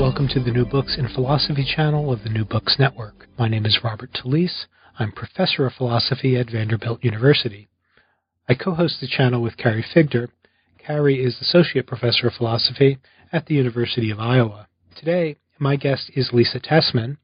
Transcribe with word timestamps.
Welcome 0.00 0.28
to 0.28 0.40
the 0.40 0.50
New 0.50 0.64
Books 0.64 0.96
in 0.96 1.08
Philosophy 1.08 1.62
channel 1.62 2.10
of 2.10 2.24
the 2.24 2.30
New 2.30 2.46
Books 2.46 2.76
Network. 2.78 3.28
My 3.38 3.48
name 3.48 3.66
is 3.66 3.80
Robert 3.84 4.10
Talisse. 4.14 4.64
I'm 4.98 5.12
professor 5.12 5.66
of 5.66 5.74
philosophy 5.74 6.38
at 6.38 6.50
Vanderbilt 6.50 7.04
University. 7.04 7.68
I 8.48 8.54
co 8.54 8.72
host 8.72 9.02
the 9.02 9.06
channel 9.06 9.42
with 9.42 9.58
Carrie 9.58 9.84
Figdor. 9.94 10.28
Carrie 10.78 11.22
is 11.22 11.36
associate 11.42 11.86
professor 11.86 12.28
of 12.28 12.32
philosophy 12.32 12.96
at 13.30 13.44
the 13.44 13.56
University 13.56 14.10
of 14.10 14.18
Iowa. 14.18 14.68
Today, 14.96 15.36
my 15.58 15.76
guest 15.76 16.10
is 16.16 16.30
Lisa 16.32 16.60
Tessman. 16.60 17.18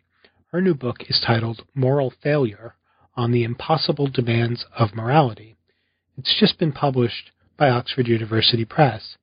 Her 0.52 0.60
new 0.60 0.74
book 0.74 0.96
is 1.08 1.18
titled 1.26 1.62
Moral 1.74 2.12
Failure 2.22 2.74
on 3.16 3.32
the 3.32 3.42
Impossible 3.42 4.08
Demands 4.08 4.66
of 4.78 4.94
Morality. 4.94 5.56
It's 6.18 6.38
just 6.38 6.58
been 6.58 6.72
published 6.72 7.30
by 7.56 7.70
Oxford 7.70 8.06
University 8.06 8.66
Press. 8.66 9.16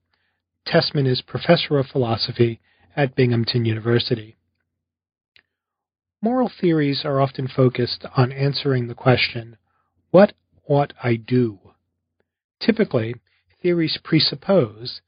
Tessman 0.66 1.06
is 1.06 1.22
professor 1.22 1.78
of 1.78 1.86
philosophy 1.86 2.60
at 2.96 3.16
Binghamton 3.16 3.66
University. 3.66 4.36
Moral 6.22 6.50
theories 6.62 7.04
are 7.04 7.20
often 7.20 7.48
focused 7.48 8.06
on 8.16 8.32
answering 8.32 8.88
the 8.88 8.96
question, 8.96 9.58
What 10.12 10.34
ought 10.68 10.94
I 11.04 11.16
do? 11.16 11.60
Typically, 12.60 13.16
theories 13.62 14.00
presuppose 14.04 15.02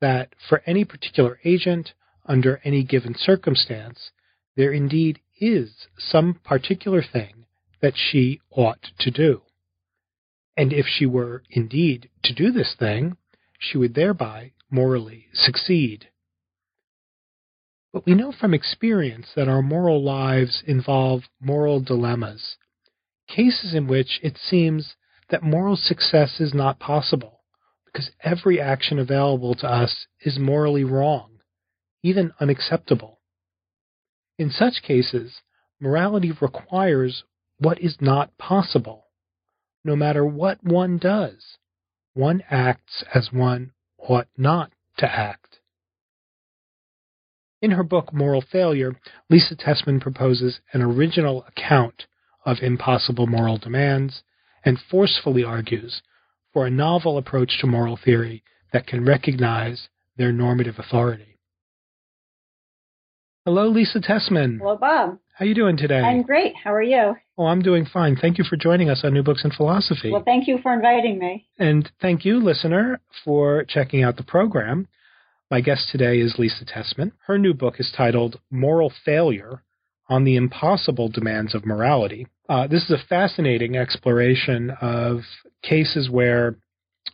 that 0.00 0.34
for 0.48 0.62
any 0.66 0.84
particular 0.84 1.40
agent, 1.44 1.92
under 2.26 2.60
any 2.64 2.84
given 2.84 3.14
circumstance, 3.16 4.10
there 4.56 4.72
indeed 4.72 5.20
is 5.40 5.86
some 5.96 6.34
particular 6.44 7.02
thing 7.02 7.46
that 7.80 7.94
she 7.96 8.40
ought 8.50 8.90
to 8.98 9.10
do. 9.10 9.42
And 10.56 10.72
if 10.72 10.86
she 10.86 11.06
were 11.06 11.44
indeed 11.48 12.10
to 12.24 12.34
do 12.34 12.50
this 12.50 12.74
thing, 12.78 13.16
she 13.58 13.78
would 13.78 13.94
thereby 13.94 14.52
morally 14.70 15.28
succeed. 15.32 16.08
But 17.92 18.04
we 18.04 18.14
know 18.14 18.32
from 18.32 18.52
experience 18.52 19.28
that 19.34 19.48
our 19.48 19.62
moral 19.62 20.02
lives 20.02 20.62
involve 20.66 21.28
moral 21.40 21.80
dilemmas, 21.80 22.56
cases 23.26 23.74
in 23.74 23.86
which 23.86 24.20
it 24.22 24.36
seems 24.36 24.96
that 25.30 25.42
moral 25.42 25.76
success 25.76 26.40
is 26.40 26.52
not 26.52 26.78
possible 26.78 27.40
because 27.84 28.10
every 28.22 28.60
action 28.60 28.98
available 28.98 29.54
to 29.54 29.66
us 29.66 30.06
is 30.20 30.38
morally 30.38 30.84
wrong, 30.84 31.40
even 32.02 32.32
unacceptable. 32.38 33.20
In 34.38 34.50
such 34.50 34.82
cases, 34.82 35.40
morality 35.80 36.30
requires 36.30 37.24
what 37.58 37.80
is 37.80 37.96
not 38.00 38.36
possible. 38.38 39.06
No 39.84 39.96
matter 39.96 40.24
what 40.24 40.62
one 40.62 40.98
does, 40.98 41.56
one 42.12 42.42
acts 42.50 43.02
as 43.14 43.32
one 43.32 43.72
ought 43.98 44.28
not 44.36 44.72
to 44.98 45.10
act. 45.10 45.57
In 47.60 47.72
her 47.72 47.82
book 47.82 48.12
Moral 48.12 48.42
Failure, 48.52 48.94
Lisa 49.28 49.56
Tessman 49.56 50.00
proposes 50.00 50.60
an 50.72 50.82
original 50.82 51.44
account 51.48 52.06
of 52.46 52.58
impossible 52.62 53.26
moral 53.26 53.58
demands 53.58 54.22
and 54.64 54.78
forcefully 54.90 55.42
argues 55.42 56.02
for 56.52 56.66
a 56.66 56.70
novel 56.70 57.18
approach 57.18 57.58
to 57.60 57.66
moral 57.66 57.96
theory 58.02 58.44
that 58.72 58.86
can 58.86 59.04
recognize 59.04 59.88
their 60.16 60.32
normative 60.32 60.76
authority. 60.78 61.38
Hello, 63.44 63.68
Lisa 63.68 64.00
Tessman. 64.00 64.58
Hello, 64.58 64.76
Bob. 64.76 65.18
How 65.34 65.44
are 65.44 65.48
you 65.48 65.54
doing 65.54 65.76
today? 65.76 66.00
I'm 66.00 66.22
great. 66.22 66.54
How 66.62 66.72
are 66.74 66.82
you? 66.82 67.16
Oh, 67.36 67.46
I'm 67.46 67.62
doing 67.62 67.86
fine. 67.86 68.16
Thank 68.16 68.38
you 68.38 68.44
for 68.44 68.56
joining 68.56 68.90
us 68.90 69.00
on 69.04 69.14
New 69.14 69.22
Books 69.22 69.44
in 69.44 69.50
Philosophy. 69.50 70.12
Well, 70.12 70.24
thank 70.24 70.46
you 70.46 70.58
for 70.62 70.74
inviting 70.74 71.18
me. 71.18 71.46
And 71.58 71.90
thank 72.00 72.24
you, 72.24 72.40
listener, 72.40 73.00
for 73.24 73.64
checking 73.64 74.02
out 74.02 74.16
the 74.16 74.22
program. 74.22 74.86
My 75.50 75.62
guest 75.62 75.88
today 75.90 76.18
is 76.18 76.34
Lisa 76.36 76.66
Tessman. 76.66 77.12
Her 77.26 77.38
new 77.38 77.54
book 77.54 77.76
is 77.78 77.90
titled 77.96 78.38
Moral 78.50 78.92
Failure 79.06 79.62
on 80.06 80.24
the 80.24 80.36
Impossible 80.36 81.08
Demands 81.08 81.54
of 81.54 81.64
Morality. 81.64 82.26
Uh, 82.50 82.66
this 82.66 82.84
is 82.84 82.90
a 82.90 83.06
fascinating 83.08 83.74
exploration 83.74 84.70
of 84.82 85.20
cases 85.62 86.10
where 86.10 86.58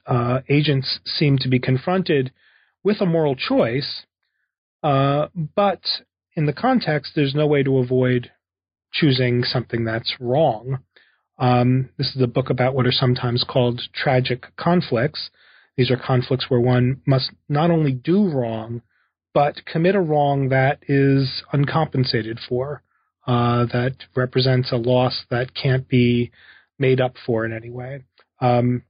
uh, 0.08 0.40
agents 0.48 0.98
seem 1.04 1.38
to 1.38 1.48
be 1.48 1.60
confronted 1.60 2.32
with 2.82 3.00
a 3.00 3.06
moral 3.06 3.36
choice, 3.36 4.02
uh, 4.82 5.28
but 5.54 5.82
in 6.34 6.46
the 6.46 6.52
context, 6.52 7.12
there's 7.14 7.36
no 7.36 7.46
way 7.46 7.62
to 7.62 7.78
avoid 7.78 8.32
choosing 8.92 9.44
something 9.44 9.84
that's 9.84 10.16
wrong. 10.18 10.80
Um, 11.38 11.90
this 11.98 12.16
is 12.16 12.22
a 12.22 12.26
book 12.26 12.50
about 12.50 12.74
what 12.74 12.86
are 12.86 12.92
sometimes 12.92 13.44
called 13.48 13.80
tragic 13.94 14.46
conflicts. 14.56 15.30
These 15.76 15.90
are 15.90 15.96
conflicts 15.96 16.48
where 16.48 16.60
one 16.60 17.00
must 17.06 17.30
not 17.48 17.70
only 17.70 17.92
do 17.92 18.28
wrong, 18.28 18.82
but 19.32 19.64
commit 19.66 19.96
a 19.96 20.00
wrong 20.00 20.50
that 20.50 20.78
is 20.88 21.42
uncompensated 21.52 22.38
for, 22.48 22.82
uh, 23.26 23.66
that 23.66 23.96
represents 24.14 24.70
a 24.70 24.76
loss 24.76 25.24
that 25.30 25.54
can't 25.54 25.88
be 25.88 26.30
made 26.78 27.00
up 27.00 27.14
for 27.26 27.44
in 27.44 27.52
any 27.52 27.70
way. 27.70 28.04
Um, 28.40 28.82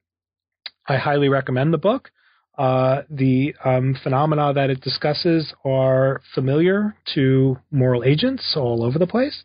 I 0.87 0.97
highly 0.97 1.29
recommend 1.29 1.73
the 1.73 1.79
book. 1.79 2.11
Uh, 2.57 3.03
the 3.11 3.55
um, 3.65 3.97
phenomena 4.03 4.53
that 4.53 4.71
it 4.71 4.81
discusses 4.81 5.53
are 5.65 6.21
familiar 6.35 6.95
to 7.15 7.59
moral 7.71 8.05
agents 8.05 8.55
all 8.57 8.85
over 8.85 8.99
the 8.99 9.07
place, 9.07 9.43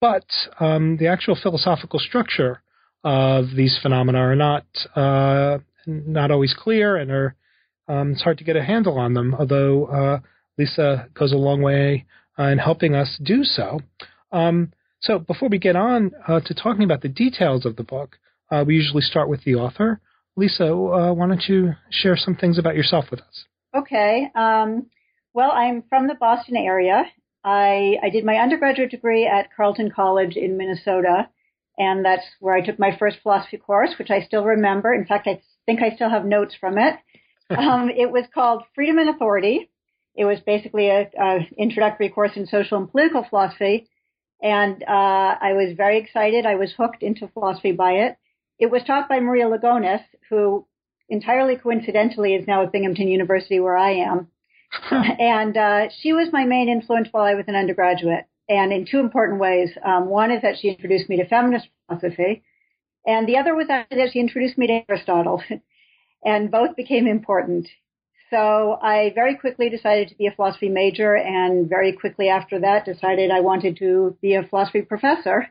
but 0.00 0.24
um, 0.60 0.96
the 0.98 1.08
actual 1.08 1.36
philosophical 1.40 1.98
structure 1.98 2.62
of 3.02 3.46
these 3.56 3.78
phenomena 3.82 4.18
are 4.18 4.36
not 4.36 4.64
uh, 4.94 5.58
not 5.88 6.30
always 6.30 6.54
clear 6.54 6.96
and 6.96 7.10
are 7.10 7.34
um, 7.88 8.12
it's 8.12 8.22
hard 8.22 8.38
to 8.38 8.44
get 8.44 8.56
a 8.56 8.62
handle 8.62 8.98
on 8.98 9.14
them. 9.14 9.34
Although 9.34 9.86
uh, 9.86 10.20
Lisa 10.58 11.08
goes 11.14 11.32
a 11.32 11.36
long 11.36 11.62
way 11.62 12.06
uh, 12.38 12.44
in 12.44 12.58
helping 12.58 12.94
us 12.94 13.18
do 13.22 13.42
so. 13.42 13.80
Um, 14.30 14.72
so 15.00 15.18
before 15.18 15.48
we 15.48 15.58
get 15.58 15.76
on 15.76 16.12
uh, 16.26 16.40
to 16.40 16.54
talking 16.54 16.84
about 16.84 17.02
the 17.02 17.08
details 17.08 17.64
of 17.64 17.76
the 17.76 17.84
book, 17.84 18.18
uh, 18.50 18.64
we 18.66 18.74
usually 18.74 19.02
start 19.02 19.28
with 19.28 19.44
the 19.44 19.54
author. 19.54 20.00
Lisa, 20.36 20.66
uh, 20.66 21.12
why 21.12 21.26
don't 21.26 21.48
you 21.48 21.74
share 21.90 22.16
some 22.16 22.36
things 22.36 22.58
about 22.58 22.76
yourself 22.76 23.06
with 23.10 23.20
us? 23.20 23.44
Okay. 23.76 24.30
Um, 24.34 24.86
well, 25.34 25.50
I'm 25.52 25.82
from 25.88 26.06
the 26.06 26.14
Boston 26.14 26.56
area. 26.56 27.04
I, 27.44 27.96
I 28.02 28.10
did 28.10 28.24
my 28.24 28.36
undergraduate 28.36 28.90
degree 28.90 29.26
at 29.26 29.54
Carleton 29.56 29.90
College 29.94 30.36
in 30.36 30.56
Minnesota, 30.56 31.28
and 31.76 32.04
that's 32.04 32.24
where 32.40 32.54
I 32.54 32.60
took 32.60 32.78
my 32.78 32.96
first 32.98 33.18
philosophy 33.22 33.56
course, 33.56 33.90
which 33.98 34.10
I 34.10 34.22
still 34.22 34.44
remember. 34.44 34.92
In 34.92 35.06
fact, 35.06 35.28
I 35.28 35.40
think 35.68 35.82
I 35.82 35.94
still 35.94 36.08
have 36.08 36.24
notes 36.24 36.54
from 36.58 36.78
it. 36.78 36.94
Um, 37.50 37.88
it 37.88 38.12
was 38.12 38.24
called 38.34 38.64
Freedom 38.74 38.98
and 38.98 39.08
Authority. 39.08 39.70
It 40.14 40.26
was 40.26 40.38
basically 40.44 40.90
a, 40.90 41.08
introductory 41.56 42.10
course 42.10 42.32
in 42.36 42.46
social 42.46 42.76
and 42.76 42.90
political 42.90 43.24
philosophy, 43.24 43.88
and 44.42 44.82
uh, 44.82 45.32
I 45.40 45.54
was 45.54 45.74
very 45.74 45.98
excited. 45.98 46.44
I 46.44 46.56
was 46.56 46.74
hooked 46.76 47.02
into 47.02 47.26
philosophy 47.28 47.72
by 47.72 47.92
it. 47.92 48.18
It 48.58 48.70
was 48.70 48.82
taught 48.86 49.08
by 49.08 49.20
Maria 49.20 49.46
Lugones, 49.46 50.02
who 50.28 50.66
entirely 51.08 51.56
coincidentally 51.56 52.34
is 52.34 52.46
now 52.46 52.64
at 52.64 52.70
Binghamton 52.70 53.08
University, 53.08 53.60
where 53.60 53.78
I 53.78 53.92
am. 53.92 54.28
and 54.90 55.56
uh, 55.56 55.88
she 56.02 56.12
was 56.12 56.28
my 56.30 56.44
main 56.44 56.68
influence 56.68 57.08
while 57.12 57.24
I 57.24 57.32
was 57.32 57.46
an 57.48 57.56
undergraduate, 57.56 58.26
and 58.46 58.74
in 58.74 58.84
two 58.84 59.00
important 59.00 59.40
ways. 59.40 59.70
Um, 59.82 60.10
one 60.10 60.30
is 60.32 60.42
that 60.42 60.56
she 60.60 60.68
introduced 60.68 61.08
me 61.08 61.16
to 61.16 61.26
feminist 61.26 61.68
philosophy, 61.86 62.42
and 63.08 63.26
the 63.26 63.38
other 63.38 63.54
was 63.54 63.68
that 63.68 63.88
she 64.12 64.20
introduced 64.20 64.58
me 64.58 64.66
to 64.66 64.84
Aristotle, 64.86 65.42
and 66.24 66.50
both 66.50 66.76
became 66.76 67.06
important. 67.06 67.66
So 68.28 68.78
I 68.82 69.12
very 69.14 69.34
quickly 69.34 69.70
decided 69.70 70.08
to 70.08 70.14
be 70.14 70.26
a 70.26 70.32
philosophy 70.32 70.68
major, 70.68 71.16
and 71.16 71.70
very 71.70 71.92
quickly 71.92 72.28
after 72.28 72.60
that 72.60 72.84
decided 72.84 73.30
I 73.30 73.40
wanted 73.40 73.78
to 73.78 74.14
be 74.20 74.34
a 74.34 74.42
philosophy 74.42 74.82
professor. 74.82 75.48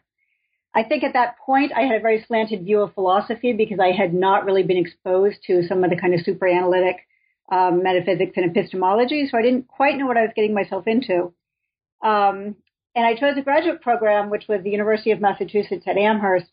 I 0.76 0.84
think 0.84 1.04
at 1.04 1.14
that 1.14 1.40
point 1.44 1.72
I 1.76 1.82
had 1.82 1.96
a 1.96 2.00
very 2.00 2.24
slanted 2.28 2.64
view 2.64 2.82
of 2.82 2.94
philosophy 2.94 3.54
because 3.54 3.80
I 3.80 3.92
had 3.92 4.14
not 4.14 4.46
really 4.46 4.62
been 4.62 4.78
exposed 4.78 5.38
to 5.48 5.64
some 5.68 5.84
of 5.84 5.90
the 5.90 6.00
kind 6.00 6.14
of 6.14 6.22
super 6.22 6.48
analytic 6.48 6.98
um, 7.52 7.82
metaphysics 7.82 8.34
and 8.36 8.52
epistemology, 8.56 9.28
so 9.28 9.36
I 9.36 9.42
didn't 9.42 9.68
quite 9.68 9.98
know 9.98 10.06
what 10.06 10.18
I 10.18 10.22
was 10.22 10.34
getting 10.36 10.54
myself 10.54 10.86
into. 10.86 11.34
Um, 12.04 12.56
and 12.94 13.04
I 13.06 13.16
chose 13.16 13.36
a 13.36 13.42
graduate 13.42 13.82
program, 13.82 14.30
which 14.30 14.48
was 14.48 14.62
the 14.64 14.70
University 14.70 15.10
of 15.10 15.22
Massachusetts 15.22 15.86
at 15.88 15.98
Amherst, 15.98 16.52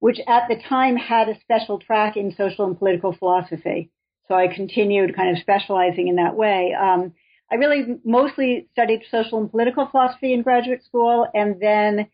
which 0.00 0.18
at 0.26 0.48
the 0.48 0.56
time 0.68 0.96
had 0.96 1.28
a 1.28 1.40
special 1.40 1.78
track 1.78 2.16
in 2.16 2.34
social 2.36 2.66
and 2.66 2.78
political 2.78 3.12
philosophy. 3.12 3.90
So 4.26 4.34
I 4.34 4.48
continued 4.48 5.16
kind 5.16 5.34
of 5.36 5.42
specializing 5.42 6.08
in 6.08 6.16
that 6.16 6.34
way. 6.34 6.74
Um, 6.78 7.12
I 7.50 7.56
really 7.56 7.98
mostly 8.04 8.68
studied 8.72 9.02
social 9.10 9.40
and 9.40 9.50
political 9.50 9.88
philosophy 9.90 10.32
in 10.32 10.42
graduate 10.42 10.84
school 10.84 11.26
and 11.34 11.60
then 11.60 12.06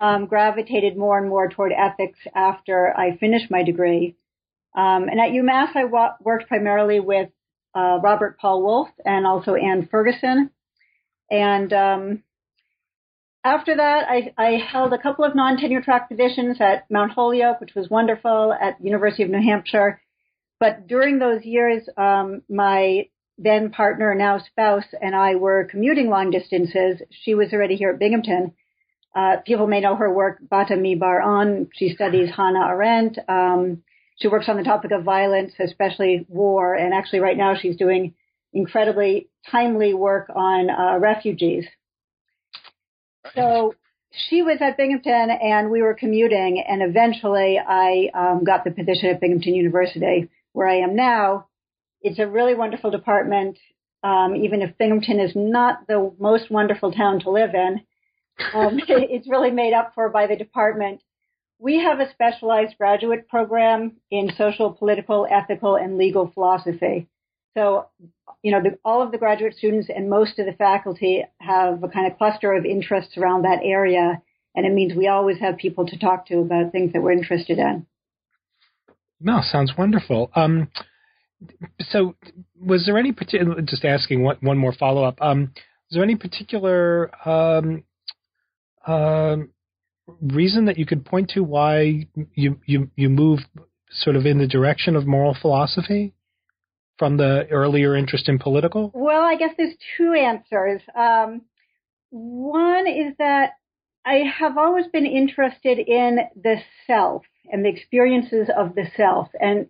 um, 0.00 0.26
gravitated 0.26 0.96
more 0.96 1.18
and 1.18 1.28
more 1.28 1.48
toward 1.48 1.72
ethics 1.72 2.18
after 2.34 2.92
I 2.96 3.16
finished 3.16 3.50
my 3.50 3.62
degree. 3.62 4.16
Um, 4.76 5.08
and 5.08 5.20
at 5.20 5.30
UMass, 5.30 5.74
I 5.74 5.84
wa- 5.84 6.14
worked 6.20 6.48
primarily 6.48 7.00
with 7.00 7.30
uh, 7.74 7.98
Robert 8.02 8.38
Paul 8.38 8.62
Wolff 8.62 8.88
and 9.04 9.26
also 9.26 9.54
Ann 9.54 9.88
Ferguson. 9.90 10.50
And 11.30 11.72
um, 11.72 12.22
after 13.44 13.76
that, 13.76 14.04
I, 14.08 14.32
I, 14.38 14.58
held 14.58 14.92
a 14.92 14.98
couple 14.98 15.24
of 15.24 15.34
non-tenure 15.34 15.82
track 15.82 16.08
positions 16.08 16.58
at 16.60 16.90
Mount 16.90 17.12
Holyoke, 17.12 17.60
which 17.60 17.74
was 17.74 17.90
wonderful, 17.90 18.52
at 18.52 18.82
University 18.84 19.24
of 19.24 19.30
New 19.30 19.42
Hampshire. 19.42 20.00
But 20.60 20.86
during 20.86 21.18
those 21.18 21.44
years, 21.44 21.82
um, 21.96 22.42
my 22.48 23.08
then 23.38 23.70
partner, 23.70 24.14
now 24.14 24.38
spouse, 24.38 24.84
and 25.00 25.16
I 25.16 25.34
were 25.34 25.66
commuting 25.70 26.08
long 26.08 26.30
distances. 26.30 27.02
She 27.10 27.34
was 27.34 27.52
already 27.52 27.76
here 27.76 27.90
at 27.90 27.98
Binghamton. 27.98 28.52
Uh, 29.14 29.38
people 29.44 29.66
may 29.66 29.80
know 29.80 29.96
her 29.96 30.12
work, 30.12 30.38
Bat-Ami. 30.48 31.00
She 31.74 31.94
studies 31.94 32.30
Hannah 32.34 32.68
Arendt. 32.68 33.18
Um, 33.28 33.82
she 34.16 34.28
works 34.28 34.48
on 34.48 34.56
the 34.56 34.62
topic 34.62 34.92
of 34.92 35.02
violence, 35.02 35.52
especially 35.58 36.24
war, 36.28 36.74
and 36.74 36.94
actually 36.94 37.20
right 37.20 37.36
now 37.36 37.54
she's 37.60 37.76
doing 37.76 38.14
incredibly 38.52 39.28
timely 39.50 39.94
work 39.94 40.30
on 40.34 40.70
uh, 40.70 40.98
refugees. 40.98 41.66
So 43.34 43.74
she 44.12 44.42
was 44.42 44.58
at 44.60 44.76
Binghamton 44.76 45.30
and 45.30 45.70
we 45.70 45.82
were 45.82 45.94
commuting 45.94 46.62
and 46.66 46.82
eventually 46.82 47.58
I 47.58 48.10
um, 48.14 48.44
got 48.44 48.64
the 48.64 48.70
position 48.70 49.10
at 49.10 49.20
Binghamton 49.20 49.54
University 49.54 50.28
where 50.52 50.68
I 50.68 50.78
am 50.78 50.94
now. 50.94 51.46
It's 52.02 52.18
a 52.18 52.26
really 52.26 52.54
wonderful 52.54 52.90
department. 52.90 53.58
Um, 54.04 54.34
even 54.34 54.62
if 54.62 54.76
Binghamton 54.78 55.20
is 55.20 55.32
not 55.36 55.86
the 55.86 56.12
most 56.18 56.50
wonderful 56.50 56.92
town 56.92 57.20
to 57.20 57.30
live 57.30 57.54
in, 57.54 57.80
um, 58.52 58.80
it's 58.88 59.28
really 59.28 59.50
made 59.50 59.72
up 59.72 59.92
for 59.94 60.08
by 60.08 60.26
the 60.26 60.36
department. 60.36 61.00
We 61.58 61.78
have 61.78 62.00
a 62.00 62.10
specialized 62.10 62.76
graduate 62.76 63.28
program 63.28 63.98
in 64.10 64.32
social, 64.36 64.72
political, 64.72 65.28
ethical, 65.30 65.76
and 65.76 65.96
legal 65.96 66.30
philosophy. 66.34 67.08
So, 67.54 67.88
you 68.42 68.50
know, 68.52 68.62
the, 68.62 68.78
all 68.84 69.02
of 69.02 69.12
the 69.12 69.18
graduate 69.18 69.54
students 69.54 69.88
and 69.94 70.08
most 70.08 70.38
of 70.38 70.46
the 70.46 70.52
faculty 70.52 71.24
have 71.38 71.82
a 71.82 71.88
kind 71.88 72.10
of 72.10 72.18
cluster 72.18 72.52
of 72.52 72.64
interests 72.64 73.16
around 73.16 73.42
that 73.42 73.60
area. 73.62 74.22
And 74.54 74.66
it 74.66 74.72
means 74.72 74.94
we 74.94 75.08
always 75.08 75.38
have 75.40 75.56
people 75.56 75.86
to 75.86 75.98
talk 75.98 76.26
to 76.26 76.38
about 76.38 76.72
things 76.72 76.92
that 76.92 77.02
we're 77.02 77.12
interested 77.12 77.58
in. 77.58 77.86
No, 79.20 79.40
sounds 79.42 79.72
wonderful. 79.78 80.30
Um, 80.34 80.68
so, 81.80 82.16
was 82.60 82.86
there 82.86 82.98
any 82.98 83.12
particular? 83.12 83.60
Just 83.62 83.84
asking 83.84 84.22
one, 84.22 84.36
one 84.40 84.58
more 84.58 84.72
follow 84.72 85.04
up. 85.04 85.18
Um, 85.20 85.52
was 85.90 85.96
there 85.96 86.02
any 86.02 86.16
particular 86.16 87.10
um, 87.28 87.84
uh, 88.86 89.36
reason 90.20 90.66
that 90.66 90.78
you 90.78 90.86
could 90.86 91.04
point 91.04 91.30
to 91.30 91.42
why 91.42 92.08
you 92.34 92.60
you 92.66 92.90
you 92.96 93.08
moved 93.08 93.44
sort 93.90 94.16
of 94.16 94.26
in 94.26 94.38
the 94.38 94.46
direction 94.46 94.96
of 94.96 95.06
moral 95.06 95.36
philosophy? 95.40 96.14
From 97.02 97.16
the 97.16 97.48
earlier 97.50 97.96
interest 97.96 98.28
in 98.28 98.38
political? 98.38 98.92
Well, 98.94 99.22
I 99.22 99.34
guess 99.34 99.50
there's 99.58 99.74
two 99.96 100.12
answers. 100.12 100.80
Um, 100.94 101.42
one 102.10 102.86
is 102.86 103.14
that 103.18 103.54
I 104.04 104.22
have 104.38 104.56
always 104.56 104.86
been 104.86 105.06
interested 105.06 105.80
in 105.80 106.20
the 106.40 106.58
self 106.86 107.24
and 107.50 107.64
the 107.64 107.70
experiences 107.70 108.48
of 108.56 108.76
the 108.76 108.84
self. 108.96 109.26
And 109.40 109.66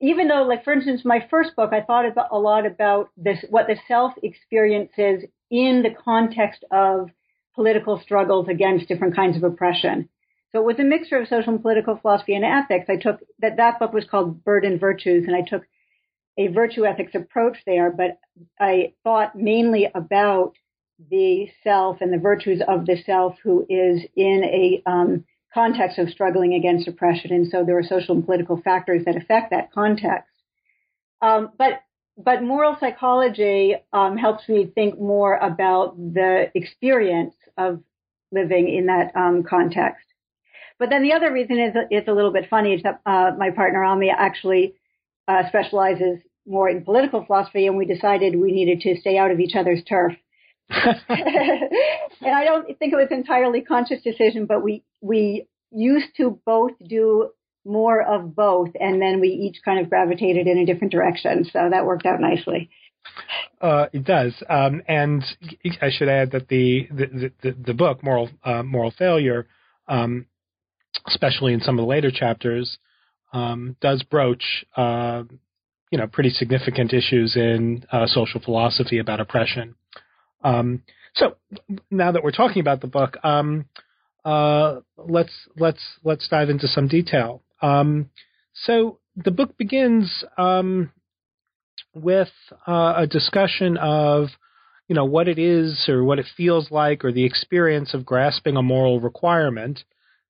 even 0.00 0.28
though, 0.28 0.44
like, 0.44 0.64
for 0.64 0.72
instance, 0.72 1.02
my 1.04 1.26
first 1.28 1.54
book, 1.56 1.74
I 1.74 1.82
thought 1.82 2.06
about, 2.06 2.28
a 2.32 2.38
lot 2.38 2.64
about 2.64 3.10
this, 3.18 3.44
what 3.50 3.66
the 3.66 3.76
self 3.86 4.14
experiences 4.22 5.28
in 5.50 5.82
the 5.82 5.94
context 6.02 6.64
of 6.70 7.10
political 7.54 8.00
struggles 8.00 8.48
against 8.48 8.88
different 8.88 9.14
kinds 9.14 9.36
of 9.36 9.44
oppression. 9.44 10.08
So 10.52 10.60
it 10.60 10.64
was 10.64 10.78
a 10.78 10.84
mixture 10.84 11.18
of 11.18 11.28
social 11.28 11.52
and 11.52 11.60
political 11.60 11.98
philosophy 11.98 12.34
and 12.34 12.46
ethics. 12.46 12.86
I 12.88 12.96
took 12.96 13.20
that, 13.40 13.58
that 13.58 13.78
book 13.78 13.92
was 13.92 14.06
called 14.10 14.42
Burdened 14.42 14.80
Virtues, 14.80 15.24
and 15.26 15.36
I 15.36 15.42
took 15.46 15.64
a 16.38 16.48
virtue 16.48 16.84
ethics 16.84 17.14
approach 17.14 17.56
there, 17.66 17.90
but 17.90 18.18
I 18.60 18.92
thought 19.04 19.36
mainly 19.36 19.88
about 19.94 20.54
the 21.10 21.48
self 21.62 21.98
and 22.00 22.12
the 22.12 22.18
virtues 22.18 22.62
of 22.66 22.86
the 22.86 22.96
self 23.04 23.36
who 23.42 23.66
is 23.68 24.02
in 24.16 24.44
a 24.44 24.82
um, 24.90 25.24
context 25.52 25.98
of 25.98 26.10
struggling 26.10 26.54
against 26.54 26.88
oppression. 26.88 27.32
And 27.32 27.48
so 27.48 27.64
there 27.64 27.78
are 27.78 27.82
social 27.82 28.14
and 28.14 28.24
political 28.24 28.60
factors 28.62 29.04
that 29.06 29.16
affect 29.16 29.50
that 29.50 29.72
context. 29.72 30.30
Um, 31.22 31.50
but 31.58 31.80
but 32.18 32.42
moral 32.42 32.76
psychology 32.80 33.74
um, 33.92 34.16
helps 34.16 34.48
me 34.48 34.70
think 34.74 34.98
more 34.98 35.36
about 35.36 35.96
the 35.98 36.50
experience 36.54 37.34
of 37.58 37.82
living 38.32 38.74
in 38.74 38.86
that 38.86 39.14
um, 39.14 39.42
context. 39.42 40.04
But 40.78 40.88
then 40.90 41.02
the 41.02 41.12
other 41.12 41.32
reason 41.32 41.58
is 41.58 41.74
it's 41.90 42.08
a 42.08 42.12
little 42.12 42.32
bit 42.32 42.48
funny 42.48 42.74
is 42.74 42.82
that 42.82 43.00
uh, 43.04 43.32
my 43.36 43.50
partner 43.50 43.84
Ami 43.84 44.10
actually 44.10 44.74
uh, 45.28 45.48
specializes 45.48 46.18
more 46.46 46.68
in 46.68 46.84
political 46.84 47.24
philosophy, 47.24 47.66
and 47.66 47.76
we 47.76 47.86
decided 47.86 48.36
we 48.36 48.52
needed 48.52 48.80
to 48.80 48.96
stay 49.00 49.18
out 49.18 49.30
of 49.30 49.40
each 49.40 49.54
other's 49.56 49.82
turf. 49.84 50.12
and 50.68 52.34
I 52.34 52.44
don't 52.44 52.66
think 52.78 52.92
it 52.92 52.96
was 52.96 53.08
entirely 53.10 53.62
conscious 53.62 54.02
decision, 54.02 54.46
but 54.46 54.62
we 54.62 54.84
we 55.00 55.46
used 55.70 56.16
to 56.16 56.40
both 56.44 56.72
do 56.86 57.30
more 57.64 58.00
of 58.00 58.34
both, 58.34 58.70
and 58.78 59.00
then 59.00 59.20
we 59.20 59.28
each 59.28 59.58
kind 59.64 59.80
of 59.80 59.88
gravitated 59.88 60.46
in 60.46 60.58
a 60.58 60.66
different 60.66 60.92
direction. 60.92 61.44
So 61.44 61.68
that 61.70 61.84
worked 61.84 62.06
out 62.06 62.20
nicely. 62.20 62.70
Uh, 63.60 63.86
it 63.92 64.04
does, 64.04 64.34
um, 64.48 64.82
and 64.88 65.22
I 65.80 65.90
should 65.90 66.08
add 66.08 66.32
that 66.32 66.48
the 66.48 66.88
the, 66.90 67.32
the, 67.42 67.56
the 67.66 67.74
book 67.74 68.02
moral 68.02 68.30
uh, 68.44 68.62
moral 68.62 68.92
failure, 68.96 69.46
um, 69.88 70.26
especially 71.06 71.52
in 71.52 71.60
some 71.60 71.78
of 71.78 71.82
the 71.82 71.88
later 71.88 72.10
chapters, 72.10 72.78
um, 73.32 73.76
does 73.80 74.02
broach 74.02 74.64
uh, 74.76 75.24
you 75.90 75.98
know 75.98 76.06
pretty 76.06 76.30
significant 76.30 76.92
issues 76.92 77.36
in 77.36 77.84
uh, 77.92 78.06
social 78.06 78.40
philosophy 78.40 78.98
about 78.98 79.20
oppression. 79.20 79.74
Um, 80.42 80.82
so 81.14 81.36
now 81.90 82.12
that 82.12 82.22
we're 82.22 82.30
talking 82.30 82.60
about 82.60 82.80
the 82.80 82.86
book, 82.86 83.16
um, 83.24 83.66
uh, 84.24 84.80
let's 84.98 85.32
let's 85.56 85.82
let's 86.04 86.28
dive 86.28 86.50
into 86.50 86.68
some 86.68 86.88
detail. 86.88 87.42
Um, 87.62 88.10
so 88.52 88.98
the 89.16 89.30
book 89.30 89.56
begins 89.56 90.24
um, 90.36 90.92
with 91.94 92.30
uh, 92.66 92.94
a 92.96 93.06
discussion 93.06 93.76
of 93.76 94.28
you 94.88 94.94
know 94.94 95.04
what 95.04 95.28
it 95.28 95.38
is 95.38 95.86
or 95.88 96.04
what 96.04 96.18
it 96.18 96.26
feels 96.36 96.70
like 96.70 97.04
or 97.04 97.12
the 97.12 97.24
experience 97.24 97.94
of 97.94 98.04
grasping 98.04 98.56
a 98.56 98.62
moral 98.62 99.00
requirement, 99.00 99.84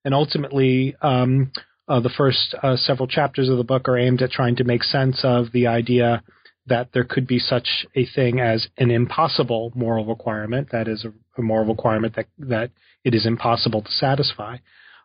and 0.04 0.14
ultimately 0.14 0.94
um, 1.02 1.52
uh, 1.88 2.00
the 2.00 2.10
first 2.10 2.54
uh, 2.62 2.76
several 2.76 3.06
chapters 3.06 3.48
of 3.48 3.58
the 3.58 3.64
book 3.64 3.88
are 3.88 3.98
aimed 3.98 4.22
at 4.22 4.30
trying 4.30 4.56
to 4.56 4.64
make 4.64 4.82
sense 4.82 5.20
of 5.22 5.52
the 5.52 5.66
idea 5.66 6.22
that 6.66 6.88
there 6.92 7.04
could 7.04 7.26
be 7.26 7.38
such 7.38 7.86
a 7.94 8.04
thing 8.04 8.40
as 8.40 8.68
an 8.76 8.90
impossible 8.90 9.72
moral 9.74 10.04
requirement, 10.04 10.70
that 10.72 10.88
is, 10.88 11.04
a, 11.04 11.12
a 11.38 11.42
moral 11.42 11.66
requirement 11.66 12.16
that, 12.16 12.26
that 12.38 12.70
it 13.04 13.14
is 13.14 13.24
impossible 13.24 13.82
to 13.82 13.90
satisfy. 13.92 14.56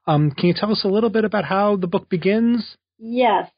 Um, 0.07 0.31
can 0.31 0.47
you 0.47 0.55
tell 0.55 0.71
us 0.71 0.83
a 0.83 0.88
little 0.88 1.11
bit 1.11 1.23
about 1.23 1.45
how 1.45 1.75
the 1.75 1.88
book 1.88 2.09
begins? 2.09 2.77
Yes. 2.97 3.50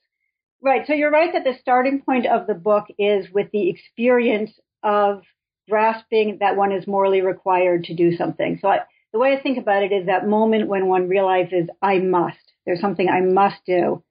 Right. 0.61 0.85
So 0.85 0.93
you're 0.93 1.11
right 1.11 1.31
that 1.33 1.45
the 1.45 1.57
starting 1.61 2.01
point 2.01 2.25
of 2.25 2.47
the 2.47 2.53
book 2.53 2.85
is 2.97 3.27
with 3.33 3.47
the 3.51 3.69
experience 3.69 4.51
of 4.81 5.23
grasping 5.69 6.37
that 6.41 6.57
one 6.57 6.73
is 6.73 6.87
morally 6.87 7.21
required 7.21 7.85
to 7.85 7.95
do 7.95 8.17
something. 8.17 8.59
So 8.61 8.67
I, 8.67 8.79
the 9.13 9.19
way 9.19 9.33
I 9.37 9.41
think 9.41 9.57
about 9.57 9.83
it 9.83 9.93
is 9.93 10.07
that 10.07 10.27
moment 10.27 10.67
when 10.67 10.87
one 10.87 11.07
realizes 11.07 11.69
I 11.81 11.99
must. 11.99 12.52
There's 12.65 12.81
something 12.81 13.09
I 13.09 13.21
must 13.21 13.57
do. 13.65 14.03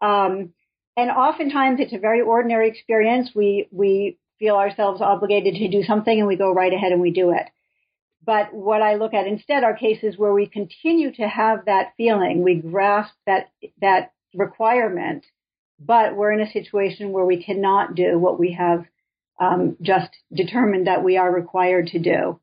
Um, 0.00 0.52
and 0.96 1.10
oftentimes 1.10 1.80
it's 1.80 1.92
a 1.92 1.98
very 1.98 2.20
ordinary 2.20 2.68
experience. 2.68 3.30
We, 3.34 3.68
we 3.70 4.18
feel 4.38 4.56
ourselves 4.56 5.00
obligated 5.00 5.54
to 5.54 5.68
do 5.68 5.82
something 5.84 6.18
and 6.18 6.26
we 6.26 6.36
go 6.36 6.52
right 6.52 6.72
ahead 6.72 6.92
and 6.92 7.00
we 7.00 7.12
do 7.12 7.30
it. 7.30 7.48
But 8.24 8.52
what 8.52 8.82
I 8.82 8.94
look 8.94 9.14
at 9.14 9.26
instead 9.26 9.64
are 9.64 9.74
cases 9.74 10.16
where 10.16 10.32
we 10.32 10.46
continue 10.46 11.12
to 11.14 11.28
have 11.28 11.64
that 11.66 11.94
feeling. 11.96 12.42
We 12.42 12.56
grasp 12.56 13.14
that, 13.26 13.50
that 13.80 14.12
requirement, 14.34 15.24
but 15.80 16.14
we're 16.14 16.32
in 16.32 16.40
a 16.40 16.52
situation 16.52 17.10
where 17.10 17.24
we 17.24 17.42
cannot 17.42 17.94
do 17.94 18.18
what 18.18 18.38
we 18.38 18.52
have 18.52 18.84
um, 19.40 19.76
just 19.82 20.10
determined 20.32 20.86
that 20.86 21.02
we 21.02 21.16
are 21.16 21.32
required 21.32 21.88
to 21.88 21.98
do. 21.98 22.38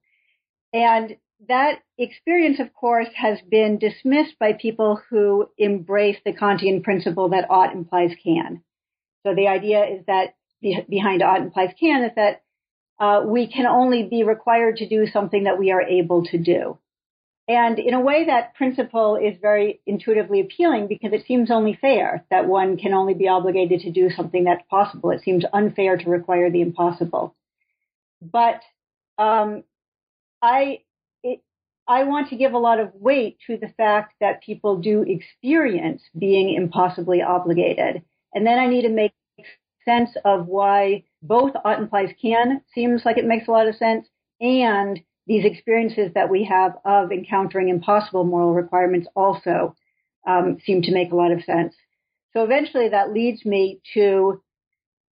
And 0.74 1.16
that 1.48 1.80
experience, 1.98 2.60
of 2.60 2.74
course, 2.74 3.08
has 3.16 3.40
been 3.50 3.78
dismissed 3.78 4.38
by 4.40 4.54
people 4.54 5.02
who 5.10 5.50
embrace 5.58 6.18
the 6.26 6.34
Kantian 6.34 6.84
principle 6.84 7.30
that 7.30 7.50
ought 7.50 7.74
implies 7.74 8.12
can. 8.24 8.62
So 9.26 9.34
the 9.34 9.48
idea 9.48 9.86
is 9.86 10.06
that 10.08 10.36
behind 10.62 11.24
ought 11.24 11.42
implies 11.42 11.74
can 11.80 12.04
is 12.04 12.12
that 12.16 12.42
uh, 13.00 13.24
we 13.26 13.48
can 13.48 13.66
only 13.66 14.04
be 14.04 14.24
required 14.24 14.78
to 14.78 14.90
do 14.90 15.08
something 15.08 15.46
that 15.46 15.58
we 15.58 15.72
are 15.72 15.82
able 15.82 16.26
to 16.26 16.38
do. 16.38 16.78
And 17.48 17.80
in 17.80 17.96
a 17.96 18.00
way, 18.00 18.26
that 18.26 18.54
principle 18.54 19.16
is 19.16 19.40
very 19.42 19.80
intuitively 19.88 20.42
appealing 20.42 20.88
because 20.88 21.14
it 21.14 21.26
seems 21.26 21.50
only 21.50 21.78
fair 21.80 22.26
that 22.30 22.48
one 22.48 22.78
can 22.78 22.94
only 22.94 23.16
be 23.16 23.28
obligated 23.28 23.80
to 23.82 23.92
do 23.92 24.12
something 24.12 24.44
that's 24.44 24.62
possible. 24.70 25.10
It 25.12 25.24
seems 25.24 25.46
unfair 25.52 25.98
to 25.98 26.10
require 26.10 26.52
the 26.52 26.62
impossible. 26.62 27.34
But 28.22 28.62
um, 29.18 29.64
I 30.44 30.82
I 31.90 32.04
want 32.04 32.30
to 32.30 32.36
give 32.36 32.54
a 32.54 32.60
lot 32.60 32.80
of 32.80 32.94
weight 32.94 33.40
to 33.48 33.58
the 33.58 33.74
fact 33.76 34.14
that 34.22 34.44
people 34.44 34.78
do 34.78 35.02
experience 35.02 36.04
being 36.18 36.54
impossibly 36.54 37.24
obligated, 37.24 38.04
and 38.34 38.46
then 38.46 38.60
I 38.60 38.68
need 38.68 38.84
to 38.84 38.90
make 38.90 39.12
sense 39.84 40.12
of 40.24 40.46
why 40.46 41.06
both 41.24 41.54
ought 41.66 41.80
implies 41.80 42.12
can 42.22 42.62
seems 42.76 43.06
like 43.06 43.18
it 43.18 43.26
makes 43.26 43.48
a 43.48 43.52
lot 43.52 43.68
of 43.68 43.76
sense, 43.76 44.08
and 44.40 45.02
these 45.26 45.46
experiences 45.46 46.12
that 46.14 46.30
we 46.30 46.44
have 46.44 46.74
of 46.86 47.12
encountering 47.12 47.70
impossible 47.70 48.24
moral 48.24 48.54
requirements 48.54 49.08
also 49.16 49.76
um, 50.28 50.60
seem 50.64 50.84
to 50.84 50.94
make 50.94 51.12
a 51.12 51.16
lot 51.16 51.32
of 51.32 51.44
sense. 51.44 51.74
So 52.34 52.44
eventually 52.44 52.90
that 52.90 53.14
leads 53.14 53.46
me 53.46 53.82
to 53.96 54.44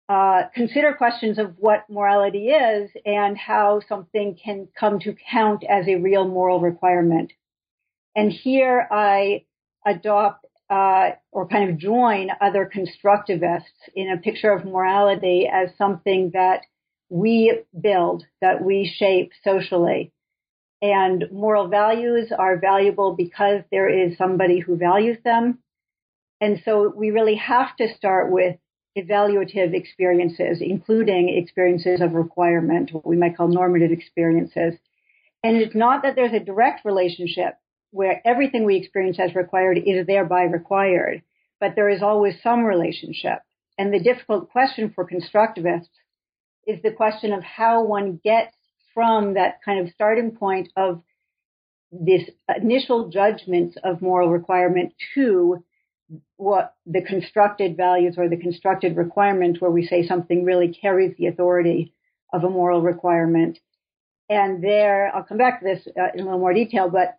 uh, 0.08 0.44
consider 0.54 0.94
questions 0.94 1.40
of 1.40 1.56
what 1.58 1.90
morality 1.90 2.50
is 2.50 2.92
and 3.06 3.38
how 3.38 3.82
something 3.90 4.38
can 4.44 4.68
come 4.80 5.00
to 5.00 5.16
count 5.32 5.64
as 5.68 5.88
a 5.88 5.96
real 5.96 6.28
moral 6.28 6.60
requirement. 6.60 7.32
And 8.16 8.32
here 8.32 8.88
I 8.92 9.46
adopt 9.86 10.46
uh, 10.70 11.10
or 11.32 11.48
kind 11.48 11.70
of 11.70 11.78
join 11.78 12.30
other 12.42 12.70
constructivists 12.74 13.90
in 13.96 14.12
a 14.12 14.18
picture 14.18 14.52
of 14.52 14.66
morality 14.66 15.50
as 15.52 15.70
something 15.78 16.32
that 16.34 16.62
we 17.10 17.62
build, 17.80 18.26
that 18.42 18.64
we 18.64 18.92
shape 18.98 19.32
socially. 19.44 20.12
And 20.82 21.26
moral 21.32 21.68
values 21.68 22.32
are 22.38 22.60
valuable 22.60 23.16
because 23.16 23.62
there 23.72 23.90
is 23.90 24.18
somebody 24.18 24.60
who 24.60 24.76
values 24.76 25.18
them. 25.24 25.60
And 26.42 26.62
so 26.66 26.94
we 26.96 27.12
really 27.12 27.36
have 27.36 27.76
to 27.78 27.94
start 27.96 28.32
with 28.32 28.58
evaluative 28.98 29.74
experiences, 29.74 30.60
including 30.62 31.30
experiences 31.30 32.02
of 32.02 32.14
requirement, 32.14 32.94
what 32.94 33.06
we 33.06 33.18
might 33.18 33.36
call 33.36 33.48
normative 33.48 33.92
experiences. 33.92 34.74
And 35.44 35.58
it's 35.58 35.76
not 35.76 36.04
that 36.04 36.16
there's 36.16 36.34
a 36.34 36.40
direct 36.40 36.86
relationship 36.86 37.56
where 37.92 38.22
everything 38.26 38.66
we 38.66 38.78
experience 38.78 39.20
as 39.20 39.36
required 39.36 39.78
is 39.78 40.08
thereby 40.08 40.44
required, 40.44 41.22
but 41.60 41.74
there 41.76 41.90
is 41.90 42.02
always 42.02 42.36
some 42.42 42.64
relationship. 42.64 43.40
And 43.78 43.94
the 43.94 44.00
difficult 44.00 44.50
question 44.50 44.92
for 44.94 45.08
constructivists 45.08 45.90
is 46.66 46.82
the 46.82 46.92
question 46.92 47.34
of 47.34 47.44
how 47.44 47.84
one 47.84 48.20
gets 48.24 48.56
from 48.94 49.34
that 49.36 49.62
kind 49.64 49.86
of 49.86 49.94
starting 49.94 50.32
point 50.32 50.70
of 50.76 51.04
this 51.92 52.24
initial 52.62 53.10
judgments 53.10 53.78
of 53.84 54.02
moral 54.02 54.30
requirement 54.30 54.94
to 55.14 55.64
what 56.38 56.76
the 56.86 57.02
constructed 57.02 57.78
values 57.78 58.16
or 58.18 58.30
the 58.30 58.38
constructed 58.38 58.96
requirement 58.96 59.62
where 59.62 59.72
we 59.72 59.86
say 59.86 60.06
something 60.06 60.44
really 60.44 60.72
carries 60.74 61.16
the 61.18 61.28
authority 61.28 61.94
of 62.34 62.44
a 62.44 62.50
moral 62.50 62.82
requirement. 62.82 63.58
And 64.30 64.64
there, 64.64 65.16
I'll 65.16 65.24
come 65.24 65.38
back 65.38 65.60
to 65.60 65.66
this 65.66 65.88
uh, 65.88 66.12
in 66.14 66.22
a 66.22 66.24
little 66.24 66.40
more 66.40 66.54
detail, 66.54 66.90
but 66.90 67.18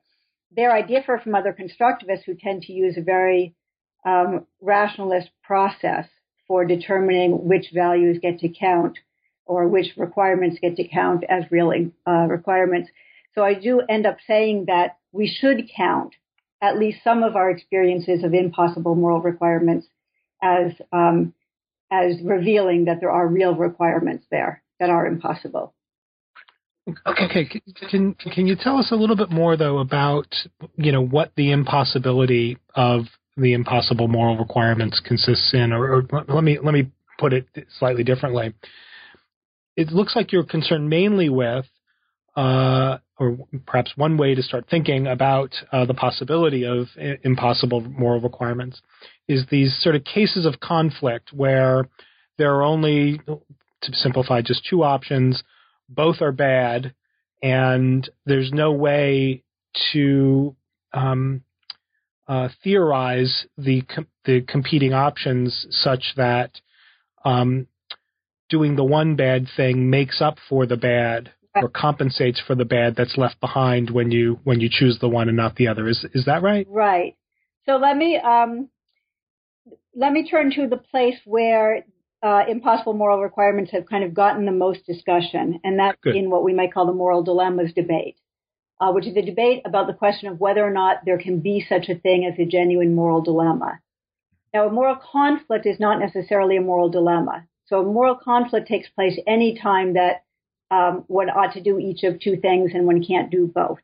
there 0.55 0.71
I 0.71 0.83
differ 0.83 1.21
from 1.23 1.35
other 1.35 1.57
constructivists 1.59 2.25
who 2.25 2.35
tend 2.35 2.63
to 2.63 2.73
use 2.73 2.97
a 2.97 3.03
very 3.03 3.55
um, 4.05 4.47
rationalist 4.61 5.31
process 5.43 6.07
for 6.47 6.65
determining 6.65 7.49
which 7.49 7.67
values 7.75 8.19
get 8.23 8.39
to 8.41 8.49
count 8.49 8.99
or 9.45 9.69
which 9.69 9.97
requirements 9.97 10.59
get 10.61 10.77
to 10.77 10.89
count 10.89 11.25
as 11.29 11.45
real 11.51 11.73
uh, 12.07 12.27
requirements. 12.29 12.91
So 13.35 13.43
I 13.43 13.55
do 13.55 13.81
end 13.89 14.07
up 14.07 14.19
saying 14.27 14.65
that 14.67 14.97
we 15.13 15.27
should 15.29 15.69
count 15.77 16.15
at 16.63 16.79
least 16.79 16.99
some 17.05 17.23
of 17.23 17.37
our 17.37 17.51
experiences 17.51 18.25
of 18.25 18.35
impossible 18.35 18.95
moral 18.95 19.21
requirements 19.21 19.87
as 20.43 20.73
um, 20.93 21.35
as 21.91 22.17
revealing 22.23 22.87
that 22.87 23.01
there 23.01 23.11
are 23.11 23.27
real 23.27 23.55
requirements 23.55 24.25
there 24.31 24.63
that 24.81 24.91
are 24.91 25.07
impossible. 25.07 25.75
Okay, 27.07 27.25
okay. 27.25 27.63
Can 27.91 28.15
can 28.15 28.47
you 28.47 28.57
tell 28.57 28.79
us 28.79 28.91
a 28.93 28.97
little 28.97 29.17
bit 29.17 29.31
more 29.31 29.57
though 29.57 29.79
about 29.79 30.35
you 30.77 30.93
know 30.93 31.05
what 31.05 31.33
the 31.37 31.53
impossibility 31.53 32.59
of 32.75 33.03
the 33.37 33.53
impossible 33.53 34.09
moral 34.09 34.39
requirements 34.39 35.01
consists 35.05 35.53
in, 35.53 35.73
or, 35.73 36.03
or 36.11 36.25
let 36.29 36.45
me 36.45 36.59
let 36.63 36.73
me 36.73 36.91
put 37.19 37.33
it 37.33 37.47
slightly 37.79 38.05
differently 38.05 38.55
it 39.77 39.93
looks 39.93 40.17
like 40.17 40.33
you're 40.33 40.45
concerned 40.45 40.89
mainly 40.89 41.29
with, 41.29 41.67
uh, 42.37 42.99
or 43.19 43.39
perhaps 43.67 43.93
one 43.97 44.19
way 44.19 44.35
to 44.35 44.43
start 44.43 44.67
thinking 44.71 45.07
about 45.07 45.55
uh, 45.73 45.87
the 45.87 45.95
possibility 45.95 46.65
of 46.65 46.87
impossible 47.25 47.81
moral 47.81 48.21
requirements 48.21 48.83
is 49.27 49.47
these 49.51 49.75
sort 49.81 49.97
of 49.97 50.05
cases 50.05 50.45
of 50.45 50.61
conflict 50.61 51.33
where 51.33 51.89
there 52.37 52.55
are 52.55 52.63
only, 52.63 53.19
to 53.27 53.93
simplify, 53.93 54.43
just 54.43 54.67
two 54.69 54.83
options. 54.83 55.43
Both 55.89 56.21
are 56.21 56.33
bad, 56.33 56.93
and 57.43 58.09
there's 58.27 58.53
no 58.53 58.73
way 58.73 59.43
to 59.93 60.55
um, 60.93 61.43
uh, 62.29 62.49
theorize 62.63 63.47
the 63.57 63.83
com- 63.83 64.09
the 64.25 64.43
competing 64.43 64.93
options 64.93 65.67
such 65.71 66.13
that 66.17 66.51
um, 67.25 67.67
doing 68.49 68.77
the 68.77 68.85
one 68.85 69.17
bad 69.17 69.47
thing 69.57 69.89
makes 69.89 70.21
up 70.21 70.37
for 70.49 70.67
the 70.67 70.77
bad 70.77 71.33
or 71.63 71.69
compensates 71.69 72.41
for 72.47 72.55
the 72.55 72.65
bad 72.65 72.97
that's 72.97 73.17
left 73.17 73.41
behind 73.41 73.91
when 73.91 74.11
you 74.11 74.39
when 74.45 74.61
you 74.61 74.69
choose 74.71 74.99
the 75.01 75.09
one 75.09 75.29
and 75.29 75.37
not 75.37 75.57
the 75.57 75.69
other. 75.69 75.89
Is 75.89 76.05
is 76.13 76.25
that 76.27 76.43
right? 76.43 76.67
Right. 76.69 77.17
So 77.67 77.77
let 77.77 77.97
me 77.97 78.17
um, 78.17 78.69
let 79.95 80.13
me 80.13 80.29
turn 80.29 80.53
to 80.53 80.69
the 80.69 80.77
place 80.77 81.17
where 81.25 81.85
uh, 82.23 82.45
impossible 82.49 82.95
moral 82.95 83.21
requirements 83.21 83.73
have 83.73 83.87
kind 83.87 84.05
of 84.05 84.15
gotten 84.15 84.47
the 84.47 84.53
most 84.53 84.87
discussion, 84.87 85.61
and 85.65 85.79
that's 85.79 85.99
Good. 86.03 86.17
in 86.17 86.31
what 86.31 86.45
we 86.45 86.55
might 86.55 86.73
call 86.73 86.87
the 86.87 86.93
moral 86.93 87.23
dilemmas 87.23 87.73
debate, 87.75 88.17
uh, 88.81 88.93
which 88.93 89.07
is 89.07 89.17
a 89.17 89.23
debate 89.23 89.63
about 89.65 89.87
the 89.87 89.93
question 89.93 90.29
of 90.29 90.41
whether 90.41 90.65
or 90.65 90.71
not 90.71 91.05
there 91.05 91.19
can 91.19 91.41
be 91.41 91.65
such 91.69 91.89
a 91.89 91.99
thing 91.99 92.25
as 92.31 92.39
a 92.39 92.49
genuine 92.49 92.95
moral 92.95 93.23
dilemma. 93.23 93.81
Now, 94.53 94.69
a 94.69 94.73
moral 94.73 94.97
conflict 94.97 95.67
is 95.67 95.79
not 95.79 95.99
necessarily 95.99 96.57
a 96.57 96.63
moral 96.63 96.89
dilemma. 96.89 97.47
So 97.67 97.81
a 97.81 97.85
moral 97.85 98.17
conflict 98.17 98.69
takes 98.69 98.89
place 98.89 99.19
any 99.27 99.59
time 99.59 99.95
that 99.95 100.23
um, 100.71 101.05
one 101.07 101.31
ought 101.31 101.55
to 101.55 101.63
do 101.63 101.79
each 101.79 102.03
of 102.03 102.21
two 102.21 102.37
things 102.37 102.73
and 102.75 102.87
one 102.87 103.05
can't 103.05 103.31
do 103.31 103.47
both. 103.47 103.79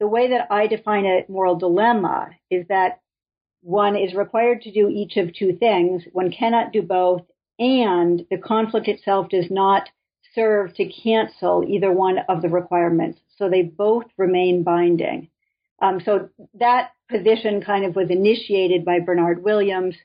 The 0.00 0.08
way 0.08 0.30
that 0.30 0.46
I 0.50 0.66
define 0.66 1.06
a 1.06 1.24
moral 1.28 1.56
dilemma 1.56 2.30
is 2.50 2.66
that 2.68 3.00
one 3.62 3.96
is 3.96 4.14
required 4.14 4.62
to 4.62 4.72
do 4.72 4.88
each 4.88 5.16
of 5.16 5.34
two 5.34 5.56
things, 5.56 6.04
one 6.12 6.30
cannot 6.30 6.72
do 6.72 6.82
both, 6.82 7.22
and 7.58 8.24
the 8.30 8.38
conflict 8.38 8.86
itself 8.86 9.28
does 9.28 9.50
not 9.50 9.88
serve 10.34 10.74
to 10.74 10.86
cancel 10.86 11.64
either 11.66 11.90
one 11.90 12.18
of 12.28 12.42
the 12.42 12.48
requirements. 12.48 13.18
So 13.36 13.48
they 13.48 13.62
both 13.62 14.04
remain 14.16 14.62
binding. 14.62 15.28
Um, 15.80 16.00
so 16.04 16.28
that 16.54 16.90
position 17.10 17.62
kind 17.62 17.84
of 17.84 17.96
was 17.96 18.10
initiated 18.10 18.84
by 18.84 19.00
Bernard 19.00 19.42
Williams, 19.42 19.96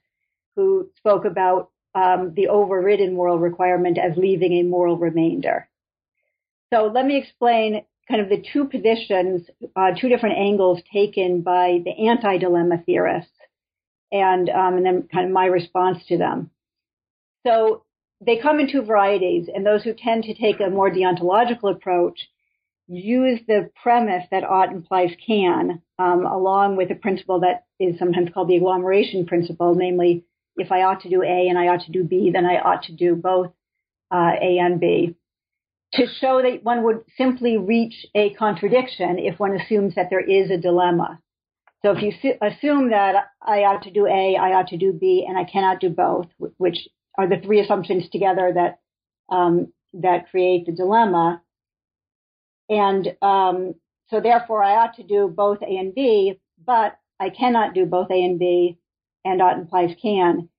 who 0.55 0.89
spoke 0.97 1.25
about 1.25 1.69
um, 1.95 2.33
the 2.35 2.47
overridden 2.47 3.13
moral 3.13 3.39
requirement 3.39 3.97
as 3.97 4.17
leaving 4.17 4.53
a 4.53 4.63
moral 4.63 4.97
remainder. 4.97 5.67
So 6.73 6.91
let 6.93 7.05
me 7.05 7.17
explain 7.17 7.83
kind 8.07 8.19
of 8.19 8.29
the 8.29 8.43
two 8.51 8.65
positions, 8.65 9.47
uh, 9.75 9.91
two 9.99 10.09
different 10.09 10.39
angles 10.39 10.81
taken 10.91 11.41
by 11.41 11.81
the 11.85 12.09
anti-dilemma 12.09 12.81
theorists, 12.83 13.31
and 14.11 14.49
um, 14.49 14.77
and 14.77 14.85
then 14.85 15.07
kind 15.13 15.27
of 15.27 15.31
my 15.31 15.45
response 15.45 15.99
to 16.07 16.17
them. 16.17 16.49
So 17.45 17.83
they 18.25 18.37
come 18.37 18.59
in 18.59 18.71
two 18.71 18.81
varieties, 18.81 19.49
and 19.53 19.63
those 19.63 19.83
who 19.83 19.93
tend 19.93 20.23
to 20.23 20.33
take 20.33 20.59
a 20.61 20.71
more 20.71 20.89
deontological 20.89 21.71
approach 21.71 22.19
use 22.87 23.39
the 23.47 23.69
premise 23.81 24.25
that 24.31 24.43
ought 24.43 24.71
implies 24.71 25.11
can, 25.25 25.81
um, 25.99 26.25
along 26.25 26.75
with 26.75 26.89
a 26.89 26.95
principle 26.95 27.41
that 27.41 27.65
is 27.79 27.99
sometimes 27.99 28.29
called 28.33 28.49
the 28.49 28.57
agglomeration 28.57 29.27
principle, 29.27 29.75
namely 29.75 30.25
if 30.57 30.71
I 30.71 30.81
ought 30.81 31.01
to 31.01 31.09
do 31.09 31.21
A 31.21 31.47
and 31.49 31.57
I 31.57 31.67
ought 31.67 31.81
to 31.81 31.91
do 31.91 32.03
B, 32.03 32.31
then 32.33 32.45
I 32.45 32.57
ought 32.57 32.83
to 32.83 32.93
do 32.93 33.15
both 33.15 33.51
uh, 34.11 34.31
A 34.41 34.57
and 34.57 34.79
B. 34.79 35.15
To 35.95 36.07
show 36.19 36.41
that 36.41 36.63
one 36.63 36.83
would 36.83 37.01
simply 37.17 37.57
reach 37.57 38.05
a 38.15 38.33
contradiction 38.33 39.19
if 39.19 39.39
one 39.39 39.59
assumes 39.59 39.95
that 39.95 40.09
there 40.09 40.19
is 40.19 40.49
a 40.49 40.57
dilemma. 40.57 41.19
So 41.83 41.91
if 41.91 42.01
you 42.01 42.13
su- 42.21 42.37
assume 42.41 42.89
that 42.89 43.25
I 43.41 43.59
ought 43.65 43.83
to 43.83 43.91
do 43.91 44.07
A, 44.07 44.37
I 44.37 44.53
ought 44.53 44.69
to 44.69 44.77
do 44.77 44.93
B, 44.93 45.25
and 45.27 45.37
I 45.37 45.43
cannot 45.43 45.79
do 45.79 45.89
both, 45.89 46.27
which 46.57 46.87
are 47.17 47.27
the 47.27 47.39
three 47.43 47.59
assumptions 47.59 48.09
together 48.09 48.51
that 48.55 48.79
um, 49.29 49.71
that 49.93 50.29
create 50.31 50.65
the 50.65 50.71
dilemma, 50.71 51.41
and 52.69 53.15
um, 53.21 53.75
so 54.09 54.19
therefore 54.19 54.63
I 54.63 54.77
ought 54.77 54.95
to 54.95 55.03
do 55.03 55.27
both 55.27 55.61
A 55.61 55.77
and 55.77 55.93
B, 55.93 56.39
but 56.65 56.97
I 57.19 57.29
cannot 57.29 57.73
do 57.73 57.85
both 57.85 58.09
A 58.09 58.25
and 58.25 58.39
B, 58.39 58.77
and 59.23 59.41
ought 59.41 59.57
implies 59.59 59.95
can, 60.01 60.49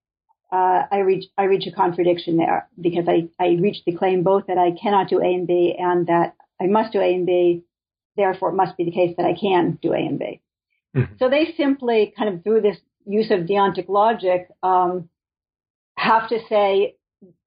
uh, 0.54 0.86
I 0.92 0.98
reach 0.98 1.24
I 1.36 1.44
reach 1.44 1.66
a 1.66 1.72
contradiction 1.72 2.36
there 2.36 2.68
because 2.80 3.06
I, 3.08 3.28
I 3.40 3.56
reach 3.60 3.78
the 3.84 3.96
claim 3.96 4.22
both 4.22 4.46
that 4.46 4.58
I 4.58 4.70
cannot 4.80 5.08
do 5.08 5.20
A 5.20 5.26
and 5.26 5.48
B 5.48 5.74
and 5.76 6.06
that 6.06 6.36
I 6.62 6.66
must 6.66 6.92
do 6.92 7.00
A 7.00 7.12
and 7.12 7.26
B 7.26 7.64
therefore 8.16 8.50
it 8.50 8.54
must 8.54 8.76
be 8.76 8.84
the 8.84 8.92
case 8.92 9.16
that 9.16 9.26
I 9.26 9.34
can 9.34 9.78
do 9.82 9.92
A 9.92 9.96
and 9.96 10.18
B. 10.18 10.40
Mm-hmm. 10.96 11.14
So 11.18 11.28
they 11.28 11.54
simply 11.56 12.12
kind 12.16 12.32
of 12.32 12.44
through 12.44 12.60
this 12.60 12.76
use 13.04 13.32
of 13.32 13.40
deontic 13.40 13.88
logic 13.88 14.48
um, 14.62 15.08
have 15.96 16.28
to 16.28 16.38
say 16.48 16.94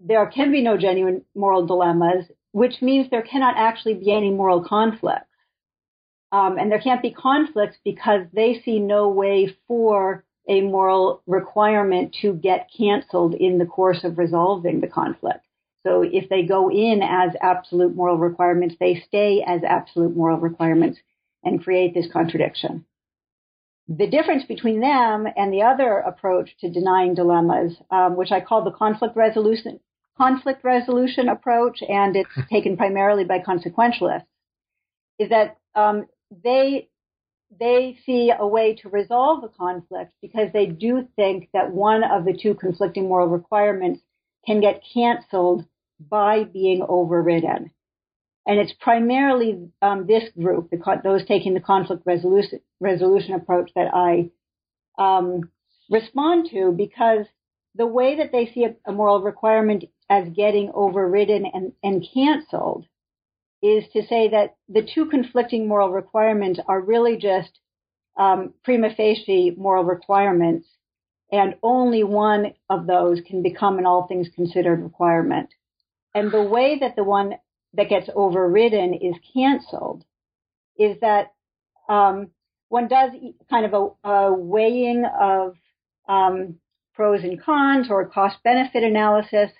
there 0.02 0.26
can 0.28 0.52
be 0.52 0.62
no 0.62 0.76
genuine 0.76 1.24
moral 1.34 1.66
dilemmas, 1.66 2.26
which 2.52 2.82
means 2.82 3.10
there 3.10 3.22
cannot 3.22 3.56
actually 3.58 3.94
be 3.94 4.12
any 4.12 4.32
moral 4.32 4.66
conflicts. 4.68 5.24
Um, 6.34 6.58
and 6.58 6.70
there 6.70 6.82
can't 6.82 7.02
be 7.02 7.12
conflicts 7.12 7.78
because 7.86 8.28
they 8.34 8.62
see 8.66 8.80
no 8.80 9.08
way 9.08 9.56
for 9.66 10.26
a 10.48 10.62
moral 10.62 11.22
requirement 11.28 12.16
to 12.22 12.34
get 12.34 12.70
canceled 12.76 13.34
in 13.34 13.58
the 13.58 13.66
course 13.66 14.04
of 14.04 14.18
resolving 14.18 14.82
the 14.82 14.88
conflict. 14.88 15.46
So 15.86 16.02
if 16.02 16.30
they 16.30 16.44
go 16.44 16.70
in 16.70 17.02
as 17.02 17.32
absolute 17.42 17.96
moral 17.96 18.18
requirements, 18.18 18.76
they 18.80 19.04
stay 19.08 19.44
as 19.46 19.62
absolute 19.64 20.16
moral 20.16 20.38
requirements 20.38 21.00
and 21.44 21.64
create 21.64 21.94
this 21.94 22.08
contradiction. 22.12 22.86
The 23.88 24.08
difference 24.08 24.44
between 24.44 24.82
them 24.82 25.28
and 25.38 25.54
the 25.54 25.62
other 25.62 26.00
approach 26.00 26.50
to 26.60 26.70
denying 26.70 27.16
dilemmas, 27.16 27.78
um, 27.90 28.18
which 28.18 28.32
I 28.32 28.42
call 28.42 28.64
the 28.64 28.72
conflict 28.72 29.16
resolution 29.16 29.80
conflict 30.18 30.64
resolution 30.64 31.30
approach, 31.30 31.82
and 31.88 32.16
it's 32.16 32.30
taken 32.52 32.76
primarily 32.76 33.24
by 33.24 33.40
consequentialists, 33.40 34.26
is 35.20 35.30
that 35.30 35.58
um, 35.76 36.08
they 36.44 36.90
they 37.60 37.98
see 38.06 38.32
a 38.38 38.46
way 38.46 38.76
to 38.76 38.90
resolve 38.90 39.42
the 39.42 39.48
conflict 39.48 40.14
because 40.22 40.50
they 40.54 40.66
do 40.66 41.08
think 41.16 41.50
that 41.54 41.72
one 41.72 42.04
of 42.04 42.26
the 42.26 42.38
two 42.38 42.54
conflicting 42.56 43.08
moral 43.08 43.28
requirements 43.28 44.02
can 44.46 44.62
get 44.62 44.84
canceled 44.94 45.66
by 46.00 46.44
being 46.44 46.86
overridden. 46.88 47.72
And 48.46 48.60
it's 48.60 48.74
primarily 48.80 49.70
um, 49.82 50.08
this 50.08 50.24
group, 50.40 50.72
those 51.04 51.26
taking 51.26 51.54
the 51.54 51.60
conflict 51.60 52.04
resolution, 52.06 52.60
resolution 52.80 53.34
approach, 53.34 53.72
that 53.76 53.94
I 53.94 54.30
um, 54.98 55.50
respond 55.90 56.50
to 56.52 56.72
because 56.72 57.26
the 57.76 57.88
way 57.88 58.18
that 58.18 58.32
they 58.32 58.52
see 58.54 58.66
a, 58.66 58.76
a 58.90 58.94
moral 58.94 59.22
requirement 59.22 59.86
as 60.10 60.30
getting 60.30 60.72
overridden 60.74 61.46
and, 61.54 61.74
and 61.84 62.08
canceled 62.14 62.86
is 63.62 63.84
to 63.94 64.06
say 64.08 64.30
that 64.30 64.56
the 64.70 64.88
two 64.94 65.06
conflicting 65.06 65.68
moral 65.68 65.92
requirements 65.92 66.60
are 66.68 66.80
really 66.80 67.18
just 67.18 67.60
um, 68.18 68.54
prima 68.64 68.94
facie 68.96 69.54
moral 69.58 69.84
requirements, 69.84 70.68
and 71.32 71.56
only 71.62 72.04
one 72.04 72.54
of 72.70 72.88
those 72.88 73.20
can 73.28 73.42
become 73.44 73.78
an 73.78 73.86
all 73.86 74.08
things 74.08 74.28
considered 74.36 74.82
requirement. 74.82 75.50
And 76.14 76.32
the 76.32 76.42
way 76.42 76.78
that 76.80 76.96
the 76.96 77.04
one 77.04 77.36
that 77.74 77.90
gets 77.90 78.10
overridden 78.16 78.94
is 78.94 79.16
canceled 79.34 80.04
is 80.78 80.98
that 81.02 81.34
um, 81.90 82.30
one 82.70 82.88
does 82.88 83.12
kind 83.50 83.66
of 83.66 83.74
a, 84.04 84.10
a 84.10 84.34
weighing 84.34 85.06
of 85.06 85.56
um, 86.08 86.56
pros 86.94 87.24
and 87.24 87.42
cons 87.42 87.88
or 87.90 88.08
cost 88.08 88.38
benefit 88.44 88.84
analysis 88.84 89.52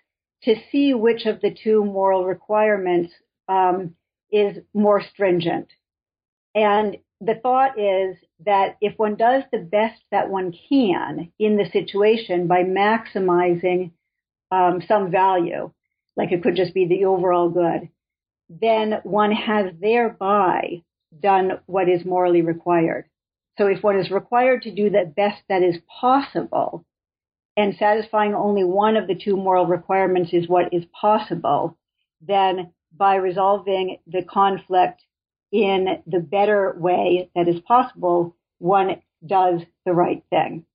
to 0.44 0.56
see 0.72 0.94
which 0.94 1.26
of 1.26 1.42
the 1.42 1.56
two 1.64 1.84
moral 1.84 2.26
requirements 2.26 3.14
um, 3.48 3.96
is 4.32 4.58
more 4.74 5.02
stringent. 5.02 5.68
And 6.56 6.98
the 7.22 7.36
thought 7.36 7.80
is 7.80 8.18
that 8.46 8.78
if 8.82 8.98
one 8.98 9.16
does 9.16 9.44
the 9.52 9.60
best 9.60 10.02
that 10.12 10.30
one 10.30 10.54
can 10.70 11.32
in 11.40 11.58
the 11.58 11.70
situation 11.72 12.48
by 12.48 12.64
maximizing 12.64 13.92
um, 14.52 14.82
some 14.88 15.12
value, 15.12 15.72
like 16.16 16.32
it 16.32 16.44
could 16.44 16.56
just 16.56 16.74
be 16.74 16.88
the 16.88 17.06
overall 17.06 17.50
good, 17.50 17.90
then 18.50 19.00
one 19.04 19.32
has 19.32 19.74
thereby 19.80 20.84
done 21.20 21.60
what 21.66 21.90
is 21.90 22.06
morally 22.06 22.42
required. 22.42 23.06
So 23.58 23.68
if 23.68 23.84
one 23.84 23.98
is 23.98 24.12
required 24.12 24.62
to 24.64 24.76
do 24.76 24.90
the 24.90 25.12
best 25.16 25.42
that 25.50 25.64
is 25.64 25.78
possible, 26.00 26.86
and 27.56 27.76
satisfying 27.76 28.36
only 28.36 28.64
one 28.64 28.96
of 28.96 29.08
the 29.08 29.16
two 29.16 29.36
moral 29.36 29.66
requirements 29.66 30.32
is 30.32 30.48
what 30.48 30.72
is 30.72 30.84
possible, 31.02 31.76
then 32.22 32.72
by 32.98 33.16
resolving 33.16 33.98
the 34.08 34.24
conflict 34.24 35.04
in 35.52 36.02
the 36.08 36.20
better 36.20 36.76
way 36.78 37.30
that 37.36 37.48
is 37.48 37.60
possible, 37.62 38.36
one 38.60 39.02
does 39.26 39.62
the 39.86 39.94
right 39.94 40.24
thing. 40.30 40.66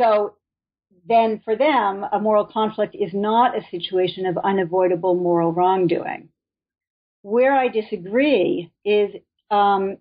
So 0.00 0.34
then 1.06 1.40
for 1.44 1.56
them, 1.56 2.04
a 2.10 2.18
moral 2.18 2.46
conflict 2.46 2.94
is 2.94 3.12
not 3.12 3.56
a 3.56 3.66
situation 3.70 4.26
of 4.26 4.38
unavoidable 4.38 5.14
moral 5.14 5.52
wrongdoing. 5.52 6.30
Where 7.22 7.54
I 7.54 7.68
disagree 7.68 8.72
is 8.84 9.10
um, 9.50 9.98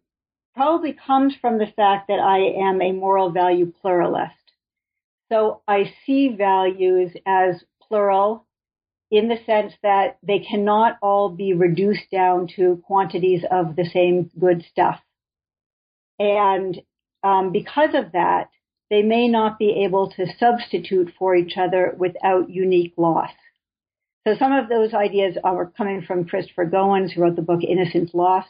probably 0.56 0.94
comes 0.94 1.36
from 1.40 1.58
the 1.58 1.72
fact 1.76 2.08
that 2.08 2.20
I 2.20 2.40
am 2.40 2.82
a 2.82 2.92
moral 2.92 3.32
value 3.32 3.72
pluralist. 3.82 4.34
So 5.32 5.62
I 5.68 5.94
see 6.06 6.30
values 6.30 7.12
as 7.26 7.64
plural 7.82 8.46
in 9.14 9.28
the 9.28 9.38
sense 9.46 9.74
that 9.84 10.18
they 10.24 10.40
cannot 10.40 10.98
all 11.00 11.30
be 11.30 11.54
reduced 11.54 12.10
down 12.12 12.48
to 12.56 12.82
quantities 12.88 13.44
of 13.52 13.76
the 13.76 13.86
same 13.86 14.32
good 14.40 14.66
stuff. 14.72 15.00
And 16.18 16.82
um, 17.22 17.52
because 17.52 17.94
of 17.94 18.14
that, 18.14 18.50
they 18.90 19.04
may 19.04 19.28
not 19.28 19.60
be 19.60 19.84
able 19.86 20.10
to 20.14 20.26
substitute 20.40 21.14
for 21.20 21.36
each 21.36 21.58
other 21.58 21.94
without 21.96 22.50
unique 22.50 22.96
loss. 22.98 23.30
So 24.26 24.36
some 24.40 24.52
of 24.52 24.68
those 24.68 24.96
ideas 24.96 25.38
are 25.44 25.72
coming 25.78 26.02
from 26.02 26.28
Christopher 26.28 26.66
Gowans, 26.66 27.12
who 27.12 27.22
wrote 27.22 27.36
the 27.36 27.44
book 27.44 27.62
Innocence 27.64 28.10
Lost, 28.16 28.50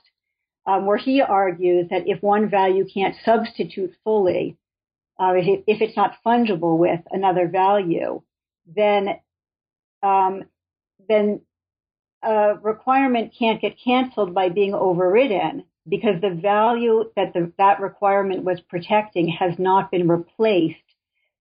um, 0.65 0.85
where 0.85 0.97
he 0.97 1.19
argues 1.21 1.89
that 1.89 2.07
if 2.07 2.23
one 2.23 2.49
value 2.49 2.85
can't 2.85 3.15
substitute 3.25 3.93
fully, 4.05 4.55
uh, 5.19 5.33
if 5.35 5.81
it's 5.81 5.97
not 5.97 6.15
fungible 6.25 6.77
with 6.77 7.01
another 7.11 7.49
value, 7.49 8.21
then 8.65 9.09
um, 10.01 10.43
then 11.07 11.41
a 12.21 12.55
requirement 12.61 13.33
can't 13.37 13.61
get 13.61 13.75
canceled 13.83 14.33
by 14.33 14.49
being 14.49 14.73
overridden 14.73 15.65
because 15.87 16.21
the 16.21 16.29
value 16.29 17.11
that 17.15 17.33
the, 17.33 17.51
that 17.57 17.81
requirement 17.81 18.43
was 18.43 18.61
protecting 18.61 19.27
has 19.27 19.59
not 19.59 19.91
been 19.91 20.07
replaced 20.07 20.77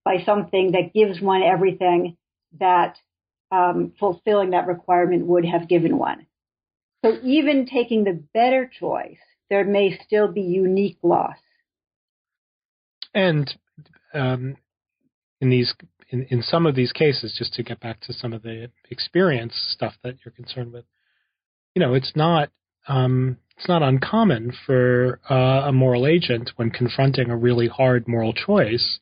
by 0.03 0.23
something 0.25 0.73
that 0.73 0.93
gives 0.93 1.21
one 1.21 1.41
everything 1.41 2.17
that 2.59 2.97
um, 3.51 3.93
fulfilling 3.99 4.51
that 4.51 4.67
requirement 4.67 5.25
would 5.25 5.45
have 5.45 5.69
given 5.69 5.97
one. 5.97 6.25
So 7.05 7.17
even 7.23 7.65
taking 7.65 8.03
the 8.03 8.21
better 8.33 8.69
choice, 8.79 9.17
there 9.49 9.63
may 9.63 9.97
still 10.05 10.27
be 10.31 10.41
unique 10.41 10.97
loss. 11.03 11.37
And 13.13 13.53
um, 14.13 14.57
in 15.39 15.49
these 15.49 15.73
in, 16.13 16.27
in 16.29 16.41
some 16.43 16.65
of 16.65 16.75
these 16.75 16.91
cases, 16.91 17.35
just 17.37 17.53
to 17.55 17.63
get 17.63 17.79
back 17.79 17.99
to 18.01 18.13
some 18.13 18.33
of 18.33 18.43
the 18.43 18.69
experience 18.91 19.53
stuff 19.71 19.95
that 20.03 20.15
you're 20.23 20.31
concerned 20.31 20.71
with, 20.71 20.85
you 21.75 21.79
know, 21.81 21.95
it's 21.95 22.13
not 22.15 22.49
um, 22.87 23.37
it's 23.57 23.67
not 23.67 23.81
uncommon 23.81 24.53
for 24.65 25.19
uh, 25.29 25.67
a 25.67 25.71
moral 25.71 26.05
agent 26.05 26.51
when 26.55 26.69
confronting 26.69 27.29
a 27.29 27.37
really 27.37 27.67
hard 27.67 28.07
moral 28.07 28.33
choice 28.33 28.99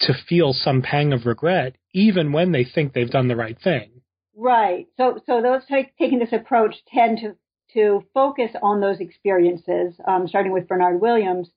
to 0.00 0.12
feel 0.28 0.52
some 0.52 0.82
pang 0.82 1.12
of 1.12 1.24
regret, 1.24 1.76
even 1.92 2.32
when 2.32 2.52
they 2.52 2.64
think 2.64 2.92
they've 2.92 3.10
done 3.10 3.28
the 3.28 3.36
right 3.36 3.56
thing. 3.62 4.02
Right. 4.36 4.88
So, 4.96 5.20
so 5.26 5.40
those 5.40 5.62
taking 5.98 6.18
this 6.18 6.32
approach 6.32 6.76
tend 6.92 7.18
to 7.22 7.36
to 7.72 8.04
focus 8.14 8.50
on 8.62 8.80
those 8.80 9.00
experiences, 9.00 9.94
um, 10.06 10.28
starting 10.28 10.52
with 10.52 10.68
Bernard 10.68 11.00
Williams, 11.00 11.48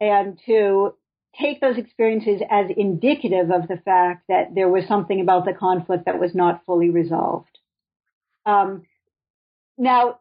and 0.00 0.40
to 0.46 0.94
take 1.40 1.60
those 1.60 1.78
experiences 1.78 2.42
as 2.50 2.66
indicative 2.76 3.50
of 3.50 3.68
the 3.68 3.80
fact 3.84 4.24
that 4.28 4.54
there 4.54 4.68
was 4.68 4.86
something 4.86 5.20
about 5.20 5.44
the 5.44 5.54
conflict 5.54 6.04
that 6.04 6.20
was 6.20 6.34
not 6.34 6.64
fully 6.66 6.90
resolved. 6.90 7.58
Um, 8.44 8.82
now, 9.78 10.18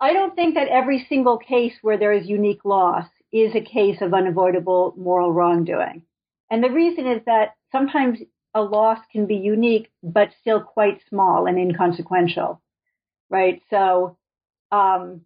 I 0.00 0.12
don't 0.12 0.34
think 0.34 0.54
that 0.54 0.68
every 0.68 1.06
single 1.08 1.38
case 1.38 1.74
where 1.82 1.98
there 1.98 2.12
is 2.12 2.26
unique 2.26 2.64
loss 2.64 3.06
is 3.32 3.54
a 3.54 3.60
case 3.60 3.98
of 4.00 4.14
unavoidable 4.14 4.94
moral 4.96 5.32
wrongdoing. 5.32 6.02
And 6.50 6.64
the 6.64 6.70
reason 6.70 7.06
is 7.06 7.22
that 7.26 7.54
sometimes 7.70 8.18
a 8.54 8.62
loss 8.62 8.98
can 9.12 9.26
be 9.26 9.36
unique, 9.36 9.90
but 10.02 10.30
still 10.40 10.60
quite 10.60 11.00
small 11.08 11.46
and 11.46 11.58
inconsequential, 11.58 12.60
right? 13.28 13.62
So, 13.70 14.16
um, 14.72 15.20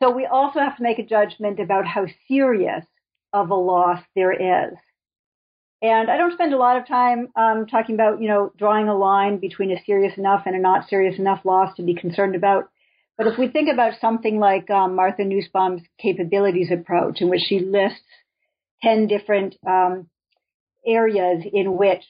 so 0.00 0.10
we 0.10 0.26
also 0.26 0.60
have 0.60 0.76
to 0.76 0.82
make 0.82 0.98
a 0.98 1.06
judgment 1.06 1.58
about 1.58 1.86
how 1.86 2.06
serious 2.28 2.84
of 3.32 3.50
a 3.50 3.54
loss 3.54 4.00
there 4.14 4.32
is. 4.32 4.74
And 5.80 6.10
I 6.10 6.16
don't 6.16 6.32
spend 6.34 6.54
a 6.54 6.58
lot 6.58 6.76
of 6.76 6.86
time 6.86 7.28
um, 7.34 7.66
talking 7.66 7.96
about, 7.96 8.22
you 8.22 8.28
know, 8.28 8.52
drawing 8.56 8.88
a 8.88 8.96
line 8.96 9.38
between 9.38 9.72
a 9.72 9.82
serious 9.84 10.16
enough 10.16 10.42
and 10.46 10.54
a 10.54 10.60
not 10.60 10.88
serious 10.88 11.18
enough 11.18 11.44
loss 11.44 11.74
to 11.76 11.82
be 11.82 11.94
concerned 11.94 12.36
about. 12.36 12.70
But 13.18 13.26
if 13.26 13.38
we 13.38 13.48
think 13.48 13.68
about 13.72 14.00
something 14.00 14.38
like 14.38 14.70
um, 14.70 14.94
Martha 14.94 15.24
Nussbaum's 15.24 15.82
capabilities 16.00 16.70
approach, 16.70 17.20
in 17.20 17.28
which 17.28 17.42
she 17.48 17.58
lists 17.58 17.98
10 18.82 19.08
different 19.08 19.56
um, 19.66 20.08
areas 20.86 21.42
in 21.52 21.76
which 21.76 22.02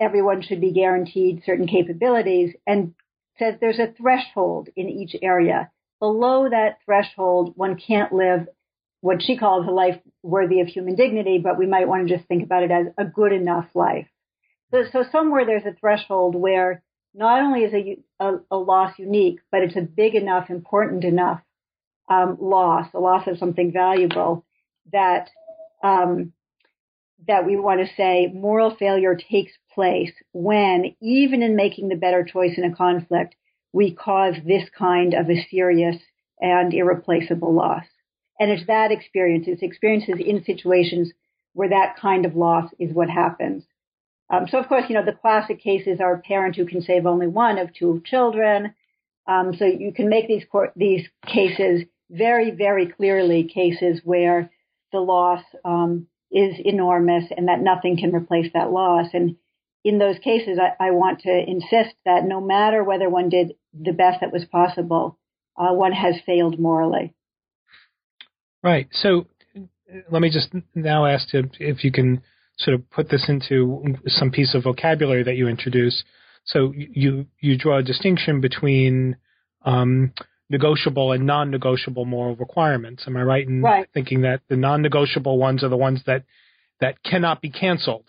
everyone 0.00 0.42
should 0.42 0.60
be 0.60 0.72
guaranteed 0.72 1.42
certain 1.44 1.66
capabilities 1.66 2.54
and 2.66 2.94
says 3.38 3.54
there's 3.60 3.78
a 3.78 3.92
threshold 3.98 4.68
in 4.76 4.88
each 4.88 5.16
area 5.22 5.70
below 6.02 6.48
that 6.50 6.78
threshold, 6.84 7.52
one 7.54 7.78
can't 7.78 8.12
live 8.12 8.48
what 9.02 9.20
she 9.20 9.36
calls 9.36 9.66
a 9.66 9.70
life 9.70 9.98
worthy 10.22 10.60
of 10.60 10.68
human 10.68 10.94
dignity, 10.94 11.38
but 11.42 11.58
we 11.58 11.66
might 11.66 11.88
want 11.88 12.06
to 12.06 12.16
just 12.16 12.26
think 12.28 12.44
about 12.44 12.62
it 12.62 12.70
as 12.70 12.86
a 12.96 13.04
good 13.04 13.32
enough 13.32 13.66
life. 13.74 14.06
So, 14.70 14.84
so 14.92 15.04
somewhere 15.10 15.44
there's 15.44 15.66
a 15.66 15.76
threshold 15.78 16.36
where 16.36 16.82
not 17.12 17.42
only 17.42 17.60
is 17.64 17.74
a, 17.74 17.98
a, 18.24 18.38
a 18.52 18.56
loss 18.56 18.94
unique, 18.98 19.40
but 19.50 19.62
it's 19.62 19.76
a 19.76 19.82
big 19.82 20.14
enough, 20.14 20.50
important 20.50 21.02
enough 21.02 21.40
um, 22.08 22.38
loss, 22.40 22.86
a 22.94 23.00
loss 23.00 23.26
of 23.26 23.38
something 23.38 23.72
valuable 23.72 24.44
that 24.92 25.28
um, 25.82 26.32
that 27.26 27.44
we 27.44 27.56
want 27.56 27.80
to 27.80 27.94
say 27.96 28.30
moral 28.32 28.74
failure 28.76 29.16
takes 29.16 29.52
place 29.74 30.12
when, 30.32 30.94
even 31.00 31.42
in 31.42 31.56
making 31.56 31.88
the 31.88 31.96
better 31.96 32.24
choice 32.24 32.56
in 32.56 32.64
a 32.64 32.74
conflict, 32.74 33.34
we 33.72 33.94
cause 33.94 34.34
this 34.44 34.68
kind 34.76 35.14
of 35.14 35.28
a 35.28 35.46
serious 35.50 35.96
and 36.40 36.72
irreplaceable 36.72 37.52
loss. 37.52 37.84
And 38.42 38.50
it's 38.50 38.66
that 38.66 38.90
experience, 38.90 39.44
it's 39.46 39.62
experiences 39.62 40.16
in 40.18 40.42
situations 40.42 41.12
where 41.52 41.68
that 41.68 41.94
kind 41.96 42.26
of 42.26 42.34
loss 42.34 42.68
is 42.76 42.92
what 42.92 43.08
happens. 43.08 43.62
Um, 44.30 44.48
so, 44.48 44.58
of 44.58 44.66
course, 44.66 44.82
you 44.88 44.96
know, 44.96 45.04
the 45.04 45.12
classic 45.12 45.60
cases 45.60 46.00
are 46.00 46.14
a 46.14 46.18
parent 46.18 46.56
who 46.56 46.66
can 46.66 46.82
save 46.82 47.06
only 47.06 47.28
one 47.28 47.56
of 47.56 47.72
two 47.72 48.02
children. 48.04 48.74
Um, 49.28 49.54
so 49.56 49.64
you 49.64 49.92
can 49.92 50.08
make 50.08 50.26
these 50.26 50.42
court, 50.50 50.72
these 50.74 51.06
cases 51.24 51.84
very, 52.10 52.50
very 52.50 52.88
clearly 52.88 53.44
cases 53.44 54.00
where 54.02 54.50
the 54.90 54.98
loss 54.98 55.44
um, 55.64 56.08
is 56.32 56.56
enormous 56.64 57.26
and 57.36 57.46
that 57.46 57.60
nothing 57.60 57.96
can 57.96 58.12
replace 58.12 58.50
that 58.54 58.72
loss. 58.72 59.06
And 59.14 59.36
in 59.84 59.98
those 59.98 60.18
cases, 60.18 60.58
I, 60.58 60.88
I, 60.88 60.90
want 60.90 61.20
to 61.20 61.30
insist 61.48 61.94
that 62.04 62.24
no 62.24 62.40
matter 62.40 62.82
whether 62.82 63.08
one 63.08 63.28
did 63.28 63.52
the 63.72 63.92
best 63.92 64.20
that 64.20 64.32
was 64.32 64.44
possible, 64.46 65.16
uh, 65.56 65.72
one 65.72 65.92
has 65.92 66.16
failed 66.26 66.58
morally. 66.58 67.14
Right. 68.62 68.88
So 68.92 69.26
let 70.10 70.22
me 70.22 70.30
just 70.30 70.48
now 70.74 71.06
ask 71.06 71.32
you 71.32 71.50
if 71.58 71.84
you 71.84 71.92
can 71.92 72.22
sort 72.58 72.74
of 72.74 72.88
put 72.90 73.08
this 73.08 73.26
into 73.28 73.96
some 74.06 74.30
piece 74.30 74.54
of 74.54 74.64
vocabulary 74.64 75.24
that 75.24 75.36
you 75.36 75.48
introduce. 75.48 76.04
So 76.44 76.72
you 76.74 77.26
you 77.40 77.56
draw 77.56 77.78
a 77.78 77.82
distinction 77.82 78.40
between 78.40 79.16
um, 79.64 80.12
negotiable 80.50 81.12
and 81.12 81.26
non-negotiable 81.26 82.04
moral 82.04 82.36
requirements. 82.36 83.04
Am 83.06 83.16
I 83.16 83.22
right 83.22 83.46
in 83.46 83.62
right. 83.62 83.88
thinking 83.94 84.22
that 84.22 84.42
the 84.48 84.56
non-negotiable 84.56 85.38
ones 85.38 85.64
are 85.64 85.68
the 85.68 85.76
ones 85.76 86.02
that 86.06 86.24
that 86.80 87.02
cannot 87.02 87.40
be 87.40 87.50
canceled? 87.50 88.06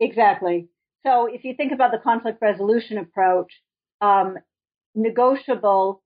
Exactly. 0.00 0.68
So 1.04 1.26
if 1.26 1.44
you 1.44 1.54
think 1.54 1.72
about 1.72 1.92
the 1.92 1.98
conflict 1.98 2.42
resolution 2.42 2.98
approach, 2.98 3.52
um, 4.00 4.36
negotiable 4.94 6.02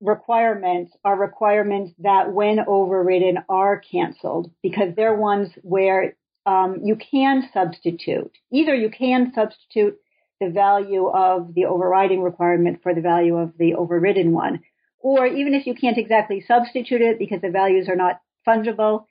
requirements 0.00 0.92
are 1.04 1.18
requirements 1.18 1.92
that, 1.98 2.32
when 2.32 2.58
overridden, 2.66 3.38
are 3.48 3.80
canceled 3.80 4.50
because 4.62 4.94
they're 4.96 5.14
ones 5.14 5.50
where 5.62 6.16
um, 6.46 6.80
you 6.82 6.96
can 6.96 7.48
substitute. 7.52 8.32
Either 8.50 8.74
you 8.74 8.90
can 8.90 9.32
substitute 9.34 9.98
the 10.40 10.48
value 10.48 11.06
of 11.06 11.54
the 11.54 11.66
overriding 11.66 12.22
requirement 12.22 12.82
for 12.82 12.94
the 12.94 13.02
value 13.02 13.36
of 13.36 13.52
the 13.58 13.74
overridden 13.74 14.32
one, 14.32 14.60
or 14.98 15.26
even 15.26 15.54
if 15.54 15.66
you 15.66 15.74
can't 15.74 15.98
exactly 15.98 16.42
substitute 16.46 17.02
it 17.02 17.18
because 17.18 17.40
the 17.42 17.50
values 17.50 17.88
are 17.88 17.96
not 17.96 18.20
fungible, 18.46 19.04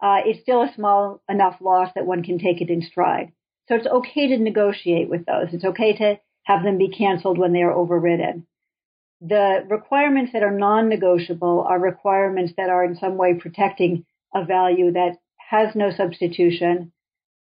uh, 0.00 0.20
it's 0.24 0.42
still 0.42 0.62
a 0.62 0.72
small 0.74 1.22
enough 1.28 1.56
loss 1.60 1.90
that 1.94 2.06
one 2.06 2.22
can 2.22 2.38
take 2.38 2.60
it 2.60 2.70
in 2.70 2.82
stride. 2.82 3.32
So 3.68 3.74
it's 3.74 3.86
okay 3.86 4.28
to 4.28 4.38
negotiate 4.38 5.08
with 5.08 5.26
those. 5.26 5.48
It's 5.52 5.64
okay 5.64 5.96
to 5.96 6.20
have 6.44 6.62
them 6.62 6.78
be 6.78 6.88
canceled 6.88 7.38
when 7.38 7.52
they 7.52 7.62
are 7.62 7.72
overridden. 7.72 8.46
The 9.20 9.64
requirements 9.68 10.32
that 10.32 10.42
are 10.42 10.50
non-negotiable 10.50 11.66
are 11.68 11.78
requirements 11.78 12.52
that 12.56 12.68
are 12.68 12.84
in 12.84 12.96
some 12.96 13.16
way 13.16 13.34
protecting 13.34 14.04
a 14.34 14.44
value 14.44 14.92
that 14.92 15.16
has 15.36 15.74
no 15.74 15.90
substitution 15.90 16.92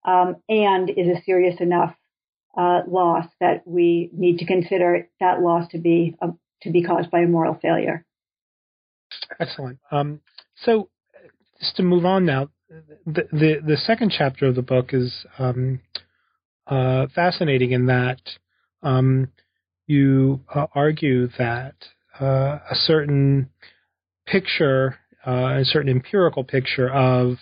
um, 0.04 0.36
and 0.48 0.90
is 0.90 1.06
a 1.06 1.22
serious 1.24 1.60
enough 1.60 1.94
uh, 2.56 2.80
loss 2.86 3.26
that 3.40 3.62
we 3.66 4.10
need 4.12 4.38
to 4.38 4.46
consider 4.46 5.08
that 5.20 5.40
loss 5.40 5.70
to 5.70 5.78
be 5.78 6.16
a, 6.20 6.28
to 6.62 6.70
be 6.70 6.82
caused 6.82 7.10
by 7.10 7.20
a 7.20 7.26
moral 7.26 7.58
failure. 7.60 8.04
Excellent. 9.40 9.78
Um, 9.90 10.20
so, 10.56 10.90
just 11.60 11.76
to 11.76 11.82
move 11.82 12.04
on 12.04 12.26
now, 12.26 12.50
the, 13.06 13.22
the, 13.32 13.54
the 13.66 13.76
second 13.76 14.12
chapter 14.16 14.46
of 14.46 14.54
the 14.54 14.62
book 14.62 14.90
is 14.92 15.26
um, 15.38 15.80
uh, 16.66 17.06
fascinating 17.14 17.72
in 17.72 17.86
that 17.86 18.20
um, 18.82 19.28
you 19.92 20.40
uh, 20.54 20.66
argue 20.74 21.28
that 21.38 21.74
uh, 22.20 22.58
a 22.70 22.74
certain 22.74 23.50
picture, 24.26 24.98
uh, 25.26 25.58
a 25.60 25.64
certain 25.64 25.90
empirical 25.90 26.44
picture 26.44 26.90
of 26.90 27.36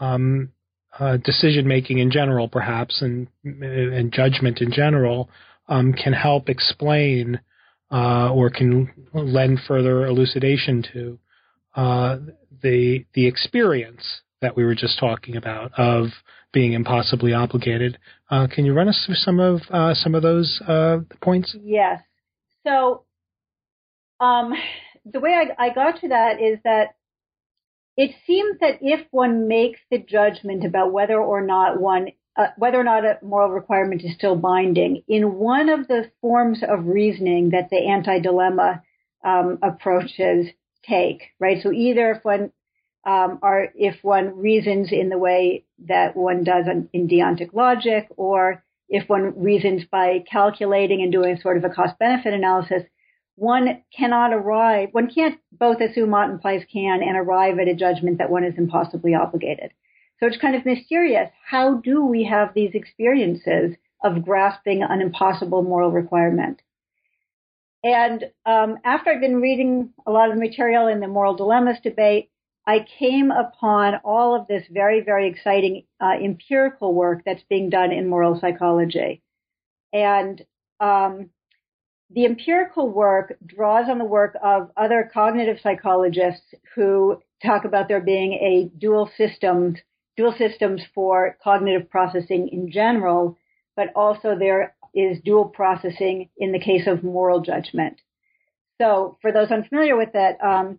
um, 0.00 0.50
uh, 0.98 1.16
decision 1.18 1.66
making 1.66 1.98
in 1.98 2.10
general, 2.10 2.48
perhaps, 2.48 3.02
and 3.02 3.28
and 3.44 4.12
judgment 4.12 4.60
in 4.60 4.70
general, 4.72 5.28
um, 5.68 5.92
can 5.92 6.12
help 6.12 6.48
explain 6.48 7.40
uh, 7.90 8.30
or 8.32 8.50
can 8.50 8.90
lend 9.14 9.58
further 9.66 10.06
elucidation 10.06 10.84
to 10.92 11.18
uh, 11.74 12.18
the 12.62 13.04
the 13.14 13.26
experience 13.26 14.04
that 14.40 14.56
we 14.56 14.64
were 14.64 14.74
just 14.74 14.98
talking 14.98 15.36
about 15.36 15.72
of 15.78 16.06
being 16.52 16.72
impossibly 16.74 17.32
obligated. 17.32 17.98
Uh, 18.30 18.46
can 18.52 18.64
you 18.64 18.72
run 18.72 18.88
us 18.88 19.02
through 19.04 19.14
some 19.16 19.40
of 19.40 19.60
uh, 19.70 19.94
some 19.94 20.14
of 20.14 20.22
those 20.22 20.60
uh, 20.66 20.98
points? 21.20 21.56
Yes. 21.62 22.02
So 22.66 23.04
um, 24.20 24.52
the 25.04 25.20
way 25.20 25.32
I, 25.32 25.66
I 25.66 25.74
got 25.74 26.00
to 26.00 26.08
that 26.08 26.40
is 26.40 26.58
that 26.64 26.94
it 27.96 28.14
seems 28.26 28.58
that 28.60 28.78
if 28.80 29.06
one 29.10 29.48
makes 29.48 29.80
the 29.90 29.98
judgment 29.98 30.64
about 30.64 30.92
whether 30.92 31.20
or 31.20 31.44
not 31.44 31.80
one 31.80 32.08
uh, 32.36 32.46
whether 32.56 32.80
or 32.80 32.84
not 32.84 33.04
a 33.04 33.18
moral 33.22 33.50
requirement 33.50 34.02
is 34.02 34.14
still 34.14 34.36
binding 34.36 35.02
in 35.06 35.34
one 35.34 35.68
of 35.68 35.86
the 35.88 36.10
forms 36.20 36.62
of 36.66 36.86
reasoning 36.86 37.50
that 37.50 37.68
the 37.70 37.76
anti-dilemma 37.76 38.82
um, 39.22 39.58
approaches 39.62 40.46
take, 40.82 41.24
right? 41.38 41.62
So 41.62 41.72
either 41.72 42.12
if 42.12 42.24
one 42.24 42.50
um, 43.04 43.38
are 43.42 43.68
if 43.74 43.96
one 44.02 44.38
reasons 44.38 44.92
in 44.92 45.08
the 45.08 45.18
way 45.18 45.64
that 45.86 46.16
one 46.16 46.44
does 46.44 46.66
in 46.92 47.08
deontic 47.08 47.52
logic, 47.52 48.08
or 48.16 48.62
if 48.88 49.08
one 49.08 49.42
reasons 49.42 49.82
by 49.90 50.24
calculating 50.30 51.02
and 51.02 51.10
doing 51.10 51.38
sort 51.40 51.56
of 51.56 51.64
a 51.64 51.70
cost 51.70 51.98
benefit 51.98 52.32
analysis, 52.32 52.82
one 53.36 53.82
cannot 53.96 54.32
arrive, 54.32 54.90
one 54.92 55.10
can't 55.12 55.38
both 55.50 55.80
assume 55.80 56.14
ought 56.14 56.30
implies 56.30 56.62
can 56.72 57.02
and 57.02 57.16
arrive 57.16 57.58
at 57.58 57.68
a 57.68 57.74
judgment 57.74 58.18
that 58.18 58.30
one 58.30 58.44
is 58.44 58.54
impossibly 58.56 59.14
obligated. 59.14 59.72
So 60.20 60.26
it's 60.26 60.36
kind 60.36 60.54
of 60.54 60.64
mysterious. 60.64 61.30
How 61.44 61.74
do 61.74 62.04
we 62.04 62.24
have 62.24 62.54
these 62.54 62.74
experiences 62.74 63.74
of 64.04 64.24
grasping 64.24 64.82
an 64.82 65.00
impossible 65.00 65.62
moral 65.62 65.90
requirement? 65.90 66.60
And 67.82 68.26
um, 68.46 68.78
after 68.84 69.10
I've 69.10 69.20
been 69.20 69.40
reading 69.40 69.90
a 70.06 70.12
lot 70.12 70.28
of 70.28 70.36
the 70.36 70.40
material 70.40 70.86
in 70.86 71.00
the 71.00 71.08
moral 71.08 71.34
dilemmas 71.34 71.78
debate, 71.82 72.30
I 72.66 72.86
came 72.98 73.30
upon 73.30 73.96
all 74.04 74.36
of 74.36 74.46
this 74.46 74.64
very, 74.70 75.00
very 75.00 75.28
exciting 75.28 75.84
uh, 76.00 76.14
empirical 76.22 76.94
work 76.94 77.22
that's 77.24 77.42
being 77.48 77.70
done 77.70 77.90
in 77.90 78.08
moral 78.08 78.38
psychology. 78.38 79.22
And 79.92 80.44
um, 80.78 81.30
the 82.10 82.24
empirical 82.24 82.88
work 82.88 83.36
draws 83.44 83.88
on 83.88 83.98
the 83.98 84.04
work 84.04 84.36
of 84.42 84.70
other 84.76 85.10
cognitive 85.12 85.58
psychologists 85.60 86.54
who 86.74 87.20
talk 87.44 87.64
about 87.64 87.88
there 87.88 88.00
being 88.00 88.34
a 88.34 88.70
dual 88.78 89.10
systems, 89.16 89.78
dual 90.16 90.34
systems 90.36 90.82
for 90.94 91.36
cognitive 91.42 91.90
processing 91.90 92.48
in 92.48 92.70
general, 92.70 93.36
but 93.76 93.88
also 93.96 94.36
there 94.38 94.76
is 94.94 95.18
dual 95.24 95.46
processing 95.46 96.28
in 96.36 96.52
the 96.52 96.60
case 96.60 96.86
of 96.86 97.02
moral 97.02 97.40
judgment. 97.40 98.00
So 98.80 99.16
for 99.20 99.32
those 99.32 99.50
unfamiliar 99.50 99.96
with 99.96 100.12
that, 100.12 100.42
um, 100.44 100.78